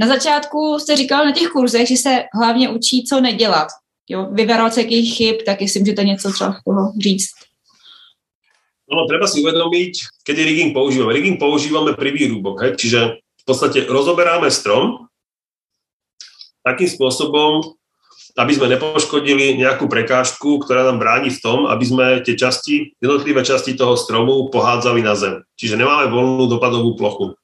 Na 0.00 0.06
začátku 0.06 0.78
jste 0.78 0.96
říkal 0.96 1.24
na 1.24 1.32
těch 1.32 1.48
kurzech, 1.48 1.88
že 1.88 1.96
se 1.96 2.24
hlavně 2.34 2.68
učí, 2.68 3.04
co 3.04 3.20
nedělat. 3.20 3.68
Jo, 4.08 4.26
sa 4.70 4.80
jakých 4.80 5.16
chyb, 5.16 5.36
tak 5.46 5.60
jestli 5.60 5.80
můžete 5.80 6.04
něco 6.04 6.32
třeba 6.32 6.56
toho 6.66 6.92
říct. 6.98 7.30
No, 8.90 9.06
treba 9.06 9.30
si 9.30 9.38
uvedomiť, 9.38 10.26
kedy 10.26 10.40
rigging 10.42 10.70
používame. 10.74 11.14
Rigging 11.14 11.38
používame 11.38 11.94
pri 11.94 12.10
výrubok, 12.10 12.66
hej? 12.66 12.74
čiže 12.74 13.22
v 13.22 13.44
podstate 13.46 13.86
rozoberáme 13.86 14.50
strom 14.50 15.06
takým 16.66 16.90
spôsobom, 16.90 17.78
aby 18.34 18.52
sme 18.52 18.70
nepoškodili 18.74 19.58
nejakú 19.58 19.86
prekážku, 19.86 20.58
ktorá 20.62 20.86
nám 20.90 20.98
bráni 20.98 21.30
v 21.30 21.40
tom, 21.40 21.70
aby 21.70 21.84
sme 21.86 22.06
tie 22.26 22.34
časti, 22.34 22.94
jednotlivé 22.98 23.46
časti 23.46 23.78
toho 23.78 23.94
stromu 23.94 24.50
pohádzali 24.50 25.00
na 25.02 25.14
zem. 25.14 25.42
Čiže 25.54 25.78
nemáme 25.78 26.10
voľnú 26.10 26.50
dopadovú 26.50 26.94
plochu. 26.98 27.38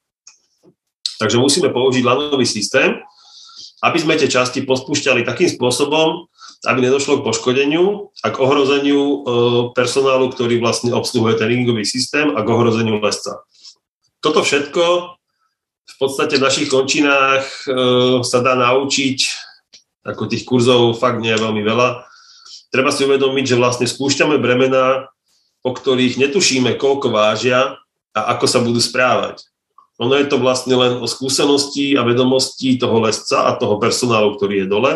Takže 1.16 1.40
musíme 1.40 1.72
použiť 1.72 2.04
lanový 2.04 2.44
systém, 2.44 3.00
aby 3.86 3.98
sme 4.02 4.18
tie 4.20 4.28
časti 4.28 4.66
pospúšťali 4.66 5.24
takým 5.24 5.48
spôsobom, 5.48 6.28
aby 6.64 6.88
nedošlo 6.88 7.20
k 7.20 7.26
poškodeniu 7.26 8.14
a 8.24 8.32
k 8.32 8.40
ohrozeniu 8.40 9.00
e, 9.02 9.16
personálu, 9.76 10.32
ktorý 10.32 10.62
vlastne 10.62 10.96
obsluhuje 10.96 11.36
ten 11.36 11.52
ringový 11.52 11.84
systém 11.84 12.32
a 12.32 12.40
k 12.40 12.48
ohrozeniu 12.48 12.96
lesca. 13.02 13.44
Toto 14.24 14.40
všetko 14.40 14.84
v 15.86 15.94
podstate 16.00 16.40
v 16.40 16.44
našich 16.48 16.68
končinách 16.72 17.44
e, 17.68 17.76
sa 18.24 18.40
dá 18.40 18.56
naučiť 18.56 19.46
ako 20.06 20.30
tých 20.30 20.46
kurzov 20.46 20.94
fakt 20.96 21.18
nie 21.18 21.34
je 21.34 21.42
veľmi 21.42 21.62
veľa. 21.66 22.06
Treba 22.70 22.94
si 22.94 23.02
uvedomiť, 23.02 23.44
že 23.44 23.58
vlastne 23.58 23.86
spúšťame 23.90 24.38
bremena, 24.38 25.10
o 25.66 25.70
ktorých 25.74 26.22
netušíme, 26.22 26.78
koľko 26.78 27.10
vážia 27.10 27.74
a 28.14 28.20
ako 28.38 28.46
sa 28.46 28.62
budú 28.62 28.78
správať. 28.78 29.42
Ono 29.98 30.14
je 30.14 30.28
to 30.28 30.38
vlastne 30.38 30.76
len 30.76 31.00
o 31.00 31.06
skúsenosti 31.08 31.96
a 31.98 32.06
vedomosti 32.06 32.76
toho 32.78 33.02
lesca 33.02 33.50
a 33.50 33.56
toho 33.56 33.80
personálu, 33.80 34.36
ktorý 34.36 34.62
je 34.62 34.70
dole, 34.70 34.92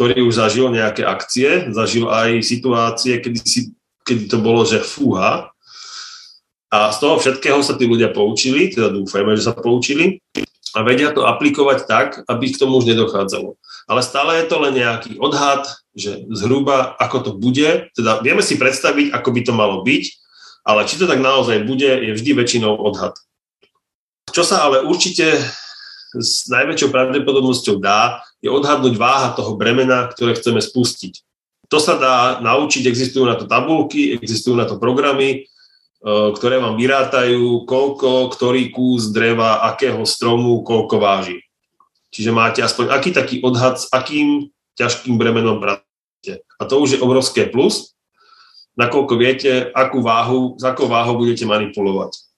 ktorý 0.00 0.24
už 0.24 0.40
zažil 0.40 0.72
nejaké 0.72 1.04
akcie, 1.04 1.68
zažil 1.76 2.08
aj 2.08 2.40
situácie, 2.40 3.20
kedy, 3.20 3.38
si, 3.44 3.60
kedy 4.08 4.32
to 4.32 4.40
bolo, 4.40 4.64
že 4.64 4.80
fúha. 4.80 5.52
A 6.72 6.88
z 6.88 7.04
toho 7.04 7.20
všetkého 7.20 7.60
sa 7.60 7.76
tí 7.76 7.84
ľudia 7.84 8.08
poučili, 8.08 8.72
teda 8.72 8.88
dúfajme, 8.88 9.36
že 9.36 9.44
sa 9.44 9.52
poučili 9.52 10.24
a 10.72 10.80
vedia 10.80 11.12
to 11.12 11.28
aplikovať 11.28 11.78
tak, 11.84 12.08
aby 12.24 12.48
k 12.48 12.56
tomu 12.56 12.80
už 12.80 12.88
nedochádzalo 12.88 13.60
ale 13.90 14.06
stále 14.06 14.38
je 14.38 14.46
to 14.46 14.56
len 14.62 14.78
nejaký 14.78 15.18
odhad, 15.18 15.66
že 15.98 16.22
zhruba 16.30 16.94
ako 16.94 17.18
to 17.26 17.30
bude, 17.34 17.90
teda 17.90 18.22
vieme 18.22 18.38
si 18.38 18.54
predstaviť, 18.54 19.10
ako 19.10 19.28
by 19.34 19.40
to 19.42 19.50
malo 19.50 19.82
byť, 19.82 20.04
ale 20.62 20.86
či 20.86 20.94
to 20.94 21.10
tak 21.10 21.18
naozaj 21.18 21.66
bude, 21.66 21.90
je 21.90 22.14
vždy 22.14 22.30
väčšinou 22.38 22.78
odhad. 22.78 23.18
Čo 24.30 24.46
sa 24.46 24.62
ale 24.62 24.86
určite 24.86 25.42
s 26.14 26.46
najväčšou 26.46 26.94
pravdepodobnosťou 26.94 27.82
dá, 27.82 28.22
je 28.40 28.48
odhadnúť 28.48 28.96
váha 28.96 29.36
toho 29.36 29.56
bremena, 29.56 30.08
ktoré 30.08 30.36
chceme 30.36 30.64
spustiť. 30.64 31.20
To 31.70 31.78
sa 31.78 31.94
dá 32.00 32.16
naučiť, 32.42 32.88
existujú 32.88 33.28
na 33.28 33.38
to 33.38 33.46
tabulky, 33.46 34.16
existujú 34.16 34.58
na 34.58 34.66
to 34.66 34.80
programy, 34.80 35.28
e, 35.30 35.38
ktoré 36.34 36.58
vám 36.58 36.74
vyrátajú, 36.74 37.68
koľko, 37.68 38.32
ktorý 38.34 38.74
kus 38.74 39.14
dreva, 39.14 39.62
akého 39.70 40.02
stromu, 40.02 40.66
koľko 40.66 40.98
váži. 40.98 41.38
Čiže 42.10 42.34
máte 42.34 42.60
aspoň 42.64 42.90
aký 42.90 43.14
taký 43.14 43.36
odhad, 43.46 43.78
s 43.78 43.86
akým 43.94 44.50
ťažkým 44.74 45.14
bremenom 45.14 45.62
pracujete. 45.62 46.42
A 46.58 46.62
to 46.66 46.82
už 46.82 46.98
je 46.98 47.02
obrovské 47.04 47.46
plus, 47.46 47.94
nakoľko 48.74 49.14
viete, 49.14 49.70
akú 49.70 50.02
váhu, 50.02 50.58
s 50.58 50.64
akou 50.66 50.90
váhou 50.90 51.14
budete 51.20 51.46
manipulovať. 51.46 52.29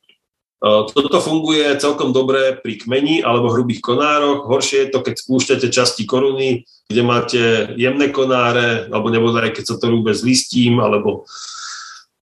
Toto 0.63 1.19
funguje 1.19 1.75
celkom 1.83 2.15
dobre 2.15 2.55
pri 2.63 2.79
kmeni 2.79 3.19
alebo 3.19 3.51
hrubých 3.51 3.83
konároch. 3.83 4.47
Horšie 4.47 4.87
je 4.87 4.93
to, 4.95 5.03
keď 5.03 5.15
spúšťate 5.19 5.67
časti 5.75 6.07
koruny, 6.07 6.63
kde 6.87 7.03
máte 7.03 7.43
jemné 7.75 8.15
konáre, 8.15 8.87
alebo 8.87 9.11
nebodaj 9.11 9.59
keď 9.59 9.75
sa 9.75 9.77
to 9.83 9.91
rúbe 9.91 10.15
s 10.15 10.23
listím, 10.23 10.79
alebo 10.79 11.27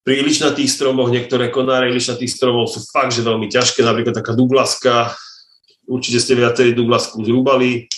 pri 0.01 0.25
ličnatých 0.25 0.73
stromoch, 0.73 1.13
niektoré 1.13 1.53
konáre 1.53 1.93
ličnatých 1.93 2.33
stromov 2.33 2.73
sú 2.73 2.81
fakt, 2.89 3.13
že 3.13 3.21
veľmi 3.21 3.53
ťažké, 3.53 3.85
napríklad 3.85 4.17
taká 4.17 4.33
dublaska, 4.33 5.13
určite 5.85 6.25
ste 6.25 6.33
viacerí 6.33 6.73
dublasku 6.73 7.21
zrúbali, 7.21 7.93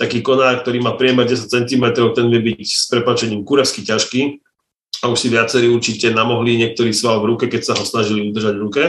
taký 0.00 0.24
konár, 0.24 0.64
ktorý 0.64 0.80
má 0.80 0.96
priemer 0.96 1.28
10 1.28 1.52
cm, 1.52 1.84
ten 2.16 2.26
vie 2.32 2.40
byť 2.40 2.64
s 2.64 2.88
prepačením 2.88 3.44
kurevsky 3.44 3.84
ťažký. 3.84 4.40
A 5.04 5.10
už 5.10 5.18
si 5.18 5.28
viacerí 5.28 5.68
určite 5.68 6.14
namohli 6.14 6.56
niektorý 6.56 6.94
sval 6.94 7.20
v 7.20 7.34
ruke, 7.34 7.44
keď 7.50 7.60
sa 7.60 7.74
ho 7.76 7.84
snažili 7.84 8.32
udržať 8.32 8.54
v 8.56 8.62
ruke. 8.64 8.82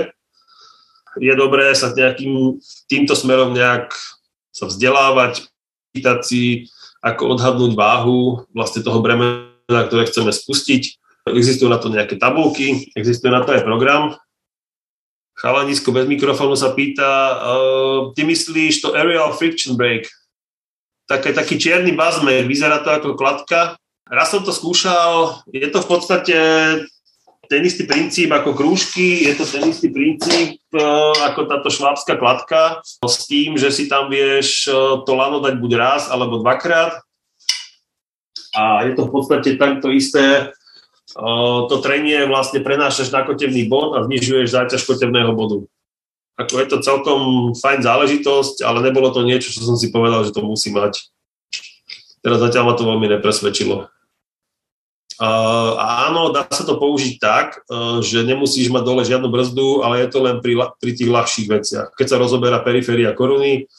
Je 1.19 1.33
dobré 1.37 1.73
sa 1.77 1.93
nejakým 1.93 2.57
týmto 2.89 3.13
smerom 3.13 3.53
nejak 3.53 3.93
sa 4.49 4.65
vzdelávať, 4.69 5.45
pýtať 5.93 6.19
si, 6.25 6.43
ako 7.03 7.37
odhadnúť 7.37 7.73
váhu 7.77 8.47
vlastne 8.55 8.81
toho 8.81 9.03
bremena, 9.03 9.81
ktoré 9.89 10.09
chceme 10.09 10.33
spustiť 10.33 11.03
Existujú 11.23 11.71
na 11.71 11.79
to 11.79 11.87
nejaké 11.87 12.19
tabulky, 12.19 12.91
existuje 12.99 13.31
na 13.31 13.47
to 13.47 13.55
aj 13.55 13.63
program. 13.63 14.19
Chalanisko 15.39 15.95
bez 15.95 16.03
mikrofónu 16.03 16.59
sa 16.59 16.75
pýta, 16.75 17.39
uh, 17.39 17.99
ty 18.11 18.27
myslíš 18.27 18.83
to 18.83 18.91
aerial 18.91 19.31
friction 19.31 19.79
brake? 19.79 20.11
Také, 21.07 21.31
taký 21.31 21.55
čierny 21.55 21.95
bazmek, 21.95 22.43
vyzerá 22.43 22.83
to 22.83 22.91
ako 22.91 23.15
kladka. 23.15 23.79
Raz 24.03 24.35
som 24.35 24.43
to 24.43 24.51
skúšal, 24.51 25.41
je 25.47 25.63
to 25.71 25.79
v 25.79 25.87
podstate 25.87 26.37
ten 27.51 27.61
istý 27.63 27.83
princíp 27.83 28.31
ako 28.31 28.55
krúžky, 28.55 29.27
je 29.27 29.33
to 29.35 29.43
ten 29.43 29.67
istý 29.67 29.91
princíp 29.91 30.61
uh, 30.73 31.11
ako 31.31 31.45
táto 31.47 31.69
švábska 31.69 32.15
kladka 32.15 32.79
s 32.83 33.27
tým, 33.27 33.59
že 33.59 33.69
si 33.69 33.85
tam 33.91 34.07
vieš 34.07 34.67
uh, 34.71 35.03
to 35.03 35.11
lano 35.13 35.43
dať 35.43 35.59
buď 35.59 35.71
raz 35.75 36.01
alebo 36.07 36.39
dvakrát. 36.39 37.03
A 38.53 38.85
je 38.85 38.93
to 38.93 39.09
v 39.09 39.11
podstate 39.17 39.57
takto 39.57 39.89
isté 39.89 40.53
to 41.69 41.75
trenie 41.85 42.25
vlastne 42.25 42.65
prenášaš 42.65 43.13
na 43.13 43.21
kotevný 43.21 43.69
bod 43.69 43.93
a 43.93 44.05
znižuješ 44.05 44.49
záťaž 44.49 44.81
kotevného 44.81 45.29
bodu. 45.37 45.61
Ako 46.41 46.57
je 46.57 46.67
to 46.73 46.81
celkom 46.81 47.53
fajn 47.53 47.85
záležitosť, 47.85 48.65
ale 48.65 48.81
nebolo 48.81 49.13
to 49.13 49.21
niečo, 49.21 49.53
čo 49.53 49.61
som 49.61 49.77
si 49.77 49.93
povedal, 49.93 50.25
že 50.25 50.33
to 50.33 50.41
musí 50.41 50.73
mať. 50.73 51.13
Teraz 52.25 52.41
zatiaľ 52.41 52.63
ma 52.65 52.73
to 52.73 52.89
veľmi 52.89 53.05
nepresvedčilo. 53.13 53.92
A 55.23 56.11
áno, 56.11 56.35
dá 56.35 56.43
sa 56.51 56.67
to 56.67 56.75
použiť 56.75 57.15
tak, 57.15 57.63
že 58.03 58.27
nemusíš 58.27 58.67
mať 58.67 58.83
dole 58.83 59.07
žiadnu 59.07 59.31
brzdu, 59.31 59.79
ale 59.79 60.03
je 60.03 60.07
to 60.11 60.19
len 60.19 60.43
pri, 60.43 60.59
pri 60.75 60.91
tých 60.91 61.07
ľahších 61.07 61.47
veciach. 61.47 61.87
Keď 61.95 62.07
sa 62.11 62.19
rozoberá 62.19 62.59
periféria 62.59 63.15
koruny, 63.15 63.71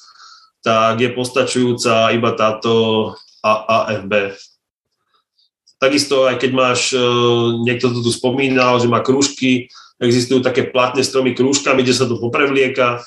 tak 0.65 1.05
je 1.05 1.13
postačujúca 1.13 2.17
iba 2.17 2.33
táto 2.33 3.13
AAFB. 3.45 4.41
Takisto 5.77 6.25
aj 6.25 6.41
keď 6.41 6.51
máš, 6.57 6.97
e, 6.97 7.05
niekto 7.61 7.93
to 7.93 8.01
tu 8.01 8.09
spomínal, 8.09 8.81
že 8.81 8.89
má 8.89 9.05
krúžky, 9.05 9.69
existujú 10.01 10.41
také 10.41 10.65
platné 10.65 11.05
stromy 11.05 11.37
krúžkami, 11.37 11.85
kde 11.85 11.93
sa 11.93 12.09
to 12.09 12.17
poprevlieka, 12.17 13.05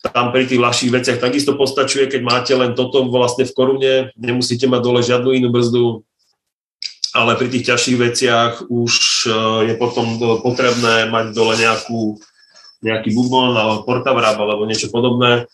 tam 0.00 0.32
pri 0.32 0.48
tých 0.48 0.62
ľahších 0.62 0.94
veciach 0.96 1.18
takisto 1.20 1.58
postačuje, 1.60 2.08
keď 2.08 2.20
máte 2.24 2.52
len 2.56 2.72
toto 2.72 3.04
vlastne 3.12 3.44
v 3.44 3.52
korune, 3.52 3.94
nemusíte 4.16 4.64
mať 4.64 4.80
dole 4.80 5.00
žiadnu 5.04 5.30
inú 5.36 5.48
brzdu, 5.52 6.06
ale 7.16 7.40
pri 7.40 7.48
tých 7.48 7.72
ťažších 7.72 7.98
veciach 7.98 8.52
už 8.68 8.92
e, 9.24 9.30
je 9.72 9.74
potom 9.80 10.20
potrebné 10.44 11.08
mať 11.08 11.32
dole 11.32 11.56
nejakú, 11.56 12.20
nejaký 12.84 13.16
bubon 13.16 13.56
alebo 13.56 13.88
portavrab 13.88 14.36
alebo 14.36 14.68
niečo 14.68 14.92
podobné. 14.92 15.48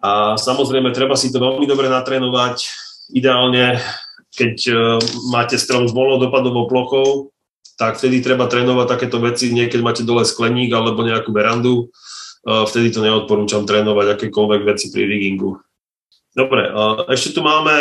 A 0.00 0.40
samozrejme, 0.40 0.96
treba 0.96 1.12
si 1.14 1.28
to 1.28 1.36
veľmi 1.36 1.68
dobre 1.68 1.92
natrénovať. 1.92 2.64
Ideálne 3.12 3.80
keď 4.36 4.56
uh, 4.68 4.76
máte 5.32 5.56
strom 5.56 5.88
s 5.88 5.96
voľnou 5.96 6.20
dopadovou 6.20 6.68
plochou, 6.68 7.32
tak 7.80 7.96
vtedy 7.96 8.20
treba 8.20 8.44
trénovať 8.46 8.86
takéto 8.86 9.18
veci, 9.20 9.52
niekedy 9.52 9.80
máte 9.80 10.04
dole 10.04 10.28
skleník 10.28 10.70
alebo 10.76 11.00
nejakú 11.00 11.32
verandu, 11.32 11.88
uh, 11.88 12.68
vtedy 12.68 12.92
to 12.92 13.00
neodporúčam 13.00 13.64
trénovať 13.64 14.20
akékoľvek 14.20 14.62
veci 14.68 14.92
pri 14.92 15.08
riggingu. 15.08 15.56
Dobre, 16.36 16.68
ešte 17.08 17.32
tu 17.32 17.40
máme 17.40 17.72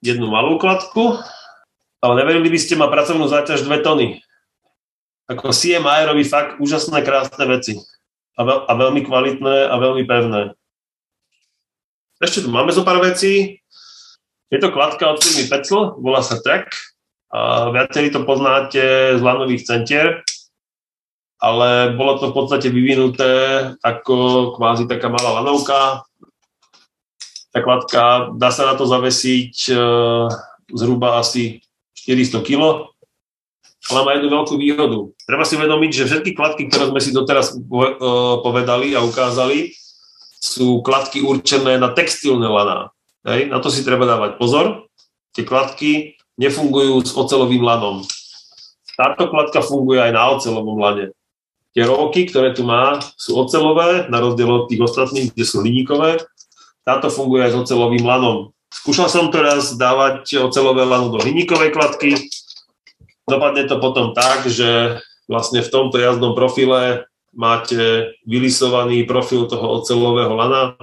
jednu 0.00 0.32
malú 0.32 0.56
kladku, 0.56 1.20
ale 2.02 2.18
neverili 2.18 2.50
by 2.50 2.58
ste 2.58 2.74
ma 2.74 2.90
pracovnú 2.90 3.30
záťaž 3.30 3.62
2 3.62 3.86
tony. 3.86 4.18
Ako 5.30 5.54
CMI 5.54 6.10
robí 6.10 6.26
fakt 6.26 6.58
úžasné, 6.58 7.06
krásne 7.06 7.46
veci. 7.46 7.78
A, 8.34 8.42
veľ, 8.42 8.58
a 8.66 8.72
veľmi 8.74 9.06
kvalitné 9.06 9.70
a 9.70 9.74
veľmi 9.78 10.02
pevné. 10.02 10.58
Ešte 12.18 12.42
tu 12.42 12.50
máme 12.50 12.74
zo 12.74 12.82
pár 12.82 12.98
vecí. 12.98 13.62
Je 14.50 14.58
to 14.58 14.74
kladka 14.74 15.14
od 15.14 15.22
firmy 15.22 15.48
Pecl, 15.48 15.96
volá 15.96 16.20
sa 16.20 16.42
Track. 16.42 16.74
A 17.32 17.72
viacerí 17.72 18.12
to 18.12 18.28
poznáte 18.28 19.16
z 19.16 19.20
lanových 19.24 19.64
centier, 19.64 20.20
ale 21.40 21.96
bolo 21.96 22.20
to 22.20 22.28
v 22.28 22.36
podstate 22.36 22.68
vyvinuté 22.68 23.32
ako 23.80 24.52
kvázi 24.60 24.84
taká 24.84 25.08
malá 25.08 25.40
lanovka. 25.40 26.04
Tá 27.48 27.58
kladka, 27.64 28.36
dá 28.36 28.52
sa 28.52 28.68
na 28.68 28.74
to 28.76 28.84
zavesiť 28.84 29.56
e, 29.72 29.76
zhruba 30.76 31.24
asi 31.24 31.64
400 32.06 32.42
kg, 32.42 32.90
ale 33.90 34.00
má 34.06 34.10
jednu 34.14 34.28
veľkú 34.30 34.54
výhodu. 34.58 34.98
Treba 35.26 35.44
si 35.46 35.58
uvedomiť, 35.58 35.90
že 35.90 36.08
všetky 36.08 36.30
kladky, 36.38 36.70
ktoré 36.70 36.90
sme 36.94 37.00
si 37.02 37.10
doteraz 37.10 37.54
e, 37.54 37.58
povedali 38.42 38.94
a 38.94 39.02
ukázali, 39.02 39.74
sú 40.42 40.82
kladky 40.82 41.22
určené 41.22 41.78
na 41.78 41.90
textilné 41.90 42.46
laná. 42.46 42.90
Hej, 43.22 43.50
na 43.50 43.62
to 43.62 43.70
si 43.70 43.86
treba 43.86 44.06
dávať 44.06 44.38
pozor. 44.38 44.90
Tie 45.34 45.46
kladky 45.46 46.18
nefungujú 46.34 47.02
s 47.06 47.14
ocelovým 47.14 47.62
lanom. 47.62 48.02
Táto 48.98 49.30
kladka 49.30 49.62
funguje 49.62 50.02
aj 50.02 50.12
na 50.12 50.22
ocelovom 50.34 50.78
lane. 50.78 51.14
Tie 51.72 51.88
roky, 51.88 52.28
ktoré 52.28 52.52
tu 52.52 52.68
má, 52.68 53.00
sú 53.16 53.38
ocelové, 53.40 54.10
na 54.12 54.20
rozdiel 54.20 54.50
od 54.50 54.68
tých 54.68 54.84
ostatných, 54.84 55.32
kde 55.32 55.44
sú 55.48 55.64
hliníkové. 55.64 56.20
Táto 56.84 57.08
funguje 57.08 57.48
aj 57.48 57.56
s 57.56 57.58
ocelovým 57.64 58.04
lanom. 58.04 58.52
Skúšal 58.72 59.12
som 59.12 59.28
teraz 59.28 59.76
dávať 59.76 60.40
ocelové 60.40 60.88
lano 60.88 61.12
do 61.12 61.20
hliníkovej 61.20 61.76
kladky. 61.76 62.16
Dopadne 63.28 63.68
to 63.68 63.76
potom 63.78 64.16
tak, 64.16 64.48
že 64.48 64.98
vlastne 65.28 65.60
v 65.60 65.70
tomto 65.70 66.00
jazdnom 66.00 66.32
profile 66.32 67.06
máte 67.36 68.12
vylisovaný 68.24 69.04
profil 69.04 69.46
toho 69.46 69.80
ocelového 69.80 70.32
lana 70.32 70.76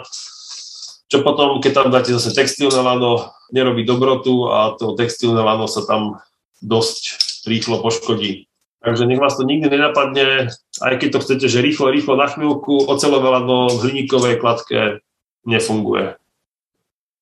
čo 1.10 1.26
potom, 1.26 1.58
keď 1.58 1.72
tam 1.74 1.88
dáte 1.90 2.14
zase 2.14 2.38
textilné 2.38 2.86
lano, 2.86 3.34
nerobí 3.50 3.82
dobrotu 3.82 4.46
a 4.46 4.78
to 4.78 4.94
textilné 4.94 5.42
lano 5.42 5.66
sa 5.66 5.82
tam 5.82 6.22
dosť 6.62 7.18
rýchlo 7.50 7.82
poškodí. 7.82 8.46
Takže 8.86 9.10
nech 9.10 9.20
vás 9.20 9.36
to 9.36 9.44
nikdy 9.44 9.68
nenapadne, 9.74 10.54
aj 10.80 10.94
keď 11.02 11.10
to 11.18 11.22
chcete, 11.26 11.46
že 11.50 11.66
rýchlo, 11.66 11.90
rýchlo 11.90 12.14
na 12.16 12.30
chvíľku, 12.30 12.86
ocelové 12.86 13.28
lano 13.28 13.74
v 13.74 13.90
hliníkovej 13.90 14.38
kladke 14.38 15.02
nefunguje. 15.50 16.16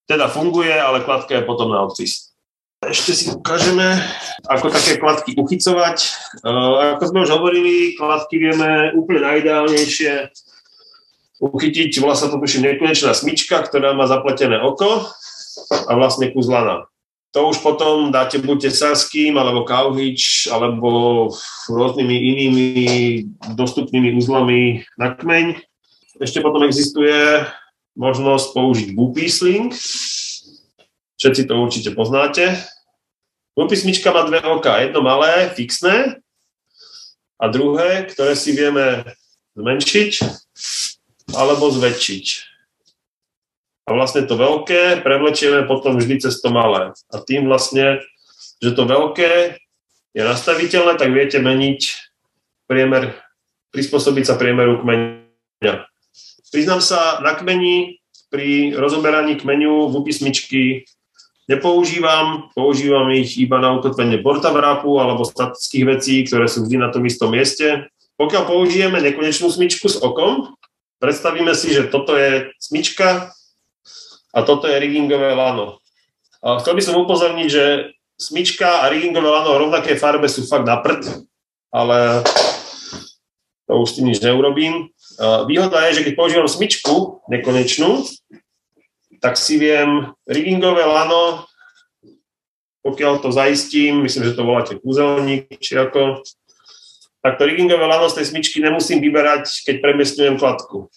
Teda 0.07 0.31
funguje, 0.31 0.71
ale 0.71 1.03
kladka 1.03 1.35
je 1.35 1.43
potom 1.43 1.69
na 1.69 1.83
odpis. 1.83 2.31
Ešte 2.79 3.11
si 3.11 3.25
ukážeme, 3.33 3.99
ako 4.47 4.71
také 4.71 5.01
kladky 5.01 5.35
uchycovať. 5.35 5.97
Uh, 6.45 6.95
ako 6.95 7.03
sme 7.11 7.19
už 7.25 7.31
hovorili, 7.35 7.97
kladky 7.99 8.39
vieme 8.39 8.95
úplne 8.95 9.27
najideálnejšie 9.27 10.31
uchytiť, 11.41 11.91
volá 12.01 12.17
sa 12.17 12.29
to 12.29 12.41
tuším 12.41 12.65
nekonečná 12.65 13.13
smyčka, 13.13 13.61
ktorá 13.65 13.93
má 13.93 14.09
zapletené 14.09 14.57
oko 14.61 15.05
a 15.69 15.91
vlastne 15.93 16.31
kus. 16.33 16.49
To 17.35 17.53
už 17.53 17.59
potom 17.61 18.09
dáte 18.09 18.39
buď 18.41 18.71
tesárským, 18.71 19.37
alebo 19.37 19.67
kauhič, 19.67 20.49
alebo 20.49 21.29
rôznymi 21.69 22.15
inými 22.15 22.67
dostupnými 23.53 24.15
uzlami 24.17 24.87
na 24.97 25.13
kmeň. 25.13 25.61
Ešte 26.17 26.41
potom 26.41 26.65
existuje 26.65 27.45
možnosť 27.97 28.53
použiť 28.53 28.89
bupísling. 28.93 29.73
Všetci 31.17 31.49
to 31.49 31.53
určite 31.57 31.89
poznáte. 31.97 32.53
Bupísmička 33.57 34.13
má 34.13 34.29
dve 34.29 34.37
oka. 34.45 34.77
Jedno 34.77 35.01
malé, 35.01 35.49
fixné, 35.49 36.21
a 37.37 37.45
druhé, 37.53 38.05
ktoré 38.09 38.33
si 38.33 38.53
vieme 38.53 39.05
zmenšiť 39.53 40.11
alebo 41.37 41.69
zväčšiť. 41.69 42.25
A 43.87 43.95
vlastne 43.95 44.27
to 44.27 44.35
veľké 44.35 44.99
prevlečieme 45.05 45.63
potom 45.63 45.95
vždy 45.95 46.27
cez 46.27 46.43
to 46.43 46.51
malé. 46.51 46.91
A 47.13 47.15
tým 47.23 47.47
vlastne, 47.47 48.03
že 48.59 48.75
to 48.75 48.83
veľké 48.83 49.61
je 50.17 50.21
nastaviteľné, 50.25 50.97
tak 50.97 51.13
viete 51.13 51.37
meniť 51.39 51.81
priemer, 52.67 53.15
prispôsobiť 53.71 54.23
sa 54.27 54.35
priemeru 54.35 54.81
kmeňa. 54.81 55.87
Priznám 56.47 56.79
sa, 56.79 57.19
na 57.19 57.35
kmeni 57.35 57.99
pri 58.31 58.75
rozoberaní 58.75 59.35
kmeňu 59.35 59.91
v 59.91 59.93
upismičky 59.99 60.61
nepoužívam, 61.47 62.51
používam 62.55 63.07
ich 63.15 63.39
iba 63.39 63.59
na 63.59 63.75
ukotvenie 63.75 64.19
portavrapu 64.19 64.99
alebo 64.99 65.23
statických 65.23 65.85
vecí, 65.87 66.15
ktoré 66.27 66.51
sú 66.51 66.67
vždy 66.67 66.77
na 66.79 66.91
tom 66.91 67.07
istom 67.07 67.31
mieste. 67.31 67.87
Pokiaľ 68.19 68.43
použijeme 68.47 68.99
nekonečnú 68.99 69.47
smyčku 69.47 69.87
s 69.87 69.99
okom, 70.03 70.55
predstavíme 70.99 71.55
si, 71.55 71.71
že 71.71 71.87
toto 71.87 72.15
je 72.19 72.51
smyčka 72.59 73.31
a 74.35 74.39
toto 74.43 74.67
je 74.67 74.75
riggingové 74.75 75.31
lano. 75.35 75.79
A 76.43 76.59
chcel 76.59 76.75
by 76.75 76.83
som 76.83 76.99
upozorniť, 76.99 77.47
že 77.47 77.95
smyčka 78.19 78.83
a 78.83 78.89
riggingové 78.91 79.29
lano 79.29 79.55
v 79.55 79.61
rovnakej 79.67 79.95
farbe 79.95 80.27
sú 80.27 80.43
fakt 80.49 80.67
na 80.67 80.81
prd, 80.81 81.27
ale 81.71 82.25
to 83.67 83.73
už 83.77 83.99
tým 83.99 84.11
nič 84.11 84.19
neurobím. 84.19 84.89
Výhoda 85.19 85.89
je, 85.89 86.01
že 86.01 86.05
keď 86.05 86.13
používam 86.13 86.45
smyčku 86.45 87.25
nekonečnú, 87.25 88.05
tak 89.17 89.33
si 89.33 89.57
viem 89.57 90.13
riggingové 90.29 90.85
lano, 90.85 91.49
pokiaľ 92.85 93.25
to 93.25 93.33
zaistím, 93.33 94.05
myslím, 94.05 94.23
že 94.29 94.37
to 94.37 94.45
voláte 94.45 94.73
kúzelník, 94.77 95.49
či 95.57 95.73
ako, 95.73 96.21
tak 97.25 97.41
to 97.41 97.49
riggingové 97.49 97.81
lano 97.81 98.07
z 98.13 98.21
tej 98.21 98.25
smyčky 98.29 98.61
nemusím 98.61 99.01
vyberať, 99.01 99.65
keď 99.65 99.81
premiestňujem 99.81 100.37
kladku. 100.37 100.87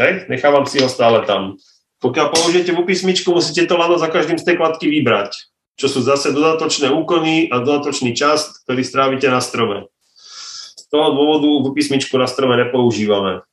Hej? 0.00 0.26
Nechávam 0.32 0.64
si 0.64 0.80
ho 0.80 0.88
stále 0.88 1.28
tam. 1.28 1.60
Pokiaľ 2.00 2.26
použijete 2.32 2.72
v 2.72 2.80
smyčku, 2.80 3.28
musíte 3.28 3.68
to 3.68 3.76
lano 3.76 4.00
za 4.00 4.08
každým 4.08 4.40
z 4.40 4.48
tej 4.48 4.56
kladky 4.56 4.88
vybrať, 4.88 5.36
čo 5.76 5.86
sú 5.92 6.00
zase 6.00 6.32
dodatočné 6.32 6.88
úkony 6.88 7.52
a 7.52 7.60
dodatočný 7.60 8.16
čas, 8.16 8.64
ktorý 8.64 8.80
strávite 8.80 9.28
na 9.28 9.44
strome. 9.44 9.84
Z 10.80 10.88
toho 10.88 11.12
dôvodu 11.12 11.70
v 11.70 11.76
smyčku 11.76 12.16
na 12.16 12.24
strome 12.24 12.56
nepoužívame. 12.56 13.44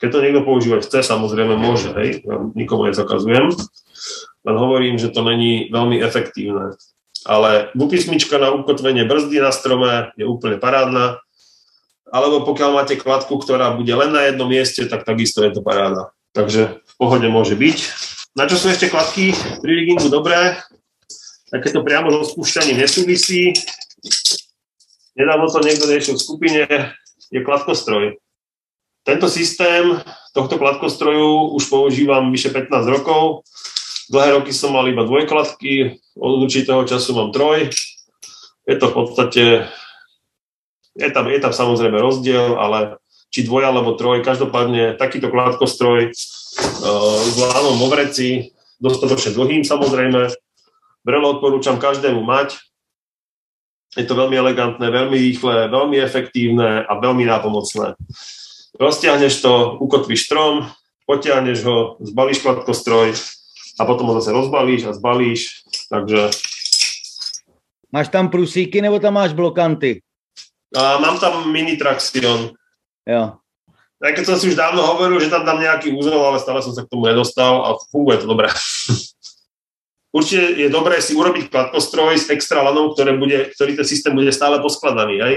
Keď 0.00 0.08
to 0.08 0.24
niekto 0.24 0.40
používať 0.48 0.88
chce, 0.88 1.04
samozrejme 1.04 1.60
môže, 1.60 1.92
hej, 1.92 2.24
ja 2.24 2.40
nikomu 2.56 2.88
nezakazujem, 2.88 3.52
len 4.48 4.56
hovorím, 4.56 4.96
že 4.96 5.12
to 5.12 5.20
není 5.20 5.68
veľmi 5.68 6.00
efektívne. 6.00 6.72
Ale 7.28 7.68
bupismička 7.76 8.40
na 8.40 8.48
ukotvenie 8.56 9.04
brzdy 9.04 9.44
na 9.44 9.52
strome 9.52 10.08
je 10.16 10.24
úplne 10.24 10.56
parádna, 10.56 11.20
alebo 12.08 12.48
pokiaľ 12.48 12.70
máte 12.74 12.96
kladku, 12.96 13.36
ktorá 13.38 13.76
bude 13.76 13.92
len 13.92 14.10
na 14.10 14.24
jednom 14.26 14.48
mieste, 14.48 14.88
tak 14.88 15.04
takisto 15.04 15.44
je 15.44 15.52
to 15.52 15.60
paráda. 15.60 16.10
Takže 16.32 16.80
v 16.80 16.94
pohode 16.96 17.28
môže 17.28 17.54
byť. 17.54 17.78
Na 18.34 18.48
čo 18.48 18.56
sú 18.56 18.72
ešte 18.72 18.88
kladky 18.88 19.36
pri 19.60 19.70
riggingu 19.84 20.08
dobré? 20.08 20.58
Takéto 21.50 21.82
priamo 21.82 22.08
so 22.14 22.22
spúšťaním 22.24 22.82
nesúvisí. 22.82 23.52
Nedávno 25.18 25.50
to 25.50 25.60
niekto 25.60 25.90
riešil 25.90 26.14
v 26.16 26.24
skupine, 26.24 26.60
je 27.30 27.40
kladkostroj. 27.42 28.16
Tento 29.10 29.26
systém 29.26 29.98
tohto 30.30 30.54
kladkostroju 30.54 31.58
už 31.58 31.66
používam 31.66 32.30
vyše 32.30 32.54
15 32.54 32.86
rokov. 32.86 33.42
Dlhé 34.06 34.38
roky 34.38 34.54
som 34.54 34.70
mal 34.70 34.86
iba 34.86 35.02
dvojkladky, 35.02 35.98
od 36.14 36.46
určitého 36.46 36.86
času 36.86 37.18
mám 37.18 37.34
troj. 37.34 37.74
Je 38.70 38.76
to 38.78 38.86
v 38.86 38.94
podstate, 38.94 39.42
je 40.94 41.10
tam, 41.10 41.26
je 41.26 41.42
tam 41.42 41.50
samozrejme 41.50 41.98
rozdiel, 41.98 42.54
ale 42.54 43.02
či 43.34 43.42
dvoj 43.42 43.74
alebo 43.74 43.98
troj, 43.98 44.22
každopádne 44.22 44.94
takýto 44.94 45.26
kladkostroj 45.26 46.14
s 46.14 47.34
lánom 47.34 47.82
vo 47.82 47.90
vreci, 47.90 48.54
dostatočne 48.78 49.34
dlhým 49.34 49.66
samozrejme. 49.66 50.30
Vrelo 51.02 51.34
odporúčam 51.34 51.82
každému 51.82 52.22
mať. 52.22 52.62
Je 53.98 54.06
to 54.06 54.14
veľmi 54.14 54.38
elegantné, 54.38 54.86
veľmi 54.86 55.18
rýchle, 55.18 55.66
veľmi 55.66 55.98
efektívne 55.98 56.86
a 56.86 56.92
veľmi 56.94 57.26
nápomocné 57.26 57.98
roztiahneš 58.78 59.40
to, 59.42 59.80
ukotvíš 59.80 60.28
strom, 60.28 60.68
potiahneš 61.08 61.58
ho, 61.66 61.78
zbalíš 61.98 62.44
kladkostroj 62.44 63.16
a 63.78 63.82
potom 63.82 64.06
ho 64.12 64.14
zase 64.20 64.30
rozbalíš 64.30 64.86
a 64.86 64.94
zbalíš, 64.94 65.66
takže... 65.90 66.30
Máš 67.90 68.06
tam 68.14 68.30
prusíky 68.30 68.78
nebo 68.78 69.02
tam 69.02 69.18
máš 69.18 69.34
blokanty? 69.34 69.98
A 70.70 71.02
mám 71.02 71.18
tam 71.18 71.50
mini 71.50 71.74
traction. 71.74 72.54
Jo. 73.02 73.40
Aj 74.00 74.12
keď 74.16 74.24
som 74.24 74.36
si 74.38 74.48
už 74.48 74.56
dávno 74.56 74.80
hovoril, 74.86 75.18
že 75.20 75.28
tam 75.28 75.42
dám 75.42 75.60
nejaký 75.60 75.92
úzel, 75.92 76.16
ale 76.16 76.38
stále 76.38 76.62
som 76.62 76.72
sa 76.72 76.86
k 76.86 76.90
tomu 76.94 77.10
nedostal 77.10 77.66
a 77.66 77.68
funguje 77.90 78.22
to 78.22 78.26
dobre. 78.30 78.48
Určite 80.16 80.58
je 80.58 80.68
dobré 80.72 80.98
si 80.98 81.14
urobiť 81.14 81.50
kladkostroj 81.50 82.18
s 82.18 82.30
extra 82.30 82.66
lanou, 82.66 82.90
ktoré 82.94 83.14
bude, 83.14 83.50
ktorý 83.54 83.78
ten 83.78 83.86
systém 83.86 84.10
bude 84.10 84.30
stále 84.34 84.58
poskladaný. 84.58 85.22
Hej? 85.22 85.34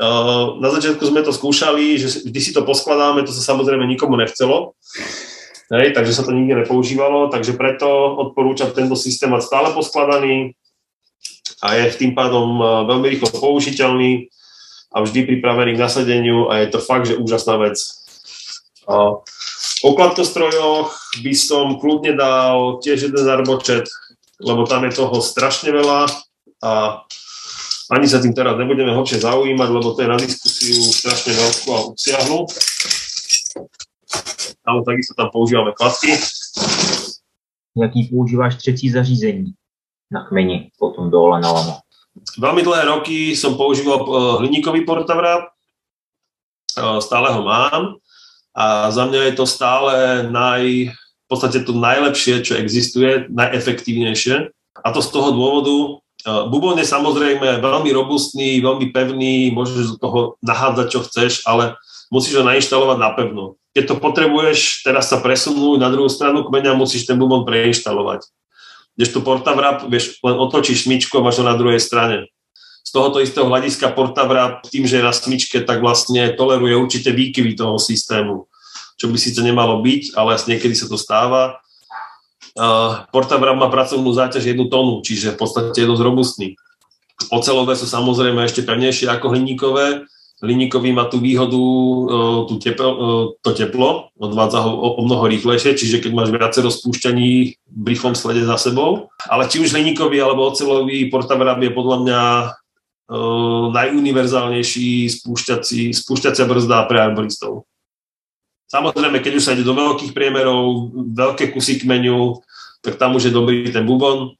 Na 0.00 0.68
začiatku 0.72 1.04
sme 1.04 1.20
to 1.20 1.36
skúšali, 1.36 2.00
že 2.00 2.24
vždy 2.24 2.40
si 2.40 2.50
to 2.56 2.64
poskladáme, 2.64 3.28
to 3.28 3.32
sa 3.32 3.52
samozrejme 3.52 3.84
nikomu 3.84 4.16
nechcelo, 4.16 4.72
hej, 5.68 5.92
takže 5.92 6.16
sa 6.16 6.24
to 6.24 6.32
nikde 6.32 6.64
nepoužívalo, 6.64 7.28
takže 7.28 7.52
preto 7.52 7.88
odporúčam 8.16 8.72
tento 8.72 8.96
systém 8.96 9.28
mať 9.28 9.44
stále 9.44 9.68
poskladaný 9.76 10.56
a 11.60 11.76
je 11.76 11.92
tým 11.92 12.16
pádom 12.16 12.56
veľmi 12.88 13.06
rýchlo 13.12 13.36
použiteľný 13.36 14.32
a 14.96 15.04
vždy 15.04 15.28
pripravený 15.28 15.76
k 15.76 15.82
nasadeniu 15.84 16.48
a 16.48 16.64
je 16.64 16.68
to 16.72 16.80
fakt, 16.80 17.12
že 17.12 17.20
úžasná 17.20 17.60
vec. 17.60 17.76
O 19.84 19.90
kladkostrojoch 19.92 21.20
by 21.20 21.32
som 21.36 21.76
kľudne 21.76 22.16
dal 22.16 22.80
tiež 22.80 23.12
jeden 23.12 23.28
arbočet, 23.28 23.86
lebo 24.40 24.64
tam 24.64 24.88
je 24.88 24.96
toho 24.96 25.20
strašne 25.20 25.68
veľa 25.68 26.08
a 26.64 27.04
ani 27.90 28.06
sa 28.06 28.22
tým 28.22 28.36
teraz 28.36 28.54
nebudeme 28.54 28.94
hlbšie 28.94 29.24
zaujímať, 29.24 29.68
lebo 29.72 29.88
to 29.96 30.00
je 30.06 30.12
na 30.12 30.18
diskusiu 30.20 30.78
strašne 30.92 31.32
veľkú 31.34 31.68
a 31.72 31.78
obsiahlu. 31.90 32.38
Ale 34.62 34.78
takisto 34.86 35.18
tam 35.18 35.28
používame 35.34 35.74
kladky. 35.74 36.14
Jaký 37.74 38.00
používáš 38.12 38.56
třetí 38.56 38.90
zařízení 38.90 39.56
na 40.12 40.28
kmeni, 40.28 40.70
potom 40.78 41.10
dole 41.10 41.40
na 41.40 41.50
lamo? 41.50 41.76
Veľmi 42.36 42.60
dlhé 42.60 42.84
roky 42.92 43.32
som 43.32 43.56
používal 43.56 44.04
eh, 44.04 44.08
hliníkový 44.44 44.84
portavrat, 44.84 45.48
eh, 45.48 47.00
stále 47.00 47.32
ho 47.32 47.40
mám 47.40 47.96
a 48.52 48.92
za 48.92 49.08
mňa 49.08 49.32
je 49.32 49.32
to 49.32 49.44
stále 49.48 49.92
naj, 50.28 50.92
v 50.92 51.26
podstate 51.28 51.64
to 51.64 51.72
najlepšie, 51.72 52.44
čo 52.44 52.60
existuje, 52.60 53.24
najefektívnejšie. 53.32 54.52
A 54.84 54.88
to 54.92 55.00
z 55.00 55.08
toho 55.08 55.32
dôvodu, 55.32 56.01
Bubon 56.22 56.78
je 56.78 56.86
samozrejme 56.86 57.58
veľmi 57.58 57.90
robustný, 57.90 58.62
veľmi 58.62 58.94
pevný, 58.94 59.50
môžeš 59.50 59.94
do 59.94 59.96
toho 59.98 60.20
nahádzať, 60.42 60.86
čo 60.86 61.00
chceš, 61.02 61.32
ale 61.42 61.74
musíš 62.14 62.38
ho 62.38 62.44
nainštalovať 62.46 62.98
na 62.98 63.10
pevno. 63.14 63.44
Keď 63.72 63.84
to 63.88 63.96
potrebuješ 63.98 64.84
teraz 64.84 65.08
sa 65.08 65.18
presunúť 65.18 65.80
na 65.80 65.88
druhú 65.88 66.06
stranu 66.12 66.44
kmeňa, 66.44 66.76
musíš 66.76 67.08
ten 67.08 67.16
bubon 67.16 67.48
preinštalovať. 67.48 68.28
Kdežto 68.92 69.24
portavrap, 69.24 69.88
vieš, 69.88 70.20
len 70.20 70.36
otočíš 70.36 70.84
smyčku 70.84 71.16
a 71.16 71.24
máš 71.24 71.40
ho 71.40 71.48
na 71.48 71.56
druhej 71.56 71.80
strane. 71.80 72.28
Z 72.84 72.90
tohoto 72.92 73.24
istého 73.24 73.48
hľadiska 73.48 73.96
portavrap 73.96 74.68
tým, 74.68 74.84
že 74.84 75.00
je 75.00 75.06
na 75.06 75.16
smyčke, 75.16 75.64
tak 75.64 75.80
vlastne 75.80 76.36
toleruje 76.36 76.76
určite 76.76 77.08
výkyvy 77.08 77.56
toho 77.56 77.80
systému, 77.80 78.52
čo 79.00 79.08
by 79.08 79.16
síce 79.16 79.40
nemalo 79.40 79.80
byť, 79.80 80.12
ale 80.12 80.36
niekedy 80.36 80.76
sa 80.76 80.84
to 80.90 81.00
stáva 81.00 81.61
Portabram 83.08 83.56
má 83.56 83.72
pracovnú 83.72 84.12
záťaž 84.12 84.52
jednu 84.52 84.68
tonu, 84.68 85.00
čiže 85.00 85.32
v 85.32 85.40
podstate 85.40 85.72
je 85.72 85.88
dosť 85.88 86.02
robustný. 86.04 86.48
Ocelové 87.32 87.78
sú 87.78 87.88
samozrejme 87.88 88.44
ešte 88.44 88.66
pevnejšie 88.66 89.08
ako 89.08 89.32
hliníkové. 89.32 90.04
Hliníkový 90.42 90.90
má 90.90 91.06
tú 91.06 91.22
výhodu, 91.22 91.54
uh, 91.54 92.40
tú 92.50 92.58
teplo, 92.58 92.90
uh, 92.90 93.24
to 93.46 93.54
teplo, 93.54 94.10
odvádza 94.18 94.58
ho 94.66 94.74
o, 94.74 95.06
mnoho 95.06 95.30
rýchlejšie, 95.30 95.78
čiže 95.78 96.02
keď 96.02 96.12
máš 96.18 96.34
viacero 96.34 96.66
spúšťaní 96.66 97.30
v 97.62 97.78
brichom 97.78 98.18
slede 98.18 98.42
za 98.42 98.58
sebou. 98.58 99.06
Ale 99.30 99.46
či 99.46 99.62
už 99.62 99.70
hliníkový 99.70 100.18
alebo 100.18 100.50
ocelový 100.50 101.06
portabram 101.14 101.62
je 101.62 101.70
podľa 101.70 101.96
mňa 102.02 102.20
najuniverzálnejší 103.70 105.20
spúšťací, 105.20 105.92
spúšťacia 105.92 106.48
brzda 106.48 106.88
pre 106.88 106.98
arboristov. 107.06 107.68
Samozrejme, 108.72 109.20
keď 109.20 109.32
už 109.36 109.44
sa 109.44 109.52
ide 109.52 109.68
do 109.68 109.76
veľkých 109.76 110.16
priemerov, 110.16 110.96
veľké 111.12 111.52
kusy 111.52 111.84
kmeňu, 111.84 112.40
tak 112.80 112.96
tam 112.96 113.20
už 113.20 113.28
je 113.28 113.36
dobrý 113.36 113.68
ten 113.68 113.84
bubon. 113.84 114.32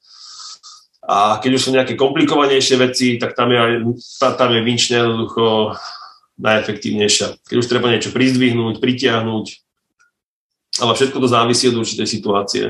A 1.04 1.36
keď 1.36 1.60
už 1.60 1.62
sú 1.68 1.70
nejaké 1.76 2.00
komplikovanejšie 2.00 2.80
veci, 2.80 3.20
tak 3.20 3.36
tam 3.36 3.52
je, 3.52 3.84
tam 4.16 4.50
je 4.56 4.60
vinčne 4.64 5.04
jednoducho 5.04 5.76
najefektívnejšia. 6.40 7.44
Keď 7.44 7.56
už 7.60 7.66
treba 7.68 7.92
niečo 7.92 8.08
prizdvihnúť, 8.08 8.80
pritiahnuť, 8.80 9.46
ale 10.80 10.92
všetko 10.96 11.18
to 11.20 11.28
závisí 11.28 11.68
od 11.68 11.76
určitej 11.84 12.08
situácie. 12.08 12.64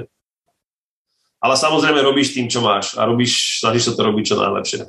Ale 1.38 1.54
samozrejme 1.54 2.02
robíš 2.02 2.34
tým, 2.34 2.50
čo 2.50 2.58
máš 2.58 2.98
a 2.98 3.06
robíš, 3.06 3.62
snažíš 3.62 3.86
sa 3.86 3.92
to 3.94 4.02
robiť 4.02 4.24
čo 4.26 4.36
najlepšie. 4.36 4.82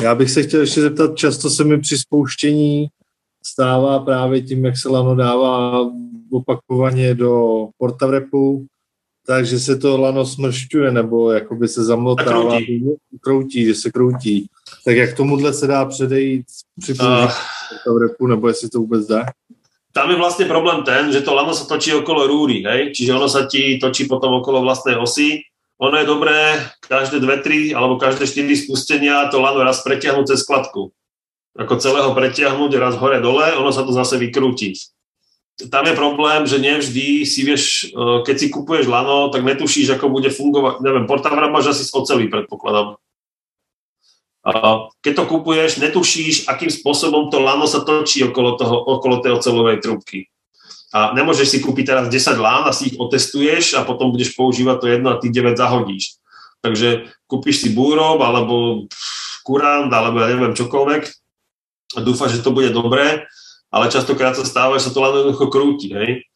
Já 0.00 0.14
bych 0.14 0.30
se 0.30 0.42
chtěl 0.42 0.60
ještě 0.60 0.80
zeptat, 0.80 1.16
často 1.16 1.50
se 1.50 1.64
mi 1.64 1.80
při 1.80 1.98
spouštění 1.98 2.88
stává 3.52 3.98
právě 3.98 4.42
tím, 4.42 4.64
jak 4.64 4.78
se 4.78 4.88
lano 4.88 5.14
dává 5.14 5.80
opakovaně 6.32 7.14
do 7.14 7.66
portavrepu, 7.78 8.66
takže 9.26 9.58
se 9.60 9.76
to 9.76 10.00
lano 10.00 10.26
smršťuje 10.26 10.92
nebo 10.92 11.30
jakoby 11.30 11.68
se 11.68 11.84
zamlotává, 11.84 12.50
kroutí. 12.50 12.84
kroutí, 13.20 13.64
že 13.64 13.74
se 13.74 13.90
kroutí. 13.90 14.46
Tak 14.84 14.96
jak 14.96 15.16
tomuhle 15.16 15.52
se 15.52 15.66
dá 15.66 15.84
předejít 15.84 16.46
při 16.80 16.92
uh. 16.92 17.30
portavrepu, 17.68 18.26
nebo 18.26 18.48
jestli 18.48 18.68
to 18.68 18.78
vůbec 18.78 19.06
dá? 19.06 19.26
tam 19.96 20.12
je 20.12 20.20
vlastne 20.20 20.44
problém 20.44 20.84
ten, 20.84 21.08
že 21.08 21.24
to 21.24 21.32
lano 21.32 21.56
sa 21.56 21.64
točí 21.64 21.88
okolo 21.96 22.28
rúry, 22.28 22.60
hej? 22.60 22.92
čiže 22.92 23.16
ono 23.16 23.32
sa 23.32 23.48
ti 23.48 23.80
točí 23.80 24.04
potom 24.04 24.44
okolo 24.44 24.60
vlastnej 24.60 25.00
osy. 25.00 25.40
Ono 25.80 25.96
je 25.96 26.04
dobré 26.04 26.60
každé 26.84 27.16
dve, 27.16 27.40
tri 27.40 27.72
alebo 27.72 27.96
každé 27.96 28.28
štyri 28.28 28.52
spustenia 28.60 29.32
to 29.32 29.40
lano 29.40 29.64
raz 29.64 29.80
pretiahnuť 29.80 30.28
cez 30.28 30.44
skladku. 30.44 30.92
Ako 31.56 31.80
celého 31.80 32.12
pretiahnuť 32.12 32.70
raz 32.76 32.94
hore 33.00 33.24
dole, 33.24 33.56
ono 33.56 33.72
sa 33.72 33.80
to 33.80 33.92
zase 33.92 34.20
vykrúti. 34.20 34.76
Tam 35.72 35.88
je 35.88 35.96
problém, 35.96 36.44
že 36.44 36.60
nevždy 36.60 37.24
si 37.24 37.40
vieš, 37.40 37.88
e, 37.88 38.20
keď 38.28 38.36
si 38.36 38.46
kupuješ 38.52 38.92
lano, 38.92 39.32
tak 39.32 39.40
netušíš, 39.40 39.96
ako 39.96 40.12
bude 40.12 40.28
fungovať. 40.28 40.84
Neviem, 40.84 41.08
portavra 41.08 41.48
máš 41.48 41.72
asi 41.72 41.88
z 41.88 41.96
oceli, 41.96 42.28
predpokladám. 42.28 43.00
Keď 45.02 45.12
to 45.16 45.24
kupuješ, 45.26 45.82
netušíš, 45.82 46.46
akým 46.46 46.70
spôsobom 46.70 47.34
to 47.34 47.42
lano 47.42 47.66
sa 47.66 47.82
točí 47.82 48.22
okolo, 48.22 48.54
toho, 48.54 48.78
okolo 48.78 49.18
tej 49.18 49.42
ocelovej 49.42 49.82
trubky. 49.82 50.30
A 50.94 51.10
nemôžeš 51.18 51.50
si 51.50 51.58
kúpiť 51.58 51.90
teraz 51.90 52.06
10 52.06 52.38
lán 52.38 52.62
a 52.62 52.70
si 52.70 52.94
ich 52.94 52.96
otestuješ 52.96 53.74
a 53.74 53.82
potom 53.82 54.14
budeš 54.14 54.38
používať 54.38 54.76
to 54.78 54.86
jedno 54.86 55.08
a 55.10 55.18
tých 55.18 55.34
9 55.34 55.58
zahodíš. 55.58 56.22
Takže 56.62 57.10
kúpiš 57.26 57.66
si 57.66 57.68
búrob 57.74 58.22
alebo 58.22 58.86
kurant 59.42 59.90
alebo 59.90 60.22
ja 60.22 60.30
neviem 60.30 60.54
čokoľvek 60.54 61.25
a 61.94 61.98
dúfaš, 62.02 62.40
že 62.40 62.44
to 62.44 62.50
bude 62.50 62.74
dobré, 62.74 63.28
ale 63.70 63.92
častokrát 63.92 64.34
sa 64.34 64.42
stáva, 64.42 64.80
že 64.80 64.90
sa 64.90 64.94
to 64.94 64.98
lano 65.04 65.22
jednoducho 65.22 65.46
krúti. 65.52 65.94
Hej? 65.94 66.26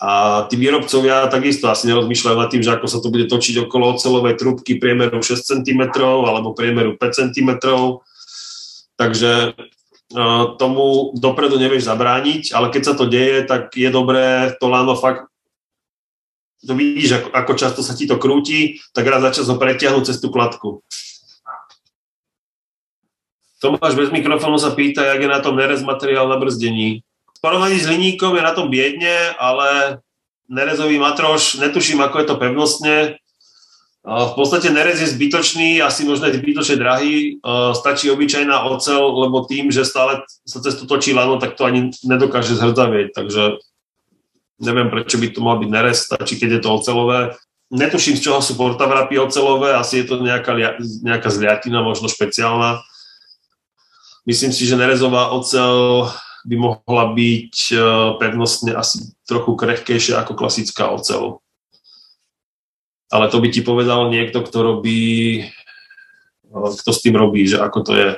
A 0.00 0.42
tí 0.48 0.56
výrobcovia 0.56 1.28
takisto 1.28 1.68
asi 1.68 1.86
nerozmýšľajú 1.92 2.36
nad 2.40 2.48
tým, 2.48 2.64
že 2.64 2.72
ako 2.72 2.86
sa 2.88 2.98
to 3.04 3.12
bude 3.12 3.28
točiť 3.28 3.68
okolo 3.68 3.94
ocelovej 3.94 4.40
trubky 4.40 4.80
priemeru 4.80 5.20
6 5.20 5.60
cm 5.60 5.82
alebo 6.00 6.56
priemeru 6.56 6.96
5 6.96 7.20
cm. 7.20 7.50
Takže 8.96 9.32
e, 9.46 10.22
tomu 10.56 11.12
dopredu 11.20 11.60
nevieš 11.60 11.84
zabrániť, 11.84 12.56
ale 12.56 12.72
keď 12.72 12.82
sa 12.82 12.94
to 12.96 13.04
deje, 13.12 13.44
tak 13.44 13.76
je 13.76 13.92
dobré 13.92 14.56
to 14.56 14.72
lano 14.72 14.96
fakt 14.96 15.30
to 16.60 16.76
vidíš, 16.76 17.16
ako, 17.16 17.28
ako 17.32 17.52
často 17.56 17.80
sa 17.80 17.96
ti 17.96 18.04
to 18.04 18.20
krúti, 18.20 18.80
tak 18.92 19.08
raz 19.08 19.24
za 19.24 19.30
čas 19.32 19.46
ho 19.48 19.56
pretiahnuť 19.56 20.04
cez 20.12 20.20
tú 20.20 20.28
kladku. 20.28 20.84
Tomáš 23.60 23.92
bez 23.92 24.08
mikrofónu 24.08 24.56
sa 24.56 24.72
pýta, 24.72 25.04
jak 25.04 25.20
je 25.20 25.28
na 25.28 25.44
tom 25.44 25.56
nerez 25.56 25.84
materiál 25.84 26.26
na 26.26 26.40
brzdení 26.40 27.04
porovnaní 27.40 27.80
s 27.80 27.88
hliníkom 27.88 28.36
je 28.36 28.42
na 28.42 28.52
tom 28.52 28.68
biedne, 28.68 29.32
ale 29.40 29.98
nerezový 30.48 31.00
matroš, 31.00 31.56
netuším, 31.56 32.04
ako 32.04 32.16
je 32.20 32.26
to 32.28 32.36
pevnostne. 32.36 32.96
V 34.00 34.32
podstate 34.32 34.72
nerez 34.72 35.00
je 35.00 35.12
zbytočný, 35.12 35.84
asi 35.84 36.08
možno 36.08 36.28
je 36.28 36.40
zbytočne 36.40 36.76
drahý. 36.80 37.36
Stačí 37.76 38.08
obyčajná 38.08 38.64
ocel, 38.64 38.96
lebo 38.96 39.44
tým, 39.44 39.68
že 39.68 39.84
stále 39.84 40.24
sa 40.48 40.60
cez 40.64 40.80
to 40.80 40.88
točí 40.88 41.12
lano, 41.12 41.36
tak 41.36 41.56
to 41.56 41.68
ani 41.68 41.92
nedokáže 42.04 42.56
zhrdzavieť. 42.56 43.12
Takže 43.12 43.60
neviem, 44.60 44.88
prečo 44.88 45.20
by 45.20 45.26
to 45.32 45.40
mal 45.44 45.60
byť 45.60 45.68
nerez, 45.68 46.00
stačí, 46.00 46.40
keď 46.40 46.60
je 46.60 46.60
to 46.64 46.70
ocelové. 46.72 47.36
Netuším, 47.70 48.18
z 48.18 48.24
čoho 48.24 48.40
sú 48.42 48.56
portavrapy 48.56 49.20
ocelové, 49.20 49.76
asi 49.76 50.02
je 50.02 50.10
to 50.10 50.18
nejaká, 50.18 50.56
nejaká 50.80 51.28
zliatina, 51.30 51.84
možno 51.84 52.10
špeciálna. 52.10 52.82
Myslím 54.30 54.54
si, 54.54 54.62
že 54.62 54.78
nerezová 54.78 55.34
ocel 55.34 56.06
by 56.46 56.54
mohla 56.54 57.04
byť 57.18 57.56
e, 57.74 57.76
pevnostne 58.22 58.78
asi 58.78 59.10
trochu 59.26 59.58
krehkejšia 59.58 60.22
ako 60.22 60.38
klasická 60.38 60.86
ocel. 60.86 61.42
Ale 63.10 63.26
to 63.26 63.42
by 63.42 63.50
ti 63.50 63.66
povedal 63.66 64.06
niekto, 64.06 64.46
kto 64.46 64.62
robí, 64.62 65.02
e, 66.46 66.54
kto 66.54 66.90
s 66.94 67.02
tým 67.02 67.18
robí, 67.18 67.42
že 67.42 67.58
ako 67.58 67.78
to 67.82 67.92
je. 67.98 68.08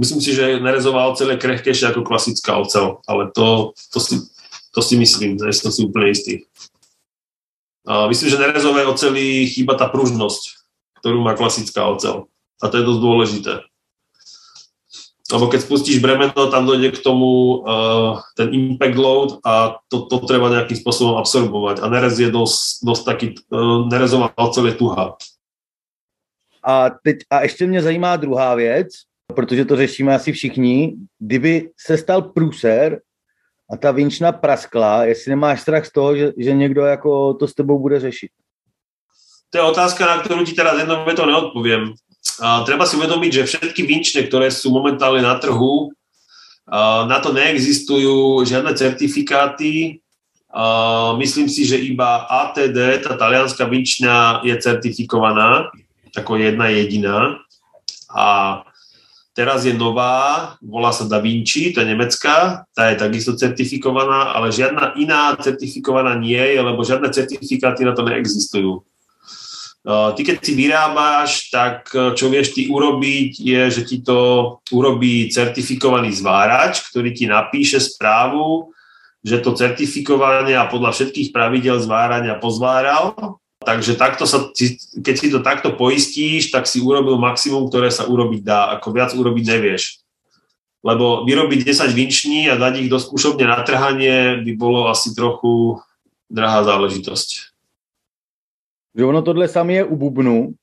Myslím 0.00 0.24
si, 0.24 0.32
že 0.32 0.56
nerezová 0.56 1.04
ocel 1.04 1.36
je 1.36 1.42
krehkejšia 1.44 1.92
ako 1.92 2.08
klasická 2.08 2.56
ocel, 2.56 3.04
ale 3.04 3.28
to, 3.36 3.76
to, 3.92 4.00
si, 4.00 4.24
to 4.72 4.80
si 4.80 4.96
myslím, 4.96 5.36
že 5.36 5.52
som 5.52 5.68
si 5.68 5.84
úplne 5.84 6.16
istý. 6.16 6.48
Myslím, 7.84 8.32
že 8.32 8.40
nerezové 8.40 8.88
oceli 8.88 9.44
chýba 9.52 9.76
tá 9.76 9.84
pružnosť, 9.92 10.64
ktorú 11.04 11.20
má 11.20 11.36
klasická 11.36 11.84
ocel. 11.92 12.32
A 12.64 12.72
to 12.72 12.80
je 12.80 12.88
dosť 12.88 13.00
dôležité 13.04 13.52
lebo 15.32 15.48
keď 15.50 15.60
spustíš 15.60 15.98
bremeno, 15.98 16.50
tam 16.50 16.66
dojde 16.66 16.92
k 16.92 17.02
tomu 17.02 17.60
uh, 17.66 18.20
ten 18.36 18.54
impact 18.54 18.98
load 18.98 19.30
a 19.44 19.76
to, 19.90 20.06
to 20.06 20.22
treba 20.22 20.50
nejakým 20.50 20.78
spôsobom 20.78 21.18
absorbovať. 21.18 21.82
A 21.82 21.90
nerez 21.90 22.20
je 22.20 22.30
dosť, 22.30 22.86
dosť 22.86 23.02
taký, 23.04 23.26
uh, 23.50 23.90
nerezová 23.90 24.30
ocel 24.38 24.70
je 24.70 24.74
tuhá. 24.78 25.18
A, 26.66 26.90
teď, 26.90 27.16
a 27.30 27.42
ještě 27.42 27.66
mě 27.66 27.82
zajímá 27.82 28.16
druhá 28.16 28.54
věc, 28.54 28.88
protože 29.34 29.64
to 29.64 29.76
řešíme 29.76 30.14
asi 30.14 30.32
všichni. 30.32 30.94
Kdyby 31.18 31.70
se 31.78 31.98
stal 31.98 32.22
průser 32.22 33.00
a 33.70 33.76
ta 33.76 33.90
vinčna 33.90 34.32
praskla, 34.32 35.04
jestli 35.04 35.30
nemáš 35.30 35.60
strach 35.60 35.86
z 35.86 35.92
toho, 35.92 36.16
že, 36.16 36.32
že 36.38 36.52
někdo 36.52 36.84
jako 36.84 37.34
to 37.34 37.48
s 37.48 37.54
tebou 37.54 37.78
bude 37.78 38.00
řešit? 38.00 38.30
To 39.50 39.58
je 39.58 39.70
otázka, 39.70 40.02
na 40.06 40.18
ktorú 40.20 40.42
ti 40.42 40.58
teraz 40.58 40.74
jednou 40.74 41.06
to 41.06 41.22
neodpoviem. 41.22 41.94
Treba 42.66 42.84
si 42.84 42.98
uvedomiť, 42.98 43.30
že 43.30 43.48
všetky 43.48 43.86
vinčne, 43.86 44.26
ktoré 44.26 44.50
sú 44.50 44.74
momentálne 44.74 45.22
na 45.22 45.38
trhu, 45.38 45.94
na 47.06 47.22
to 47.22 47.30
neexistujú 47.30 48.42
žiadne 48.42 48.74
certifikáty. 48.74 50.02
Myslím 51.20 51.46
si, 51.46 51.62
že 51.62 51.78
iba 51.78 52.26
ATD, 52.26 53.06
tá 53.06 53.14
talianská 53.14 53.70
vinčňa, 53.70 54.42
je 54.42 54.54
certifikovaná 54.58 55.70
ako 56.16 56.40
jedna 56.40 56.72
jediná. 56.72 57.38
A 58.08 58.64
teraz 59.36 59.68
je 59.68 59.76
nová, 59.76 60.56
volá 60.64 60.88
sa 60.96 61.04
Da 61.04 61.20
Vinci, 61.20 61.76
to 61.76 61.84
je 61.84 61.92
nemecká, 61.92 62.64
tá 62.72 62.88
je 62.88 62.96
takisto 62.96 63.36
certifikovaná, 63.36 64.32
ale 64.32 64.48
žiadna 64.48 64.96
iná 64.96 65.36
certifikovaná 65.36 66.16
nie 66.16 66.40
je, 66.40 66.56
lebo 66.56 66.80
žiadne 66.80 67.12
certifikáty 67.12 67.84
na 67.84 67.92
to 67.92 68.00
neexistujú. 68.00 68.80
Eh, 69.86 70.10
ty 70.18 70.26
keď 70.26 70.36
si 70.42 70.52
vyrábaš, 70.58 71.30
tak 71.54 71.94
eh, 71.94 72.10
čo 72.18 72.26
vieš 72.26 72.58
ty 72.58 72.66
urobiť 72.66 73.38
je, 73.38 73.62
že 73.70 73.82
ti 73.86 74.02
to 74.02 74.58
urobí 74.74 75.30
certifikovaný 75.30 76.10
zvárač, 76.10 76.82
ktorý 76.90 77.14
ti 77.14 77.30
napíše 77.30 77.78
správu, 77.78 78.74
že 79.22 79.38
to 79.38 79.54
certifikovanie 79.54 80.58
a 80.58 80.66
podľa 80.66 80.90
všetkých 80.90 81.30
pravidel 81.30 81.78
zvárania 81.78 82.34
pozváral. 82.34 83.38
Takže 83.62 83.94
takto 83.94 84.26
sa, 84.26 84.50
keď 84.98 85.14
si 85.14 85.26
to 85.30 85.38
takto 85.42 85.74
poistíš, 85.78 86.50
tak 86.50 86.66
si 86.66 86.82
urobil 86.82 87.18
maximum, 87.22 87.70
ktoré 87.70 87.90
sa 87.90 88.10
urobiť 88.10 88.42
dá. 88.42 88.74
Ako 88.78 88.90
viac 88.90 89.14
urobiť 89.14 89.44
nevieš. 89.54 90.02
Lebo 90.82 91.26
vyrobiť 91.26 91.62
10 91.62 91.90
vinční 91.94 92.50
a 92.50 92.58
dať 92.58 92.86
ich 92.86 92.90
do 92.90 92.98
skúšobne 92.98 93.46
na 93.46 93.62
trhanie 93.66 94.42
by 94.42 94.52
bolo 94.54 94.86
asi 94.86 95.14
trochu 95.14 95.82
drahá 96.30 96.62
záležitosť. 96.62 97.55
Že 98.96 99.04
ono 99.04 99.22
tohle 99.22 99.48
samé 99.48 99.72
je 99.72 99.84
u 99.84 99.96
bubnu, 99.96 100.54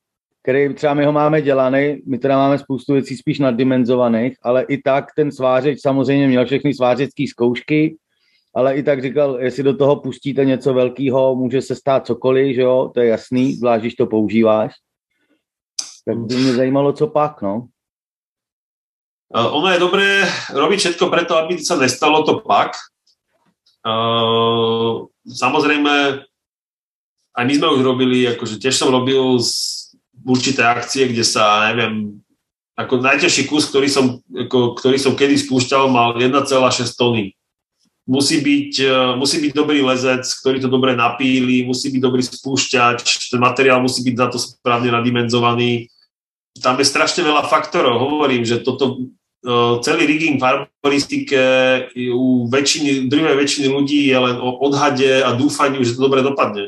který 0.43 0.73
třeba 0.73 0.93
my 0.93 1.05
ho 1.05 1.11
máme 1.11 1.41
dělaný, 1.41 2.01
my 2.05 2.17
teda 2.17 2.37
máme 2.37 2.59
spoustu 2.59 2.93
věcí 2.93 3.17
spíš 3.17 3.39
naddimenzovaných, 3.39 4.37
ale 4.41 4.63
i 4.63 4.81
tak 4.81 5.05
ten 5.15 5.31
svářeč 5.31 5.81
samozřejmě 5.81 6.27
měl 6.27 6.45
všechny 6.45 6.73
svářecké 6.73 7.23
zkoušky, 7.29 7.97
ale 8.55 8.75
i 8.75 8.83
tak 8.83 9.01
říkal, 9.01 9.39
jestli 9.39 9.63
do 9.63 9.77
toho 9.77 9.95
pustíte 9.95 10.45
něco 10.45 10.73
velkého, 10.73 11.35
může 11.35 11.61
se 11.61 11.75
stát 11.75 12.05
cokoliv, 12.05 12.55
že 12.55 12.61
jo, 12.61 12.91
to 12.93 12.99
je 12.99 13.07
jasný, 13.07 13.53
zvlášť, 13.55 13.81
když 13.81 13.95
to 13.95 14.05
používáš. 14.05 14.73
Tak 16.05 16.17
by 16.17 16.35
mě 16.35 16.53
zajímalo, 16.53 16.93
co 16.93 17.07
pak, 17.07 17.41
no. 17.41 17.67
ono 19.33 19.67
je 19.73 19.79
dobré 19.81 20.29
robiť 20.53 20.79
všetko 20.79 21.09
preto, 21.09 21.33
aby 21.33 21.57
sa 21.57 21.73
nestalo 21.73 22.21
to 22.21 22.45
pak. 22.45 22.77
Uh, 23.81 25.09
samozrejme, 25.25 26.21
aj 27.33 27.43
my 27.49 27.53
sme 27.57 27.67
už 27.73 27.81
robili, 27.81 28.29
akože 28.29 28.61
tiež 28.61 28.77
som 28.77 28.93
robil 28.93 29.41
z 29.41 29.83
určité 30.21 30.61
akcie, 30.63 31.09
kde 31.09 31.25
sa, 31.25 31.73
neviem, 31.73 32.21
ako 32.73 33.01
najťažší 33.01 33.49
kus, 33.49 33.69
ktorý 33.69 33.89
som, 33.89 34.21
ako, 34.33 34.77
ktorý 34.77 34.97
som 34.97 35.13
kedy 35.13 35.37
spúšťal, 35.45 35.89
mal 35.89 36.17
1,6 36.17 36.49
tony. 36.97 37.37
Musí 38.03 38.43
byť, 38.43 38.71
e, 38.83 38.93
musí 39.15 39.39
byť 39.39 39.51
dobrý 39.55 39.79
lezec, 39.79 40.25
ktorý 40.25 40.59
to 40.59 40.67
dobre 40.67 40.91
napíli, 40.97 41.63
musí 41.63 41.87
byť 41.93 42.01
dobrý 42.01 42.21
spúšťač, 42.25 43.31
ten 43.31 43.39
materiál 43.39 43.79
musí 43.79 44.03
byť 44.03 44.15
za 44.17 44.27
to 44.27 44.37
správne 44.41 44.91
nadimenzovaný. 44.91 45.87
Tam 46.59 46.75
je 46.77 46.85
strašne 46.85 47.23
veľa 47.23 47.47
faktorov. 47.47 48.01
Hovorím, 48.01 48.43
že 48.43 48.59
toto, 48.59 49.07
e, 49.41 49.53
celý 49.85 50.03
rigging 50.09 50.35
v 50.35 50.43
arboristike 50.43 51.41
u 52.11 52.49
väčšiny, 52.51 53.07
druhej 53.07 53.39
väčšiny 53.39 53.67
ľudí 53.71 54.11
je 54.11 54.17
len 54.19 54.35
o 54.35 54.59
odhade 54.65 55.23
a 55.23 55.31
dúfaní, 55.37 55.79
že 55.85 55.95
to 55.95 56.03
dobre 56.09 56.25
dopadne. 56.25 56.67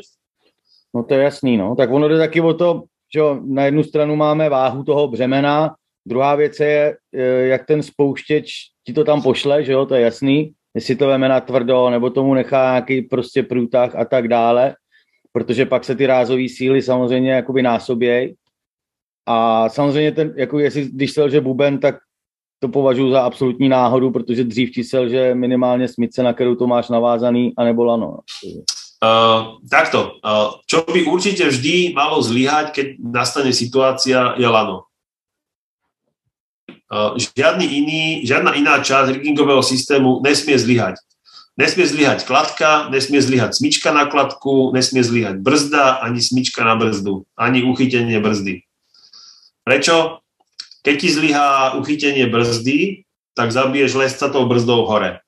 No 0.96 1.02
to 1.02 1.14
je 1.14 1.22
jasný, 1.22 1.56
no. 1.56 1.76
Tak 1.76 1.90
ono 1.90 2.08
jde 2.08 2.18
taky 2.18 2.40
o 2.40 2.54
to, 2.54 2.82
že 3.14 3.20
na 3.44 3.64
jednu 3.64 3.82
stranu 3.82 4.16
máme 4.16 4.48
váhu 4.48 4.84
toho 4.84 5.08
břemena, 5.08 5.74
druhá 6.06 6.34
věc 6.34 6.60
je, 6.60 6.96
e, 7.14 7.22
jak 7.46 7.66
ten 7.66 7.82
spouštěč 7.82 8.52
ti 8.86 8.92
to 8.92 9.04
tam 9.04 9.22
pošle, 9.22 9.64
že 9.64 9.72
jo, 9.72 9.86
to 9.86 9.94
je 9.94 10.00
jasný, 10.00 10.52
jestli 10.74 10.96
to 10.96 11.06
veme 11.06 11.28
na 11.28 11.40
tvrdo, 11.40 11.90
nebo 11.90 12.10
tomu 12.10 12.34
nechá 12.34 12.70
nějaký 12.70 13.02
prostě 13.02 13.42
průtah 13.42 13.96
a 13.96 14.04
tak 14.04 14.28
dále, 14.28 14.74
protože 15.32 15.66
pak 15.66 15.84
se 15.84 15.94
ty 15.94 16.06
rázové 16.06 16.48
síly 16.48 16.82
samozřejmě 16.82 17.32
jakoby 17.32 17.62
násobějí. 17.62 18.34
A 19.26 19.68
samozřejmě 19.68 20.12
ten, 20.12 20.34
jako 20.36 20.58
jestli, 20.58 20.88
když 20.92 21.12
se 21.12 21.22
lže 21.22 21.40
buben, 21.40 21.78
tak 21.78 21.96
to 22.58 22.68
považuji 22.68 23.10
za 23.10 23.20
absolutní 23.20 23.68
náhodu, 23.68 24.10
protože 24.10 24.44
dřív 24.44 24.70
čísel, 24.70 25.08
že 25.08 25.34
minimálně 25.34 25.88
smice, 25.88 26.22
na 26.22 26.32
kterou 26.32 26.54
to 26.54 26.66
máš 26.66 26.88
navázaný, 26.88 27.52
anebo 27.56 27.84
lano. 27.84 28.18
Uh, 28.96 29.60
takto, 29.68 30.16
uh, 30.24 30.56
čo 30.64 30.80
by 30.88 31.04
určite 31.04 31.44
vždy 31.44 31.92
malo 31.92 32.16
zlyhať, 32.24 32.72
keď 32.72 32.86
nastane 32.96 33.52
situácia, 33.52 34.32
je 34.40 34.48
lano. 34.48 34.88
Uh, 36.88 37.12
žiadny 37.20 37.66
iný, 37.66 38.02
žiadna 38.24 38.56
iná 38.56 38.80
časť 38.80 39.20
riggingového 39.20 39.60
systému 39.60 40.24
nesmie 40.24 40.56
zlyhať. 40.56 40.96
Nesmie 41.60 41.84
zlyhať 41.88 42.24
kladka, 42.24 42.88
nesmie 42.88 43.20
zlyhať 43.20 43.60
smyčka 43.60 43.92
na 43.92 44.08
kladku, 44.08 44.72
nesmie 44.72 45.04
zlyhať 45.04 45.44
brzda, 45.44 46.00
ani 46.00 46.20
smyčka 46.20 46.64
na 46.64 46.76
brzdu, 46.76 47.28
ani 47.36 47.64
uchytenie 47.64 48.16
brzdy. 48.20 48.64
Prečo? 49.64 50.24
Keď 50.84 50.94
ti 51.00 51.08
zlyhá 51.10 51.74
uchytenie 51.76 52.28
brzdy, 52.28 53.04
tak 53.36 53.52
zabiješ 53.52 53.92
lesca 53.98 54.32
tou 54.32 54.48
brzdou 54.48 54.88
hore. 54.88 55.25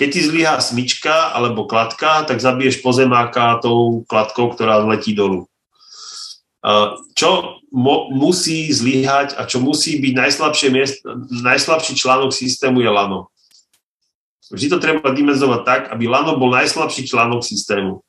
Keď 0.00 0.08
ti 0.08 0.20
zlyhá 0.24 0.56
smyčka 0.64 1.36
alebo 1.36 1.68
kladka, 1.68 2.24
tak 2.24 2.40
zabiješ 2.40 2.80
pozemáka 2.80 3.60
tou 3.60 4.00
kladkou, 4.08 4.48
ktorá 4.48 4.80
letí 4.80 5.12
dolu. 5.12 5.44
Čo 7.12 7.60
mo- 7.68 8.08
musí 8.08 8.72
zlyhať 8.72 9.36
a 9.36 9.44
čo 9.44 9.60
musí 9.60 10.00
byť 10.00 10.14
najslabšie 10.16 10.68
miest, 10.72 11.04
najslabší 11.28 12.00
článok 12.00 12.32
systému 12.32 12.80
je 12.80 12.88
lano. 12.88 13.28
Vždy 14.50 14.66
to 14.72 14.82
treba 14.82 15.12
dimenzovať 15.12 15.60
tak, 15.68 15.82
aby 15.92 16.08
lano 16.08 16.40
bol 16.40 16.48
najslabší 16.48 17.06
článok 17.06 17.44
systému. 17.44 18.00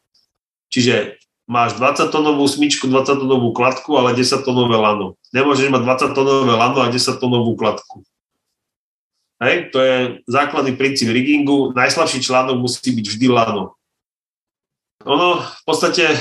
Čiže 0.72 1.22
máš 1.46 1.76
20-tonovú 1.76 2.48
smyčku, 2.48 2.88
20-tonovú 2.88 3.52
kladku, 3.52 4.00
ale 4.00 4.16
10-tonové 4.16 4.80
lano. 4.80 5.20
Nemôžeš 5.36 5.68
mať 5.68 5.84
20-tonové 5.84 6.56
lano 6.56 6.80
a 6.82 6.88
10-tonovú 6.88 7.54
kladku. 7.60 8.08
Hej, 9.42 9.74
to 9.74 9.82
je 9.82 10.22
základný 10.30 10.78
princíp 10.78 11.10
riggingu. 11.10 11.74
Najslabší 11.74 12.22
článok 12.22 12.62
musí 12.62 12.94
byť 12.94 13.06
vždy 13.10 13.28
lano. 13.34 13.74
Ono, 15.02 15.42
v 15.42 15.64
podstate 15.66 16.14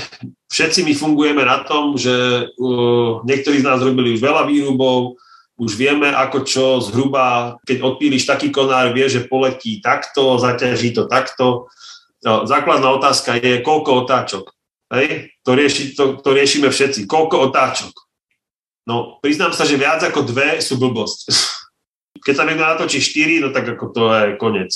všetci 0.48 0.88
my 0.88 0.96
fungujeme 0.96 1.44
na 1.44 1.60
tom, 1.68 2.00
že 2.00 2.48
uh, 2.48 3.20
niektorí 3.28 3.60
z 3.60 3.68
nás 3.68 3.84
robili 3.84 4.16
už 4.16 4.24
veľa 4.24 4.48
výrubov, 4.48 5.20
už 5.60 5.76
vieme, 5.76 6.08
ako 6.08 6.48
čo 6.48 6.64
zhruba, 6.80 7.60
keď 7.68 7.84
odpíliš 7.84 8.24
taký 8.24 8.48
konár, 8.48 8.96
vie, 8.96 9.04
že 9.04 9.28
poletí 9.28 9.84
takto, 9.84 10.40
zaťaží 10.40 10.96
to 10.96 11.04
takto. 11.04 11.68
No, 12.24 12.48
základná 12.48 12.88
otázka 12.96 13.36
je, 13.36 13.60
koľko 13.60 14.08
otáčok. 14.08 14.48
Hej? 14.88 15.36
To, 15.44 15.52
rieši, 15.52 15.92
to, 15.92 16.16
to 16.24 16.32
riešime 16.32 16.72
všetci. 16.72 17.04
Koľko 17.04 17.52
otáčok? 17.52 17.92
No, 18.88 19.20
priznám 19.20 19.52
sa, 19.52 19.68
že 19.68 19.76
viac 19.76 20.00
ako 20.00 20.24
dve 20.24 20.64
sú 20.64 20.80
blbosť. 20.80 21.28
Keď 22.18 22.34
sa 22.34 22.44
niekto 22.44 22.66
natočí 22.66 22.98
4, 22.98 23.44
no 23.44 23.48
tak 23.54 23.70
ako 23.78 23.84
to 23.94 24.02
je 24.10 24.26
koniec. 24.36 24.72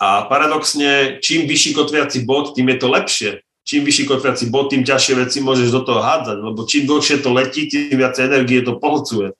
A 0.00 0.26
paradoxne, 0.26 1.20
čím 1.20 1.44
vyšší 1.44 1.76
kotviaci 1.76 2.24
bod, 2.24 2.56
tým 2.56 2.72
je 2.72 2.78
to 2.80 2.88
lepšie. 2.88 3.30
Čím 3.64 3.84
vyšší 3.84 4.04
kotviaci 4.08 4.44
bod, 4.48 4.72
tým 4.72 4.84
ťažšie 4.84 5.14
veci 5.20 5.38
môžeš 5.40 5.72
do 5.72 5.80
toho 5.84 6.00
hádzať, 6.04 6.38
lebo 6.40 6.60
čím 6.68 6.84
dlhšie 6.84 7.24
to 7.24 7.30
letí, 7.32 7.68
tým 7.68 7.96
viac 7.96 8.16
energie 8.20 8.60
to 8.60 8.76
pohľcuje. 8.76 9.32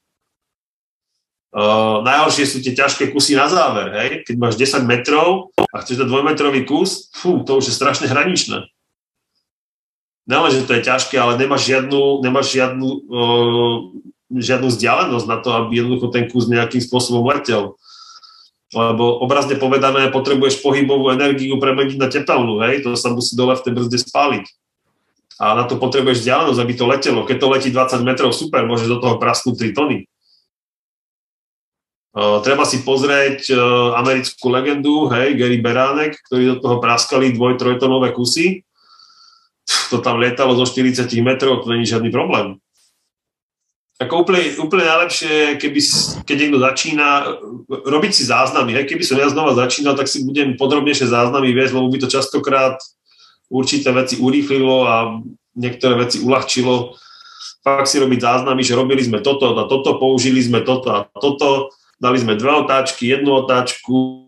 Uh, 1.54 2.02
najhoršie 2.02 2.50
sú 2.50 2.58
tie 2.66 2.74
ťažké 2.74 3.14
kusy 3.14 3.38
na 3.38 3.46
záver, 3.46 3.94
hej? 3.94 4.10
Keď 4.26 4.34
máš 4.34 4.58
10 4.58 4.90
metrov 4.90 5.54
a 5.54 5.86
chceš 5.86 6.02
dať 6.02 6.10
dvojmetrový 6.10 6.66
kus, 6.66 7.14
fú, 7.14 7.46
to 7.46 7.62
už 7.62 7.70
je 7.70 7.78
strašne 7.78 8.10
hraničné. 8.10 8.66
Nelen, 10.26 10.50
že 10.50 10.66
to 10.66 10.74
je 10.74 10.82
ťažké, 10.82 11.14
ale 11.14 11.38
nemáš 11.38 11.68
žiadnu, 11.68 12.26
nemáš 12.26 12.58
žiadnu 12.58 12.88
uh, 13.06 13.76
žiadnu 14.34 14.68
vzdialenosť 14.70 15.26
na 15.30 15.38
to, 15.38 15.48
aby 15.54 15.82
jednoducho 15.82 16.10
ten 16.10 16.26
kus 16.26 16.50
nejakým 16.50 16.82
spôsobom 16.82 17.22
letel. 17.30 17.78
Lebo 18.74 19.22
obrazne 19.22 19.54
povedané, 19.54 20.10
potrebuješ 20.10 20.58
pohybovú 20.58 21.14
energiu 21.14 21.54
premeniť 21.62 21.96
na 22.00 22.10
tepelnú, 22.10 22.58
hej, 22.66 22.82
to 22.82 22.98
sa 22.98 23.14
musí 23.14 23.38
dole 23.38 23.54
v 23.54 23.62
tej 23.62 23.72
brzde 23.76 23.98
spáliť. 24.02 24.44
A 25.38 25.54
na 25.54 25.64
to 25.66 25.78
potrebuješ 25.78 26.22
vzdialenosť, 26.22 26.60
aby 26.62 26.72
to 26.74 26.84
letelo. 26.86 27.20
Keď 27.26 27.36
to 27.38 27.46
letí 27.50 27.68
20 27.70 28.02
metrov, 28.06 28.30
super, 28.34 28.66
môžeš 28.66 28.90
do 28.90 28.98
toho 28.98 29.18
prasknúť 29.18 29.70
3 29.70 29.78
tony. 29.78 29.98
Uh, 32.14 32.38
treba 32.46 32.62
si 32.62 32.86
pozrieť 32.86 33.50
uh, 33.50 33.58
americkú 33.98 34.46
legendu, 34.46 35.10
hej, 35.10 35.34
Gary 35.34 35.58
Beránek, 35.58 36.22
ktorí 36.30 36.54
do 36.54 36.56
toho 36.62 36.78
praskali 36.78 37.34
dvoj, 37.34 37.58
trojtonové 37.58 38.14
kusy. 38.14 38.62
To 39.90 39.98
tam 39.98 40.22
lietalo 40.22 40.54
zo 40.54 40.66
40 40.66 41.10
metrov, 41.26 41.66
to 41.66 41.74
není 41.74 41.82
žiadny 41.82 42.14
problém. 42.14 42.62
Ako 44.02 44.26
úplne, 44.26 44.58
úplne 44.58 44.90
najlepšie, 44.90 45.54
keby, 45.62 45.80
keď 46.26 46.36
niekto 46.36 46.58
začína, 46.58 47.08
robiť 47.70 48.10
si 48.10 48.26
záznamy. 48.26 48.74
Hej. 48.74 48.90
Keby 48.90 49.04
som 49.06 49.22
ja 49.22 49.30
znova 49.30 49.54
začínal, 49.54 49.94
tak 49.94 50.10
si 50.10 50.26
budem 50.26 50.58
podrobnejšie 50.58 51.06
záznamy 51.06 51.54
viesť, 51.54 51.78
lebo 51.78 51.86
by 51.94 52.02
to 52.02 52.10
častokrát 52.10 52.82
určité 53.46 53.94
veci 53.94 54.18
urýchlilo 54.18 54.76
a 54.82 55.22
niektoré 55.54 55.94
veci 56.10 56.18
uľahčilo. 56.26 56.98
Fakt 57.62 57.86
si 57.86 58.02
robiť 58.02 58.18
záznamy, 58.18 58.66
že 58.66 58.74
robili 58.74 58.98
sme 58.98 59.22
toto 59.22 59.54
a 59.54 59.64
toto, 59.70 59.94
použili 59.96 60.42
sme 60.42 60.66
toto 60.66 60.90
a 60.90 61.06
toto, 61.14 61.70
dali 62.02 62.18
sme 62.18 62.34
dve 62.34 62.50
otáčky, 62.50 63.08
jednu 63.08 63.46
otáčku, 63.46 64.26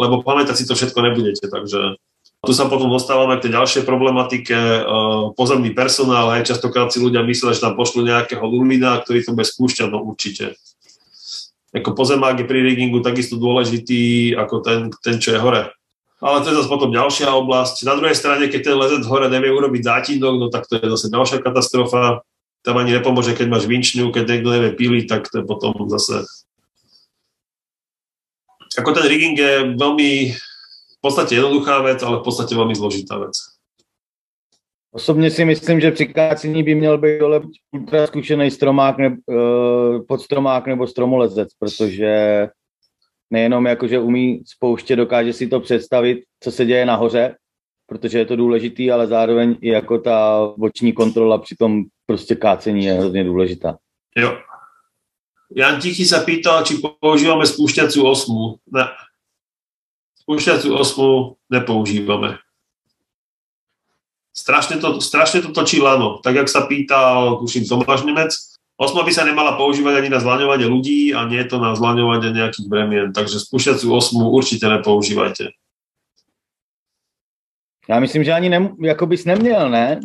lebo 0.00 0.24
pamätať 0.24 0.56
si 0.56 0.64
to 0.64 0.72
všetko 0.72 0.98
nebudete, 1.04 1.46
takže 1.46 2.00
tu 2.40 2.52
sa 2.56 2.72
potom 2.72 2.88
dostávame 2.88 3.36
k 3.36 3.48
tej 3.48 3.52
ďalšej 3.60 3.82
problematike, 3.84 4.56
uh, 4.56 5.36
pozemný 5.36 5.76
personál, 5.76 6.32
aj 6.32 6.48
častokrát 6.48 6.88
si 6.88 6.96
ľudia 6.96 7.20
myslia, 7.20 7.52
že 7.52 7.60
tam 7.60 7.76
pošlu 7.76 8.08
nejakého 8.08 8.40
lulina, 8.48 8.96
ktorý 8.96 9.20
to 9.20 9.36
bude 9.36 9.44
spúšťať, 9.44 9.88
no 9.92 10.00
určite. 10.00 10.56
Ako 11.76 11.92
pozemák 11.92 12.40
je 12.40 12.48
pri 12.48 12.64
riggingu 12.64 13.04
takisto 13.04 13.36
dôležitý 13.36 14.34
ako 14.34 14.64
ten, 14.64 14.90
ten, 15.04 15.20
čo 15.20 15.36
je 15.36 15.38
hore. 15.38 15.70
Ale 16.20 16.44
to 16.44 16.52
je 16.52 16.58
zase 16.60 16.68
potom 16.68 16.92
ďalšia 16.92 17.32
oblasť. 17.32 17.84
Na 17.88 17.96
druhej 17.96 18.16
strane, 18.16 18.48
keď 18.48 18.60
ten 18.72 18.76
lezec 18.76 19.04
hore 19.08 19.28
nevie 19.28 19.52
urobiť 19.52 19.82
zátindok, 19.84 20.34
no 20.36 20.46
tak 20.48 20.68
to 20.68 20.80
je 20.80 20.92
zase 20.96 21.12
ďalšia 21.12 21.44
katastrofa. 21.44 22.24
Tam 22.60 22.76
ani 22.76 22.92
nepomôže, 22.92 23.32
keď 23.32 23.46
máš 23.48 23.64
vinčňu, 23.64 24.12
keď 24.12 24.24
niekto 24.28 24.48
nevie 24.52 24.72
píliť, 24.76 25.04
tak 25.08 25.28
to 25.28 25.40
je 25.40 25.44
potom 25.44 25.72
zase... 25.92 26.24
Ako 28.76 28.92
ten 28.92 29.08
rigging 29.08 29.36
je 29.36 29.52
veľmi 29.76 30.36
v 31.00 31.08
podstate 31.08 31.34
jednoduchá 31.34 31.80
vec, 31.82 32.02
ale 32.02 32.20
v 32.20 32.24
podstate 32.28 32.52
veľmi 32.52 32.76
zložitá 32.76 33.16
vec. 33.16 33.32
Osobně 34.92 35.30
si 35.30 35.44
myslím, 35.44 35.80
že 35.80 35.90
při 35.90 36.06
kácení 36.06 36.62
by 36.62 36.74
měl 36.74 36.98
být 36.98 37.18
dole 37.18 37.40
ultra 37.72 38.06
zkušený 38.06 38.50
stromák, 38.50 38.98
ne, 38.98 39.16
uh, 39.26 40.04
podstromák 40.08 40.66
nebo 40.66 40.86
stromolezec, 40.86 41.48
protože 41.58 42.48
nejenom 43.30 43.66
jako, 43.66 43.86
že 43.86 43.98
umí 43.98 44.42
spouště, 44.46 44.96
dokáže 44.96 45.32
si 45.32 45.46
to 45.46 45.60
představit, 45.60 46.18
co 46.40 46.50
se 46.50 46.64
děje 46.64 46.86
nahoře, 46.86 47.34
protože 47.86 48.18
je 48.18 48.26
to 48.26 48.36
důležitý, 48.36 48.90
ale 48.90 49.06
zároveň 49.06 49.56
i 49.60 49.68
jako 49.68 49.98
ta 49.98 50.48
boční 50.58 50.92
kontrola 50.92 51.38
při 51.38 51.56
tom 51.56 51.84
prostě 52.06 52.34
kácení 52.34 52.84
je 52.84 52.92
hrozně 52.92 53.24
důležitá. 53.24 53.78
Jo. 54.16 54.38
Jan 55.50 55.80
Tichy 55.82 56.06
sa 56.06 56.22
pýtal, 56.22 56.62
či 56.62 56.78
používame 56.78 57.42
spúšťaciu 57.42 58.06
osmu. 58.06 58.62
Spúšťaciu 60.30 60.78
osmu 60.78 61.42
nepoužívame. 61.50 62.38
Strašne 64.30 64.78
to, 64.78 65.02
strašne 65.02 65.42
to 65.42 65.50
točí 65.50 65.82
lano. 65.82 66.22
Tak, 66.22 66.38
jak 66.38 66.46
sa 66.46 66.70
pýtal, 66.70 67.42
tuším, 67.42 67.66
Tomáš 67.66 68.06
Nemec, 68.06 68.30
osma 68.78 69.02
by 69.02 69.10
sa 69.10 69.26
nemala 69.26 69.58
používať 69.58 69.98
ani 69.98 70.06
na 70.06 70.22
zlaňovanie 70.22 70.70
ľudí 70.70 71.10
a 71.10 71.26
nie 71.26 71.42
je 71.42 71.50
to 71.50 71.58
na 71.58 71.74
zlaňovanie 71.74 72.30
nejakých 72.30 72.70
bremien. 72.70 73.10
Takže 73.10 73.42
spúšťaciu 73.42 73.90
osmu 73.90 74.30
určite 74.30 74.70
nepoužívajte. 74.70 75.50
Já 77.90 78.00
myslím, 78.00 78.24
že 78.24 78.32
ani 78.32 78.48
nem, 78.48 78.76
jako 78.86 79.06
bys 79.06 79.24
neměl, 79.24 79.70
ne? 79.70 80.00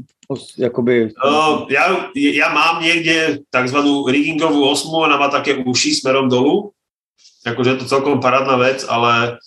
Jakoby... 0.57 1.13
Uh, 1.21 1.69
ja, 1.69 2.09
ja 2.17 2.49
mám 2.49 2.82
niekde 2.82 3.45
tzv. 3.53 3.78
riggingovú 4.09 4.65
osmu, 4.65 5.05
ona 5.05 5.21
má 5.21 5.30
také 5.30 5.61
uši 5.61 6.01
smerom 6.01 6.34
dolu. 6.34 6.73
Akože 7.45 7.69
je 7.69 7.78
to 7.78 7.86
celkom 7.86 8.17
parádna 8.17 8.57
vec, 8.57 8.82
ale 8.89 9.38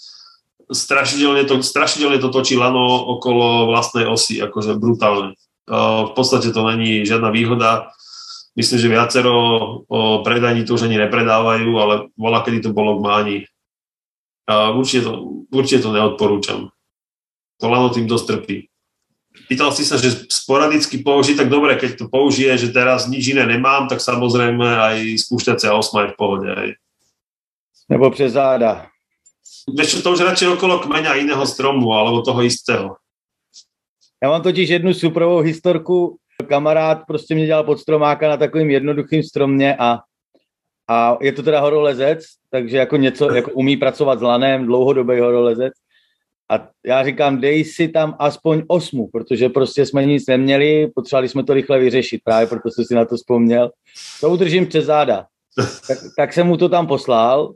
strašidelne 0.73 1.45
to, 1.49 1.65
strašidelne 1.65 2.21
to 2.21 2.29
točí 2.29 2.57
lano 2.57 3.05
okolo 3.17 3.69
vlastnej 3.73 4.05
osy, 4.07 4.41
akože 4.41 4.77
brutálne. 4.77 5.35
V 5.69 6.13
podstate 6.17 6.53
to 6.53 6.65
není 6.65 7.05
žiadna 7.05 7.29
výhoda. 7.29 7.93
Myslím, 8.57 8.79
že 8.81 8.89
viacero 8.89 9.35
predajní 10.25 10.65
to 10.65 10.75
už 10.75 10.89
ani 10.89 10.99
nepredávajú, 10.99 11.71
ale 11.79 11.95
volá, 12.19 12.41
kedy 12.43 12.67
to 12.67 12.71
bolo 12.73 12.99
k 12.99 13.05
máni. 13.05 13.37
Určite 14.49 15.05
to, 15.05 15.45
určite 15.53 15.85
to 15.85 15.93
neodporúčam. 15.93 16.73
To 17.61 17.65
lano 17.69 17.93
tým 17.93 18.09
dosť 18.09 18.27
trpí. 18.27 18.67
Pýtal 19.47 19.71
si 19.73 19.85
sa, 19.85 19.97
že 19.97 20.27
sporadicky 20.29 21.01
použiť, 21.01 21.39
tak 21.41 21.49
dobre, 21.49 21.77
keď 21.77 22.01
to 22.01 22.05
použije, 22.11 22.57
že 22.59 22.75
teraz 22.75 23.07
nič 23.07 23.33
iné 23.33 23.47
nemám, 23.47 23.89
tak 23.89 24.01
samozrejme 24.03 24.65
aj 24.65 24.97
spúšťacia 25.25 25.73
osma 25.73 26.05
je 26.05 26.13
v 26.13 26.19
pohode. 26.19 26.49
Aj. 26.49 26.69
Nebo 27.89 28.11
přes 28.11 28.33
záda. 28.33 28.89
Vieš 29.77 30.03
to 30.03 30.13
už 30.13 30.21
radšej 30.21 30.49
okolo 30.49 30.79
kmeňa 30.79 31.15
iného 31.21 31.47
stromu 31.47 31.93
alebo 31.93 32.23
toho 32.23 32.43
istého. 32.43 32.97
Já 34.23 34.31
mám 34.31 34.43
totiž 34.43 34.69
jednu 34.69 34.95
suprovou 34.95 35.39
historku. 35.39 36.17
Kamarád 36.49 37.03
prostě 37.07 37.35
mě 37.35 37.47
dělal 37.47 37.65
pod 37.65 37.79
stromáka 37.79 38.29
na 38.29 38.37
takovým 38.37 38.71
jednoduchým 38.71 39.23
stromě 39.23 39.77
a 39.77 39.99
a 40.91 41.19
je 41.21 41.33
to 41.33 41.43
teda 41.43 41.61
horolezec, 41.61 42.25
takže 42.51 42.77
jako 42.77 42.97
něco, 42.97 43.35
jako 43.35 43.51
umí 43.51 43.77
pracovat 43.77 44.19
s 44.19 44.23
lanem, 44.23 44.67
dlouhodobý 44.67 45.21
horolezec. 45.21 45.73
A 46.51 46.69
já 46.87 47.05
říkám, 47.05 47.41
dej 47.41 47.65
si 47.65 47.89
tam 47.89 48.17
aspoň 48.19 48.63
osmu, 48.69 49.09
protože 49.13 49.49
prostě 49.49 49.87
jsme 49.87 50.07
nic 50.07 50.27
neměli, 50.27 50.91
potřebovali 50.95 51.29
jsme 51.29 51.45
to 51.45 51.55
rychle 51.55 51.79
vyřešit, 51.79 52.21
právě 52.25 52.47
proto 52.47 52.71
jsem 52.71 52.85
si 52.85 52.95
na 52.95 53.05
to 53.05 53.17
vzpomněl. 53.17 53.71
To 54.21 54.31
udržím 54.31 54.67
přes 54.67 54.85
záda. 54.85 55.27
Tak, 55.89 55.99
tak 56.17 56.33
jsem 56.33 56.47
mu 56.47 56.57
to 56.57 56.69
tam 56.69 56.87
poslal, 56.87 57.53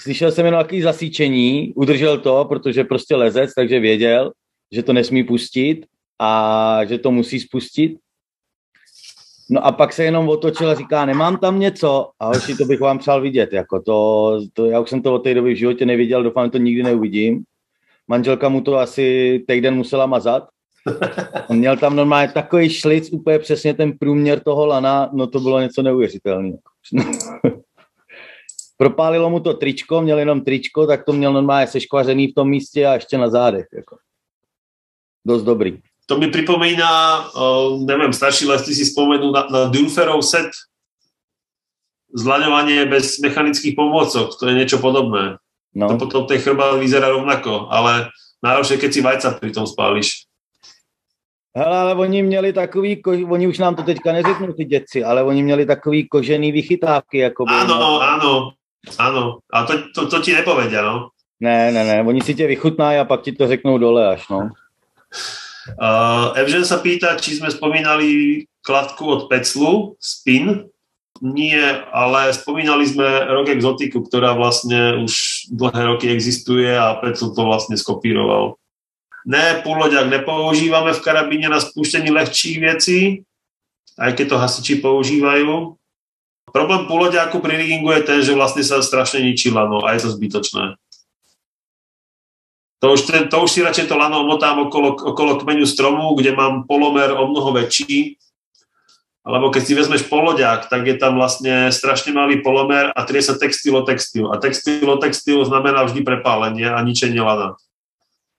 slyšel 0.00 0.32
jsem 0.32 0.44
jenom 0.44 0.58
nějaký 0.58 0.82
zasíčení, 0.82 1.72
udržel 1.76 2.18
to, 2.18 2.44
protože 2.44 2.84
prostě 2.84 3.16
lezec, 3.16 3.54
takže 3.54 3.80
věděl, 3.80 4.32
že 4.72 4.82
to 4.82 4.92
nesmí 4.92 5.24
pustit 5.24 5.86
a 6.20 6.80
že 6.84 6.98
to 6.98 7.10
musí 7.10 7.40
spustit. 7.40 7.98
No 9.50 9.66
a 9.66 9.72
pak 9.72 9.92
se 9.92 10.04
jenom 10.04 10.28
otočil 10.28 10.70
a 10.70 10.74
říká, 10.74 11.04
nemám 11.04 11.36
tam 11.36 11.60
něco. 11.60 12.10
A 12.20 12.26
hoši, 12.26 12.56
to 12.56 12.64
bych 12.64 12.80
vám 12.80 12.98
přál 12.98 13.20
vidět. 13.20 13.52
Jako 13.52 13.82
to, 13.82 14.40
to, 14.52 14.66
já 14.66 14.80
už 14.80 14.90
jsem 14.90 15.02
to 15.02 15.14
od 15.14 15.18
té 15.18 15.34
doby 15.34 15.54
v 15.54 15.58
životě 15.58 15.86
neviděl, 15.86 16.22
doufám, 16.22 16.46
že 16.46 16.50
to 16.50 16.58
nikdy 16.58 16.82
neuvidím. 16.82 17.42
Manželka 18.08 18.48
mu 18.48 18.60
to 18.60 18.78
asi 18.78 19.38
týden 19.48 19.74
musela 19.74 20.06
mazat. 20.06 20.48
On 21.48 21.58
měl 21.58 21.76
tam 21.76 21.96
normálně 21.96 22.32
takový 22.32 22.70
šlic, 22.70 23.12
úplně 23.12 23.38
přesně 23.38 23.74
ten 23.74 23.98
průměr 23.98 24.40
toho 24.40 24.66
lana, 24.66 25.10
no 25.12 25.26
to 25.26 25.40
bylo 25.40 25.60
něco 25.60 25.82
neuvěřitelného. 25.82 26.58
Propálilo 28.80 29.28
mu 29.30 29.40
to 29.40 29.54
tričko, 29.54 30.00
měl 30.00 30.18
jenom 30.18 30.40
tričko, 30.40 30.86
tak 30.86 31.04
to 31.04 31.12
měl 31.12 31.32
normálně 31.32 31.66
seškvařený 31.66 32.26
v 32.28 32.34
tom 32.34 32.48
místě 32.48 32.86
a 32.86 32.94
ještě 32.94 33.18
na 33.18 33.28
zádech. 33.28 33.66
Jako. 33.76 33.96
Dost 35.26 35.42
dobrý. 35.42 35.78
To 36.06 36.18
mi 36.18 36.26
pripomína, 36.26 36.88
uh, 37.36 37.84
neviem, 37.84 38.12
starší 38.12 38.46
lesci 38.48 38.74
si 38.74 38.88
spomenú 38.88 39.30
na, 39.30 39.46
na 39.46 39.60
Dunferov 39.68 40.24
set 40.24 40.50
zlaňovanie 42.10 42.88
bez 42.88 43.20
mechanických 43.22 43.76
pomôcok, 43.76 44.34
to 44.34 44.48
je 44.48 44.58
niečo 44.58 44.82
podobné. 44.82 45.38
No. 45.76 45.86
To 45.86 46.00
potom 46.00 46.26
ten 46.26 46.40
chrbát 46.42 46.80
vyzerá 46.80 47.14
rovnako, 47.14 47.70
ale 47.70 48.10
najlepšie, 48.42 48.80
keď 48.80 48.90
si 48.90 49.00
vajca 49.04 49.28
pri 49.38 49.52
tom 49.54 49.68
spáliš. 49.68 50.24
Hele, 51.54 51.76
ale 51.78 51.94
oni 51.94 52.22
měli 52.22 52.52
takový, 52.52 53.02
ko... 53.02 53.10
oni 53.10 53.46
už 53.46 53.58
nám 53.58 53.74
to 53.76 53.82
teďka 53.82 54.12
neřeknou 54.12 54.52
ty 54.52 54.64
děci, 54.64 55.04
ale 55.04 55.22
oni 55.22 55.42
měli 55.42 55.66
takový 55.66 56.08
kožený 56.08 56.52
vychytávky. 56.52 57.18
Jako 57.18 57.44
áno, 57.48 57.74
no. 57.78 57.90
áno, 58.02 58.32
áno. 58.98 59.44
A 59.52 59.64
to, 59.64 59.92
to, 59.94 60.06
to 60.06 60.18
ti 60.20 60.32
nepovedia, 60.32 60.82
no. 60.82 61.10
Ne, 61.40 61.72
ne, 61.72 61.84
ne, 61.84 62.02
oni 62.02 62.20
si 62.20 62.34
tě 62.34 62.46
vychutnají 62.46 62.98
a 62.98 63.04
pak 63.04 63.22
ti 63.22 63.32
to 63.32 63.48
řeknou 63.48 63.78
dole 63.78 64.08
až, 64.08 64.28
no. 64.28 64.50
Uh, 65.80 66.32
Evžen 66.40 66.64
sa 66.64 66.76
pýta, 66.76 67.16
či 67.16 67.36
sme 67.36 67.48
spomínali 67.50 68.44
kladku 68.60 69.06
od 69.08 69.22
Peclu, 69.28 69.96
Spin. 70.00 70.68
Nie, 71.20 71.84
ale 71.92 72.32
spomínali 72.32 72.88
sme 72.88 73.04
Rock 73.28 73.52
Exotiku, 73.52 74.00
ktorá 74.00 74.32
vlastne 74.32 75.04
už 75.04 75.44
dlhé 75.52 75.82
roky 75.84 76.08
existuje 76.08 76.72
a 76.72 76.96
Pecl 76.96 77.36
to 77.36 77.42
vlastne 77.44 77.76
skopíroval. 77.76 78.56
Ne, 79.28 79.60
púloďak 79.60 80.08
nepoužívame 80.08 80.96
v 80.96 81.04
karabíne 81.04 81.52
na 81.52 81.60
spúštení 81.60 82.08
lehčích 82.08 82.56
vecí, 82.56 83.28
aj 84.00 84.16
keď 84.16 84.26
to 84.32 84.36
hasiči 84.40 84.74
používajú. 84.80 85.76
Problém 86.50 86.86
púloďáku 86.90 87.38
pri 87.38 87.58
riggingu 87.58 87.90
je 87.94 88.02
ten, 88.02 88.18
že 88.22 88.34
vlastne 88.34 88.66
sa 88.66 88.82
strašne 88.82 89.22
ničí 89.22 89.50
lano 89.50 89.82
a 89.86 89.94
je 89.94 90.06
to 90.06 90.10
zbytočné. 90.14 90.78
To 92.80 92.96
už, 92.96 93.00
ten, 93.04 93.22
to 93.28 93.36
už 93.44 93.50
si 93.52 93.60
radšej 93.60 93.92
to 93.92 93.96
lano 93.96 94.24
omotám 94.24 94.56
okolo, 94.56 94.96
okolo 94.96 95.36
kmeňu 95.36 95.68
stromu, 95.68 96.16
kde 96.16 96.32
mám 96.32 96.64
polomer 96.64 97.12
o 97.12 97.28
mnoho 97.28 97.52
väčší. 97.52 98.16
Alebo 99.20 99.52
keď 99.52 99.62
si 99.68 99.76
vezmeš 99.76 100.08
poloďák, 100.08 100.64
tak 100.72 100.88
je 100.88 100.96
tam 100.96 101.20
vlastne 101.20 101.68
strašne 101.68 102.16
malý 102.16 102.40
polomer 102.40 102.88
a 102.88 103.04
trie 103.04 103.20
sa 103.20 103.36
textil 103.36 103.76
o 103.76 103.84
textil. 103.84 104.32
A 104.32 104.40
textil 104.40 104.88
o 104.88 104.96
textil 104.96 105.44
znamená 105.44 105.84
vždy 105.84 106.00
prepálenie 106.00 106.72
a 106.72 106.80
ničenie 106.80 107.20
lana. 107.20 107.60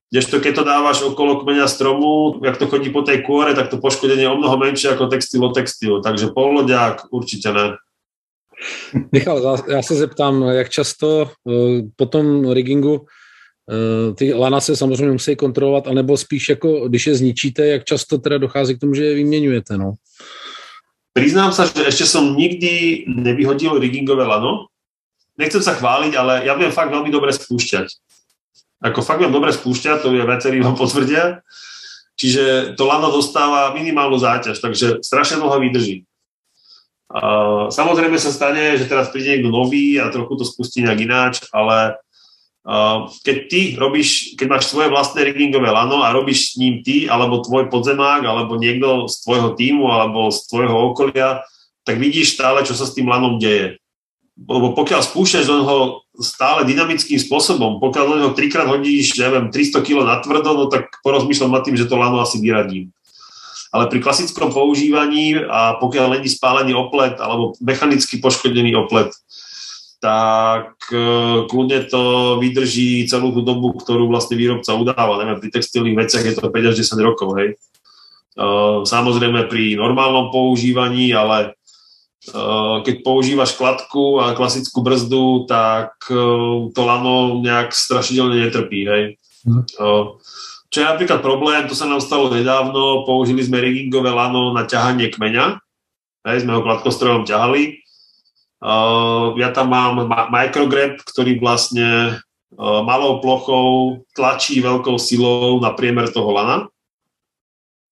Kdežto 0.09 0.41
keď 0.41 0.53
to 0.57 0.63
dávaš 0.65 0.97
okolo 1.05 1.45
kmeňa 1.45 1.69
stromu, 1.69 2.41
jak 2.41 2.57
to 2.57 2.65
chodí 2.65 2.89
po 2.89 3.05
tej 3.05 3.21
kôre, 3.21 3.53
tak 3.53 3.69
to 3.69 3.77
poškodenie 3.77 4.25
je 4.25 4.33
o 4.33 4.35
mnoho 4.41 4.57
menšie 4.57 4.91
ako 4.91 5.07
textil 5.07 5.45
o 5.45 5.53
textil. 5.53 6.01
Takže 6.01 6.33
poloďák 6.33 7.13
určite 7.13 7.53
ne. 7.53 7.77
Michal, 9.11 9.63
já 9.67 9.81
se 9.81 9.95
zeptám, 9.95 10.41
jak 10.43 10.69
často 10.69 11.31
eh, 11.49 11.81
po 11.95 12.05
tom 12.05 12.51
riggingu 12.51 13.05
Eh, 13.71 14.13
ty 14.13 14.33
lana 14.33 14.59
se 14.59 14.75
samozřejmě 14.75 15.11
musí 15.11 15.35
kontrolovat, 15.35 15.87
anebo 15.87 16.17
spíš 16.17 16.49
jako, 16.49 16.89
když 16.89 17.07
je 17.07 17.15
zničíte, 17.15 17.67
jak 17.67 17.83
často 17.83 18.17
teda 18.17 18.37
dochází 18.37 18.75
k 18.75 18.79
tomu, 18.79 18.93
že 18.93 19.05
je 19.05 19.15
vyměňujete, 19.15 19.77
no? 19.77 19.93
Priznám 21.13 21.51
sa, 21.51 21.67
že 21.67 21.91
ešte 21.91 22.07
som 22.07 22.39
nikdy 22.39 23.03
nevyhodil 23.03 23.75
riggingové 23.75 24.23
lano. 24.23 24.71
Nechcem 25.35 25.59
sa 25.59 25.75
chváliť, 25.75 26.15
ale 26.15 26.47
ja 26.47 26.55
viem 26.55 26.71
fakt 26.71 26.87
veľmi 26.87 27.11
dobre 27.11 27.35
spúšťať. 27.35 27.87
Ako 28.79 29.03
fakt 29.03 29.19
viem 29.19 29.31
dobre 29.31 29.51
spúšťať, 29.51 30.07
to 30.07 30.15
je 30.15 30.23
viacerí 30.23 30.63
vám 30.63 30.79
potvrdia. 30.79 31.43
Čiže 32.15 32.75
to 32.79 32.87
lano 32.87 33.11
dostáva 33.11 33.75
minimálnu 33.75 34.15
záťaž, 34.15 34.63
takže 34.63 35.03
strašne 35.03 35.43
dlho 35.43 35.59
vydrží. 35.59 36.07
Uh, 37.11 37.67
samozrejme 37.67 38.15
sa 38.15 38.31
stane, 38.31 38.79
že 38.79 38.87
teraz 38.87 39.11
príde 39.11 39.35
niekto 39.35 39.51
nový 39.51 39.99
a 39.99 40.07
trochu 40.07 40.39
to 40.39 40.47
spustí 40.47 40.79
nejak 40.79 40.99
ináč, 41.03 41.33
ale 41.51 41.99
keď 43.25 43.37
ty 43.49 43.61
robíš, 43.73 44.37
keď 44.37 44.47
máš 44.47 44.69
svoje 44.69 44.93
vlastné 44.93 45.25
riggingové 45.25 45.73
lano 45.73 46.05
a 46.05 46.13
robíš 46.13 46.53
s 46.53 46.61
ním 46.61 46.85
ty, 46.85 47.09
alebo 47.09 47.41
tvoj 47.41 47.73
podzemák, 47.73 48.21
alebo 48.21 48.53
niekto 48.53 49.09
z 49.09 49.17
tvojho 49.25 49.57
týmu, 49.57 49.89
alebo 49.89 50.29
z 50.29 50.45
tvojho 50.45 50.93
okolia, 50.93 51.41
tak 51.81 51.97
vidíš 51.97 52.37
stále, 52.37 52.61
čo 52.61 52.77
sa 52.77 52.85
s 52.85 52.93
tým 52.93 53.09
lanom 53.09 53.41
deje. 53.41 53.81
Lebo 54.37 54.77
pokiaľ 54.77 55.01
spúšťaš 55.01 55.49
do 55.49 55.55
neho 55.65 55.77
stále 56.21 56.61
dynamickým 56.69 57.17
spôsobom, 57.17 57.81
pokiaľ 57.81 58.05
do 58.05 58.15
neho 58.21 58.31
trikrát 58.37 58.69
hodíš, 58.69 59.17
neviem, 59.17 59.49
300 59.49 59.81
kg 59.81 60.05
na 60.05 60.21
tvrdo, 60.21 60.53
no 60.53 60.65
tak 60.69 61.01
porozmýšľam 61.01 61.57
nad 61.57 61.65
tým, 61.65 61.77
že 61.77 61.89
to 61.89 61.97
lano 61.97 62.21
asi 62.21 62.37
vyradím. 62.37 62.93
Ale 63.71 63.87
pri 63.87 64.03
klasickom 64.03 64.51
používaní 64.51 65.39
a 65.47 65.79
pokiaľ 65.79 66.19
není 66.19 66.27
spálený 66.27 66.75
oplet 66.75 67.15
alebo 67.23 67.55
mechanicky 67.63 68.19
poškodený 68.19 68.75
oplet, 68.75 69.15
tak 70.01 70.81
e, 70.89 70.97
kľudne 71.45 71.85
to 71.85 72.35
vydrží 72.41 73.05
celú 73.05 73.31
tú 73.37 73.45
dobu, 73.45 73.77
ktorú 73.77 74.09
vlastne 74.09 74.33
výrobca 74.33 74.73
udáva. 74.73 75.21
Neviem, 75.21 75.39
pri 75.45 75.49
textilných 75.53 75.99
veciach 76.03 76.25
je 76.25 76.33
to 76.33 76.49
5 76.49 76.69
až 76.73 76.75
10 76.81 76.97
rokov, 77.05 77.37
hej. 77.37 77.49
E, 77.53 77.55
samozrejme 78.81 79.45
pri 79.45 79.77
normálnom 79.77 80.33
používaní, 80.33 81.13
ale 81.13 81.53
e, 82.25 82.41
keď 82.81 82.95
používaš 83.05 83.53
kladku 83.53 84.17
a 84.17 84.33
klasickú 84.33 84.81
brzdu, 84.81 85.45
tak 85.45 85.93
to 86.73 86.81
lano 86.81 87.37
nejak 87.45 87.69
strašidelne 87.69 88.41
netrpí, 88.41 88.81
hej. 88.89 89.03
Mm. 89.45 89.63
Čo 90.71 90.77
je 90.79 90.87
napríklad 90.87 91.19
problém, 91.19 91.67
to 91.67 91.75
sa 91.75 91.83
nám 91.83 91.99
stalo 91.99 92.31
nedávno, 92.31 93.03
použili 93.03 93.43
sme 93.43 93.59
riggingové 93.59 94.07
lano 94.07 94.55
na 94.55 94.63
ťahanie 94.63 95.11
kmeňa, 95.11 95.59
hej, 96.31 96.47
sme 96.47 96.55
ho 96.55 96.63
kladkostrojom 96.63 97.27
ťahali 97.27 97.81
Uh, 98.61 99.33
ja 99.41 99.49
tam 99.49 99.73
mám 99.73 100.05
micrograb, 100.29 101.01
ktorý 101.01 101.41
vlastne 101.41 102.21
uh, 102.53 102.81
malou 102.85 103.17
plochou 103.17 104.05
tlačí 104.13 104.61
veľkou 104.61 105.01
silou 105.01 105.57
na 105.57 105.73
priemer 105.73 106.13
toho 106.13 106.29
lana. 106.29 106.69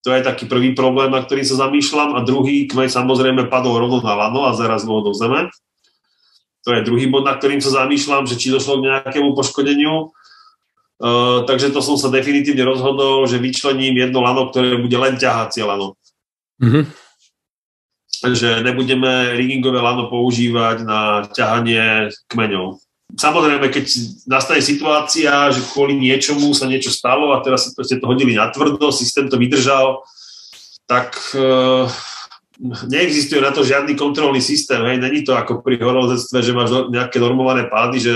To 0.06 0.14
je 0.14 0.22
taký 0.22 0.46
prvý 0.46 0.70
problém, 0.78 1.10
na 1.10 1.26
ktorý 1.26 1.42
sa 1.42 1.66
zamýšľam. 1.66 2.14
A 2.14 2.22
druhý 2.22 2.70
kmeň 2.70 2.86
samozrejme 2.86 3.50
padol 3.50 3.82
rovno 3.82 3.98
na 3.98 4.14
lano 4.14 4.46
a 4.46 4.54
zaraz 4.54 4.86
do 4.86 5.10
zeme. 5.10 5.50
To 6.62 6.70
je 6.70 6.86
druhý 6.86 7.10
bod, 7.10 7.26
na 7.26 7.34
ktorým 7.34 7.58
sa 7.58 7.84
zamýšľam, 7.84 8.30
že 8.30 8.38
či 8.38 8.54
došlo 8.54 8.78
k 8.78 8.86
nejakému 8.94 9.34
poškodeniu. 9.34 10.14
Uh, 11.00 11.48
takže 11.48 11.72
to 11.72 11.80
som 11.80 11.96
sa 11.96 12.12
definitívne 12.12 12.60
rozhodol, 12.60 13.24
že 13.24 13.40
vyčlením 13.40 13.96
jedno 13.96 14.20
lano, 14.20 14.52
ktoré 14.52 14.76
bude 14.76 14.94
len 15.00 15.16
ťahacie 15.16 15.64
lano. 15.64 15.96
Mm-hmm 16.60 17.10
že 18.28 18.60
nebudeme 18.60 19.32
riggingové 19.32 19.80
lano 19.80 20.12
používať 20.12 20.84
na 20.84 21.24
ťahanie 21.32 22.12
kmeňov. 22.28 22.76
Samozrejme, 23.16 23.66
keď 23.72 23.86
nastane 24.28 24.62
situácia, 24.62 25.50
že 25.50 25.64
kvôli 25.72 25.98
niečomu 25.98 26.52
sa 26.54 26.68
niečo 26.70 26.94
stalo 26.94 27.34
a 27.34 27.42
teraz 27.42 27.72
ste 27.72 27.98
to 27.98 28.06
hodili 28.06 28.38
na 28.38 28.52
tvrdo, 28.52 28.92
systém 28.94 29.26
to 29.26 29.34
vydržal, 29.34 30.06
tak 30.86 31.16
e, 31.34 31.90
neexistuje 32.86 33.42
na 33.42 33.50
to 33.50 33.66
žiadny 33.66 33.98
kontrolný 33.98 34.38
systém. 34.38 34.78
Hej. 34.86 35.02
Není 35.02 35.26
to 35.26 35.34
ako 35.34 35.58
pri 35.58 35.82
horolezectve, 35.82 36.38
že 36.38 36.52
máš 36.54 36.70
nejaké 36.92 37.18
normované 37.18 37.66
pády, 37.66 37.98
že 37.98 38.14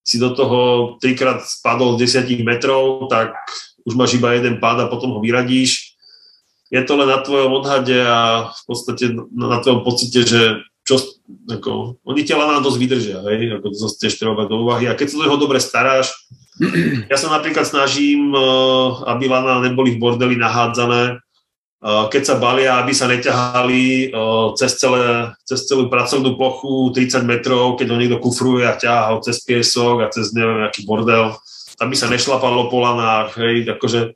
si 0.00 0.16
do 0.18 0.32
toho 0.32 0.58
trikrát 0.98 1.44
spadol 1.44 2.00
z 2.00 2.08
10 2.24 2.46
metrov, 2.46 3.06
tak 3.06 3.36
už 3.84 3.94
máš 3.96 4.16
iba 4.16 4.32
jeden 4.36 4.60
pád 4.60 4.86
a 4.86 4.90
potom 4.90 5.16
ho 5.16 5.20
vyradíš 5.20 5.90
je 6.70 6.82
to 6.86 6.94
len 6.94 7.10
na 7.10 7.18
tvojom 7.18 7.50
odhade 7.50 7.98
a 7.98 8.46
v 8.54 8.62
podstate 8.64 9.10
na 9.34 9.58
tvojom 9.58 9.82
pocite, 9.82 10.22
že 10.22 10.62
čo, 10.86 11.02
ako, 11.50 11.98
oni 12.06 12.22
tie 12.22 12.38
lana 12.38 12.62
dosť 12.62 12.78
vydržia, 12.78 13.18
hej, 13.26 13.58
ako 13.58 13.66
to 13.74 13.86
tiež 13.98 14.14
treba 14.16 14.46
do 14.46 14.62
úvahy. 14.62 14.86
A 14.86 14.94
keď 14.94 15.06
sa 15.10 15.16
do 15.18 15.24
neho 15.26 15.38
dobre 15.38 15.58
staráš, 15.58 16.14
ja 17.10 17.18
sa 17.18 17.30
napríklad 17.30 17.66
snažím, 17.66 18.30
eh, 18.32 18.88
aby 19.10 19.26
lana 19.26 19.66
neboli 19.66 19.98
v 19.98 20.00
bordeli 20.00 20.38
nahádzané, 20.38 21.18
keď 21.80 22.22
sa 22.22 22.36
balia, 22.36 22.76
aby 22.76 22.92
sa 22.92 23.08
neťahali 23.08 24.12
cez, 24.52 24.76
celé, 24.76 25.32
cez 25.48 25.64
celú 25.64 25.88
pracovnú 25.88 26.36
plochu 26.36 26.92
30 26.92 27.24
metrov, 27.24 27.80
keď 27.80 27.86
ho 27.88 27.96
niekto 27.96 28.20
kufruje 28.20 28.68
a 28.68 28.76
ťahá 28.76 29.16
ho 29.16 29.24
cez 29.24 29.40
piesok 29.40 30.04
a 30.04 30.12
cez 30.12 30.36
neviem, 30.36 30.60
aký 30.60 30.84
bordel, 30.84 31.32
aby 31.80 31.96
sa 31.96 32.12
nešlapalo 32.12 32.68
po 32.68 32.84
lanách, 32.84 33.32
hej, 33.40 33.64
akože 33.64 34.12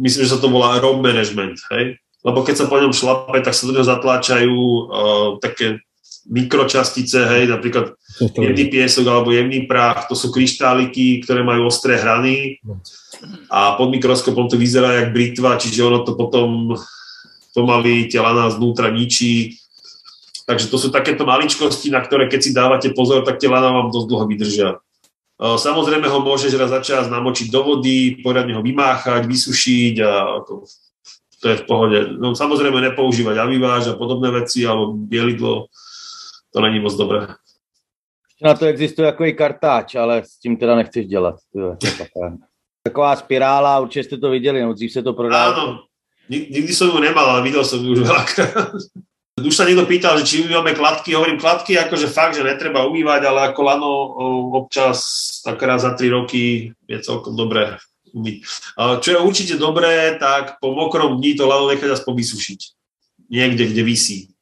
myslím, 0.00 0.22
že 0.24 0.32
sa 0.32 0.40
to 0.40 0.48
volá 0.48 0.80
road 0.80 1.04
management, 1.04 1.60
hej, 1.76 2.00
lebo 2.24 2.40
keď 2.40 2.64
sa 2.64 2.66
po 2.72 2.80
ňom 2.80 2.96
šlape, 2.96 3.38
tak 3.44 3.54
sa 3.54 3.68
do 3.68 3.76
neho 3.76 3.86
zatláčajú 3.86 4.56
uh, 4.56 5.28
také 5.38 5.78
mikročastice, 6.26 7.22
hej, 7.22 7.46
napríklad 7.46 7.94
jemný 8.18 8.66
piesok 8.66 9.06
alebo 9.06 9.30
jemný 9.30 9.70
prach, 9.70 10.10
to 10.10 10.18
sú 10.18 10.34
kryštáliky, 10.34 11.22
ktoré 11.22 11.46
majú 11.46 11.70
ostré 11.70 12.02
hrany 12.02 12.58
a 13.46 13.78
pod 13.78 13.94
mikroskopom 13.94 14.50
to 14.50 14.58
vyzerá 14.58 14.92
jak 14.98 15.14
britva, 15.14 15.54
čiže 15.54 15.86
ono 15.86 16.02
to 16.02 16.18
potom 16.18 16.74
pomaly 17.54 18.10
tela 18.10 18.34
nás 18.34 18.58
vnútra 18.58 18.90
ničí. 18.90 19.56
Takže 20.46 20.70
to 20.70 20.78
sú 20.78 20.88
takéto 20.94 21.26
maličkosti, 21.26 21.90
na 21.90 22.02
ktoré 22.02 22.30
keď 22.30 22.40
si 22.42 22.50
dávate 22.54 22.90
pozor, 22.94 23.26
tak 23.26 23.38
tie 23.42 23.50
lana 23.50 23.70
vám 23.70 23.90
dosť 23.90 24.06
dlho 24.06 24.26
vydržia. 24.26 24.70
Samozrejme 25.36 26.08
ho 26.08 26.24
môžeš 26.24 26.56
raz 26.56 26.72
za 26.72 26.80
čas 26.80 27.04
namočiť 27.12 27.52
do 27.52 27.60
vody, 27.60 28.18
poriadne 28.24 28.56
ho 28.56 28.62
vymáchať, 28.64 29.28
vysušiť 29.28 29.94
a 30.00 30.40
to, 30.48 30.64
to 31.42 31.46
je 31.52 31.56
v 31.60 31.64
pohode. 31.68 31.98
No, 32.16 32.32
samozrejme 32.32 32.80
nepoužívať 32.92 33.36
aviváž 33.36 33.92
a 33.92 33.98
podobné 34.00 34.32
veci, 34.32 34.64
alebo 34.64 34.96
bielidlo, 34.96 35.68
to 36.56 36.62
není 36.62 36.80
moc 36.80 36.96
dobré. 36.96 37.26
Na 38.42 38.54
to 38.54 38.66
existuje 38.66 39.06
jako 39.06 39.24
i 39.24 39.32
kartáč, 39.32 39.94
ale 39.94 40.22
s 40.24 40.38
tím 40.38 40.56
teda 40.56 40.76
nechceš 40.76 41.06
dělat. 41.06 41.34
Taková, 42.82 43.16
spirála, 43.16 43.80
určitě 43.80 44.04
jste 44.04 44.16
to 44.16 44.30
viděli, 44.30 44.62
no 44.62 44.72
dřív 44.72 44.92
se 44.92 45.02
to 45.02 45.12
prodalo. 45.12 45.52
Áno, 45.52 45.82
nikdy 46.28 46.74
som 46.74 46.88
ju 46.88 46.98
nemal, 46.98 47.26
ale 47.26 47.42
videl 47.42 47.64
som 47.64 47.84
ju 47.84 47.92
už 47.92 48.06
veľakrát. 48.06 48.72
Už 49.42 49.52
sa 49.52 49.68
niekto 49.68 49.84
pýtal, 49.84 50.16
že 50.22 50.24
či 50.24 50.36
umývame 50.46 50.72
kladky, 50.72 51.12
hovorím 51.12 51.36
kladky, 51.36 51.76
akože 51.76 52.08
fakt, 52.08 52.38
že 52.38 52.46
netreba 52.46 52.86
umývať, 52.86 53.26
ale 53.26 53.52
ako 53.52 53.60
lano 53.62 53.92
občas 54.54 55.02
tak 55.44 55.60
raz 55.60 55.82
za 55.82 55.92
tri 55.92 56.08
roky 56.08 56.72
je 56.88 56.98
celkom 57.02 57.36
dobré 57.36 57.76
umyť. 58.14 58.36
Čo 59.02 59.08
je 59.12 59.18
určite 59.18 59.54
dobré, 59.60 60.16
tak 60.16 60.56
po 60.62 60.72
mokrom 60.72 61.18
dní 61.20 61.36
to 61.36 61.44
lano 61.44 61.68
nechať 61.68 61.90
aspoň 61.90 62.12
vysušiť. 62.16 62.60
Niekde, 63.28 63.66
kde 63.74 63.82
vysí 63.82 64.35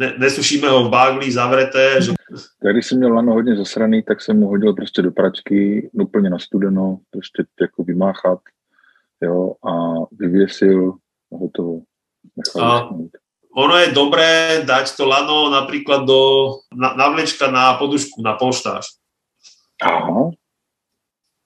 ne, 0.00 0.14
nesušíme 0.18 0.68
ho 0.68 0.84
v 0.84 0.90
bágli 0.90 1.32
zavreté. 1.32 2.02
Že... 2.02 2.12
Když 2.72 2.86
jsem 2.86 2.98
měl 2.98 3.14
lano 3.14 3.32
hodně 3.32 3.56
zasraný, 3.56 4.02
tak 4.02 4.20
jsem 4.20 4.38
mu 4.38 4.48
hodil 4.48 4.72
prostě 4.74 5.02
do 5.02 5.10
pračky, 5.10 5.90
úplně 5.92 6.30
na 6.30 6.38
studeno, 6.38 6.98
prostě 7.10 7.44
jako 7.60 7.84
vymáchat, 7.84 8.40
jo, 9.20 9.54
a 9.68 9.72
vyvěsil 10.12 10.92
a 11.32 11.36
hotovo. 11.36 11.80
A 12.62 12.88
ono 13.56 13.76
je 13.76 13.90
dobré 13.90 14.62
dať 14.62 14.96
to 14.96 15.08
lano 15.10 15.50
napríklad 15.50 16.06
do 16.06 16.54
na, 16.70 16.94
navlečka 16.94 17.50
na 17.50 17.74
podušku, 17.74 18.22
na 18.22 18.38
polštáž. 18.38 18.86
Aha. 19.82 20.30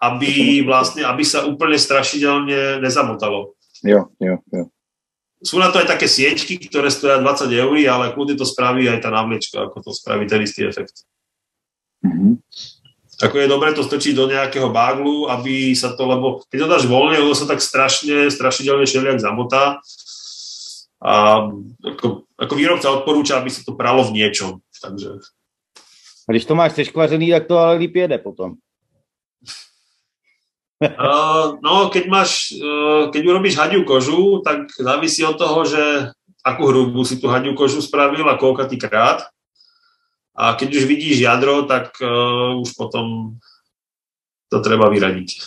Aby 0.04 0.60
vlastne, 0.68 1.00
aby 1.08 1.24
sa 1.24 1.48
úplne 1.48 1.80
strašidelne 1.80 2.84
nezamotalo. 2.84 3.56
Jo, 3.80 4.12
jo, 4.20 4.36
jo. 4.52 4.64
Sú 5.44 5.60
na 5.60 5.68
to 5.68 5.76
aj 5.76 5.92
také 5.92 6.08
sieťky, 6.08 6.56
ktoré 6.72 6.88
stoja 6.88 7.20
20 7.20 7.52
eur, 7.52 7.76
ale 7.92 8.16
kľudne 8.16 8.40
to 8.40 8.48
spraví 8.48 8.88
aj 8.88 9.04
tá 9.04 9.12
návlečka, 9.12 9.68
ako 9.68 9.84
to 9.84 9.90
spraví 9.92 10.24
ten 10.24 10.40
istý 10.40 10.64
efekt. 10.64 11.04
Mm-hmm. 12.00 12.40
Ako 13.28 13.36
je 13.38 13.52
dobré 13.52 13.76
to 13.76 13.84
strčiť 13.84 14.16
do 14.16 14.26
nejakého 14.26 14.72
báglu, 14.72 15.28
aby 15.28 15.76
sa 15.76 15.92
to, 15.92 16.02
lebo 16.08 16.42
keď 16.48 16.58
to 16.64 16.72
dáš 16.72 16.84
voľne, 16.88 17.20
ono 17.20 17.36
sa 17.36 17.44
tak 17.44 17.60
strašne, 17.60 18.32
strašidelne 18.32 18.88
šeliak 18.88 19.20
zamotá. 19.20 19.78
A 21.04 21.44
ako, 21.84 22.24
ako 22.40 22.52
výrobca 22.56 22.88
odporúča, 22.88 23.36
aby 23.36 23.52
sa 23.52 23.60
to 23.60 23.76
pralo 23.76 24.00
v 24.08 24.24
niečom. 24.24 24.64
Takže... 24.80 25.20
A 26.24 26.28
když 26.32 26.44
to 26.48 26.56
máš 26.56 26.72
seškvařený, 26.72 27.30
tak 27.30 27.46
to 27.46 27.60
ale 27.60 27.76
líp 27.76 27.96
jede 27.96 28.18
potom. 28.18 28.56
Uh, 31.04 31.56
no, 31.64 31.88
keď 31.88 32.04
máš, 32.08 32.52
uh, 32.56 33.08
keď 33.08 33.22
urobíš 33.24 33.56
hadiu 33.56 33.84
kožu, 33.84 34.44
tak 34.44 34.68
závisí 34.76 35.24
od 35.24 35.36
toho, 35.40 35.64
že 35.64 36.12
akú 36.44 36.68
hrubú 36.68 37.04
si 37.04 37.16
tú 37.16 37.28
hadiu 37.32 37.56
kožu 37.56 37.80
spravil 37.80 38.26
a 38.28 38.36
koľkatý 38.36 38.76
krát. 38.76 39.24
A 40.34 40.58
keď 40.58 40.76
už 40.76 40.84
vidíš 40.84 41.24
jadro, 41.24 41.64
tak 41.64 41.94
uh, 42.02 42.58
už 42.58 42.74
potom 42.76 43.38
to 44.50 44.60
treba 44.60 44.90
vyradiť. 44.90 45.40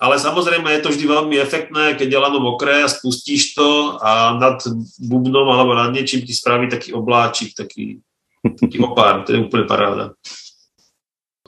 Ale 0.00 0.16
samozrejme 0.16 0.64
je 0.72 0.80
to 0.80 0.92
vždy 0.96 1.04
veľmi 1.04 1.36
efektné, 1.36 1.92
keď 1.92 2.08
je 2.08 2.22
lano 2.24 2.40
mokré 2.40 2.80
a 2.80 2.88
spustíš 2.88 3.52
to 3.52 4.00
a 4.00 4.32
nad 4.40 4.64
bubnom 4.96 5.44
alebo 5.44 5.76
nad 5.76 5.92
niečím 5.92 6.24
ti 6.24 6.32
spraví 6.32 6.72
taký 6.72 6.96
obláčik, 6.96 7.52
taký, 7.52 8.00
taký 8.40 8.80
opár, 8.80 9.28
to 9.28 9.36
je 9.36 9.44
úplne 9.44 9.68
paráda 9.68 10.16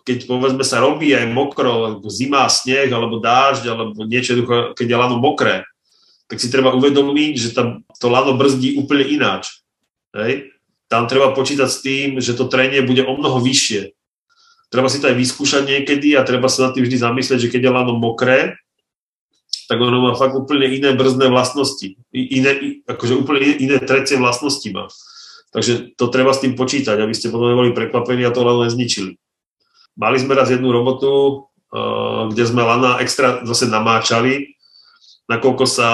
keď 0.03 0.27
povedzme 0.27 0.67
sa 0.67 0.83
robí 0.83 1.15
aj 1.15 1.31
mokro, 1.31 1.87
alebo 1.87 2.07
zima, 2.11 2.51
sneh, 2.51 2.91
alebo 2.91 3.23
dážď, 3.23 3.65
alebo 3.71 4.03
niečo, 4.03 4.35
keď 4.75 4.87
je 4.87 4.97
lano 4.99 5.17
mokré, 5.23 5.63
tak 6.27 6.43
si 6.43 6.51
treba 6.51 6.75
uvedomiť, 6.75 7.35
že 7.39 7.49
tam 7.55 7.87
to 8.01 8.07
lano 8.11 8.35
brzdí 8.35 8.75
úplne 8.81 9.07
ináč. 9.07 9.63
Hej? 10.17 10.55
Tam 10.91 11.07
treba 11.07 11.33
počítať 11.33 11.69
s 11.69 11.83
tým, 11.85 12.09
že 12.19 12.35
to 12.35 12.51
trenie 12.51 12.83
bude 12.83 13.05
o 13.07 13.13
mnoho 13.15 13.41
vyššie. 13.41 13.95
Treba 14.73 14.89
si 14.89 15.05
to 15.05 15.13
aj 15.13 15.17
vyskúšať 15.21 15.69
niekedy 15.69 16.17
a 16.17 16.25
treba 16.25 16.49
sa 16.49 16.69
na 16.69 16.71
tým 16.73 16.89
vždy 16.89 16.97
zamyslieť, 16.97 17.39
že 17.45 17.51
keď 17.53 17.61
je 17.69 17.77
lano 17.77 17.95
mokré, 18.01 18.57
tak 19.69 19.79
ono 19.79 20.05
má 20.05 20.13
fakt 20.17 20.35
úplne 20.35 20.69
iné 20.69 20.93
brzdné 20.97 21.29
vlastnosti. 21.29 21.97
Iné, 22.13 22.83
akože 22.89 23.15
úplne 23.17 23.57
iné 23.57 23.79
trecie 23.81 24.17
vlastnosti 24.17 24.69
má. 24.73 24.89
Takže 25.53 25.97
to 26.01 26.09
treba 26.09 26.33
s 26.33 26.41
tým 26.41 26.57
počítať, 26.57 26.97
aby 26.97 27.13
ste 27.13 27.29
potom 27.29 27.53
neboli 27.53 27.77
prekvapení 27.77 28.25
a 28.25 28.33
to 28.33 28.41
len 28.41 28.73
zničili. 28.73 29.21
Mali 29.93 30.17
sme 30.17 30.33
raz 30.33 30.49
jednu 30.49 30.73
robotu, 30.73 31.45
eh, 31.73 32.23
kde 32.33 32.45
sme 32.49 32.65
lana 32.65 33.01
extra 33.05 33.45
zase 33.45 33.69
namáčali, 33.69 34.57
nakoľko 35.29 35.65
sa 35.69 35.89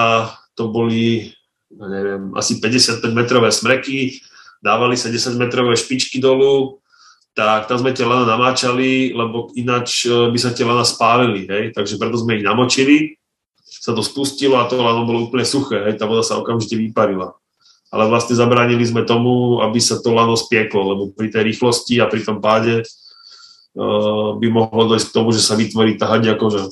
to 0.55 0.71
boli, 0.71 1.35
neviem, 1.71 2.35
asi 2.35 2.59
55 2.63 3.15
metrové 3.15 3.51
smreky, 3.51 4.19
dávali 4.63 4.99
sa 4.99 5.11
10 5.11 5.39
metrové 5.39 5.79
špičky 5.79 6.19
dolu, 6.19 6.83
tak 7.39 7.71
tam 7.71 7.79
sme 7.79 7.95
tie 7.95 8.03
lana 8.03 8.27
namáčali, 8.27 9.15
lebo 9.15 9.51
ináč 9.55 10.07
eh, 10.07 10.31
by 10.31 10.39
sa 10.39 10.55
tie 10.55 10.67
lana 10.67 10.87
spálili, 10.87 11.47
hej? 11.47 11.65
takže 11.75 11.99
preto 11.99 12.19
sme 12.19 12.39
ich 12.39 12.47
namočili, 12.47 13.19
sa 13.63 13.95
to 13.95 14.03
spustilo 14.03 14.59
a 14.59 14.67
to 14.67 14.79
lano 14.79 15.07
bolo 15.07 15.27
úplne 15.31 15.47
suché, 15.47 15.91
hej? 15.91 15.99
tá 15.99 16.07
voda 16.07 16.23
sa 16.23 16.39
okamžite 16.39 16.79
vyparila. 16.79 17.35
Ale 17.89 18.05
vlastne 18.05 18.37
zabránili 18.37 18.85
sme 18.85 19.09
tomu, 19.09 19.65
aby 19.65 19.81
sa 19.81 19.97
to 19.97 20.13
lano 20.13 20.37
spieklo, 20.37 20.93
lebo 20.93 21.03
pri 21.15 21.33
tej 21.33 21.55
rýchlosti 21.55 21.97
a 22.05 22.11
pri 22.11 22.21
tom 22.21 22.43
páde 22.45 22.85
by 24.39 24.47
mohlo 24.51 24.91
dojsť 24.91 25.07
k 25.09 25.17
tomu, 25.17 25.31
že 25.31 25.41
sa 25.41 25.55
vytvorí 25.55 25.95
tá 25.95 26.11
hadia 26.11 26.35
koža. 26.35 26.67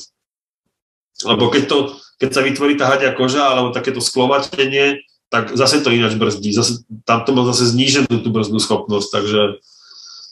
Lebo 1.22 1.48
keď, 1.48 1.64
to, 1.70 1.76
keď 2.18 2.30
sa 2.34 2.42
vytvorí 2.42 2.74
tá 2.74 2.90
hadia 2.90 3.14
koža 3.14 3.46
alebo 3.46 3.72
takéto 3.72 4.02
sklovatenie, 4.02 5.06
tak 5.30 5.54
zase 5.54 5.80
to 5.82 5.94
ináč 5.94 6.18
brzdí. 6.18 6.50
Zase, 6.52 6.82
tam 7.06 7.22
to 7.22 7.30
má 7.32 7.46
zase 7.48 7.72
zníženú 7.72 8.10
tú 8.10 8.28
brzdnú 8.30 8.58
schopnosť, 8.58 9.08
takže 9.10 9.40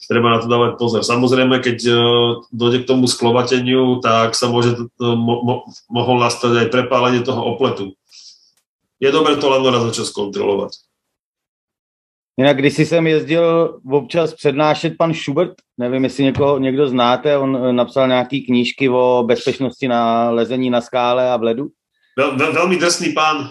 treba 0.07 0.35
na 0.35 0.39
to 0.39 0.47
dávať 0.47 0.77
pozor. 0.77 1.01
Samozrejme, 1.01 1.59
keď 1.59 1.77
uh, 1.89 1.97
dojde 2.53 2.85
k 2.85 2.89
tomu 2.89 3.09
sklovateniu, 3.09 3.99
tak 3.99 4.37
sa 4.37 4.47
môže, 4.47 4.77
uh, 4.77 5.15
mo, 5.17 5.41
mo, 5.41 5.55
mohol 5.89 6.21
nastať 6.21 6.67
aj 6.67 6.73
prepálenie 6.73 7.25
toho 7.25 7.41
opletu. 7.43 7.97
Je 9.01 9.11
dobré 9.11 9.35
to 9.35 9.51
len 9.51 9.65
raz 9.67 9.83
za 9.91 10.03
čas 10.03 10.09
kontrolovať. 10.15 10.79
Jinak 12.37 12.57
když 12.57 12.77
jsem 12.77 13.07
jezdil 13.07 13.79
občas 13.91 14.33
přednášet 14.33 14.97
pan 14.97 15.13
Schubert, 15.13 15.53
nevím, 15.77 16.03
jestli 16.03 16.23
někoho, 16.23 16.59
někdo 16.59 16.87
znáte, 16.87 17.37
on 17.37 17.57
eh, 17.65 17.73
napsal 17.73 18.07
nějaký 18.07 18.45
knížky 18.45 18.89
o 18.89 19.23
bezpečnosti 19.27 19.87
na 19.87 20.29
lezení 20.29 20.69
na 20.69 20.81
skále 20.81 21.31
a 21.31 21.37
v 21.37 21.43
ledu. 21.43 21.67
Vel, 22.17 22.37
vel, 22.37 22.53
velmi 22.53 22.77
drsný 22.77 23.13
pán. 23.13 23.49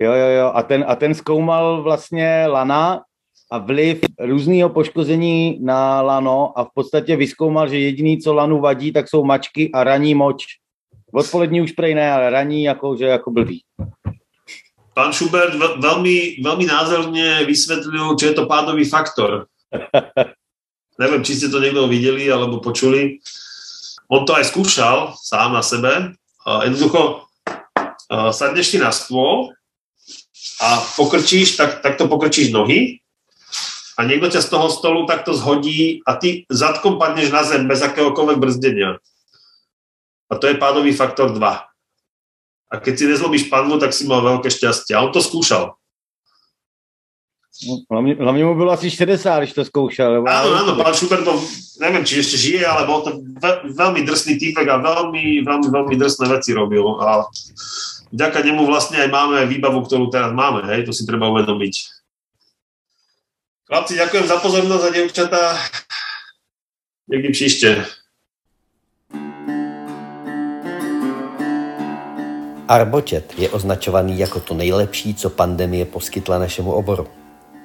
Jo, 0.00 0.12
jo, 0.12 0.26
jo. 0.26 0.50
A 0.54 0.62
ten, 0.62 0.84
a 0.88 0.96
ten 0.96 1.14
zkoumal 1.14 1.82
vlastně 1.82 2.44
lana 2.46 3.02
a 3.50 3.58
vliv 3.58 4.00
různého 4.18 4.68
poškození 4.68 5.58
na 5.62 6.02
lano 6.02 6.58
a 6.58 6.64
v 6.64 6.68
podstatě 6.74 7.16
vyskoumal, 7.16 7.68
že 7.68 7.78
jediný, 7.78 8.18
co 8.18 8.34
lanu 8.34 8.60
vadí, 8.60 8.92
tak 8.92 9.08
jsou 9.08 9.24
mačky 9.24 9.70
a 9.72 9.84
raní 9.84 10.14
moč. 10.14 10.44
Odpolední 11.12 11.60
už 11.60 11.72
prej 11.72 11.94
ne, 11.94 12.12
ale 12.12 12.30
raní 12.30 12.62
jako, 12.62 12.96
že 12.96 13.04
jako 13.04 13.30
blbý. 13.30 13.62
Pán 14.96 15.12
Schubert 15.12 15.52
veľmi, 15.60 16.40
veľmi 16.40 16.64
názorne 16.64 17.44
vysvetlil, 17.44 18.16
čo 18.16 18.32
je 18.32 18.34
to 18.34 18.48
pádový 18.48 18.88
faktor. 18.88 19.44
Neviem, 21.02 21.20
či 21.20 21.36
ste 21.36 21.52
to 21.52 21.60
niekto 21.60 21.84
videli 21.84 22.24
alebo 22.32 22.64
počuli. 22.64 23.20
On 24.08 24.24
to 24.24 24.32
aj 24.32 24.48
skúšal 24.48 25.12
sám 25.20 25.52
na 25.52 25.60
sebe. 25.60 26.16
Jednoducho 26.48 27.28
sadneš 28.08 28.72
si 28.72 28.78
na 28.80 28.88
stôl 28.88 29.52
a 30.64 30.80
pokrčíš, 30.96 31.60
tak, 31.60 31.84
takto 31.84 32.08
pokrčíš 32.08 32.48
nohy 32.48 33.04
a 34.00 34.08
niekto 34.08 34.32
ťa 34.32 34.40
z 34.40 34.48
toho 34.48 34.72
stolu 34.72 35.04
takto 35.04 35.36
zhodí 35.36 36.00
a 36.08 36.16
ty 36.16 36.48
zadkom 36.48 36.96
padneš 36.96 37.28
na 37.28 37.44
zem 37.44 37.68
bez 37.68 37.84
akéhokoľvek 37.84 38.40
brzdenia. 38.40 38.96
A 40.32 40.40
to 40.40 40.48
je 40.48 40.56
pádový 40.56 40.96
faktor 40.96 41.36
2. 41.36 41.75
A 42.66 42.82
keď 42.82 42.94
si 42.98 43.04
nezlomíš 43.06 43.46
panvu, 43.46 43.78
tak 43.78 43.94
si 43.94 44.06
mal 44.06 44.22
veľké 44.26 44.50
šťastie. 44.50 44.96
A 44.96 45.02
on 45.06 45.14
to 45.14 45.22
skúšal. 45.22 45.78
No, 47.68 47.76
hlavně, 47.90 48.14
hlavně 48.14 48.44
mu 48.44 48.54
bylo 48.54 48.72
asi 48.72 48.90
60, 48.90 49.38
když 49.38 49.52
to. 49.52 49.62
Nebo... 49.98 50.28
Áno, 50.28 50.54
áno, 50.54 50.76
pán 50.76 50.94
Schubert 50.94 51.24
bol, 51.24 51.40
neviem, 51.80 52.04
či 52.04 52.20
ešte 52.20 52.36
žije, 52.36 52.60
ale 52.66 52.84
bol 52.84 53.00
to 53.00 53.16
ve, 53.40 53.72
veľmi 53.72 54.04
drsný 54.04 54.36
týpek 54.36 54.68
a 54.68 54.76
veľmi, 54.76 55.40
veľmi, 55.40 55.68
veľmi 55.72 55.94
drsné 55.96 56.28
veci 56.28 56.52
robil. 56.52 56.84
A 57.00 57.24
vďaka 58.12 58.44
nemu 58.44 58.60
vlastne 58.68 59.00
aj 59.00 59.08
máme 59.08 59.48
výbavu, 59.48 59.88
ktorú 59.88 60.12
teraz 60.12 60.36
máme, 60.36 60.68
hej, 60.68 60.84
to 60.84 60.92
si 60.92 61.08
treba 61.08 61.32
uvedomiť. 61.32 61.74
Chlapci, 63.72 63.92
ďakujem 64.04 64.26
za 64.28 64.36
pozornosť 64.36 64.84
a 64.84 64.90
dievčatá. 64.92 65.42
Niekdy 67.08 67.30
příště. 67.32 67.86
Arbočet 72.68 73.38
je 73.38 73.50
označovaný 73.50 74.18
jako 74.18 74.40
to 74.40 74.54
nejlepší, 74.54 75.14
co 75.14 75.30
pandemie 75.30 75.84
poskytla 75.84 76.38
našemu 76.38 76.72
oboru. 76.72 77.06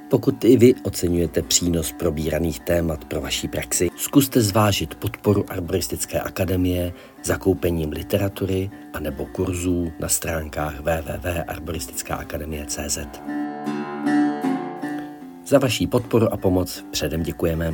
Pokud 0.09 0.45
i 0.45 0.57
vy 0.57 0.73
oceňujete 0.83 1.41
přínos 1.41 1.91
probíraných 1.91 2.59
témat 2.59 3.05
pro 3.05 3.21
vaší 3.21 3.47
praxi, 3.47 3.89
zkuste 3.97 4.41
zvážit 4.41 4.95
podporu 4.95 5.45
Arboristické 5.47 6.19
akademie 6.19 6.93
zakoupením 7.23 7.91
literatury 7.91 8.69
a 8.93 8.99
nebo 8.99 9.25
kurzů 9.25 9.91
na 9.99 10.07
stránkách 10.07 10.79
www.arboristickaakademie.cz. 10.79 12.99
Za 15.45 15.59
vaší 15.59 15.87
podporu 15.87 16.33
a 16.33 16.37
pomoc 16.37 16.85
předem 16.91 17.23
děkujeme. 17.23 17.73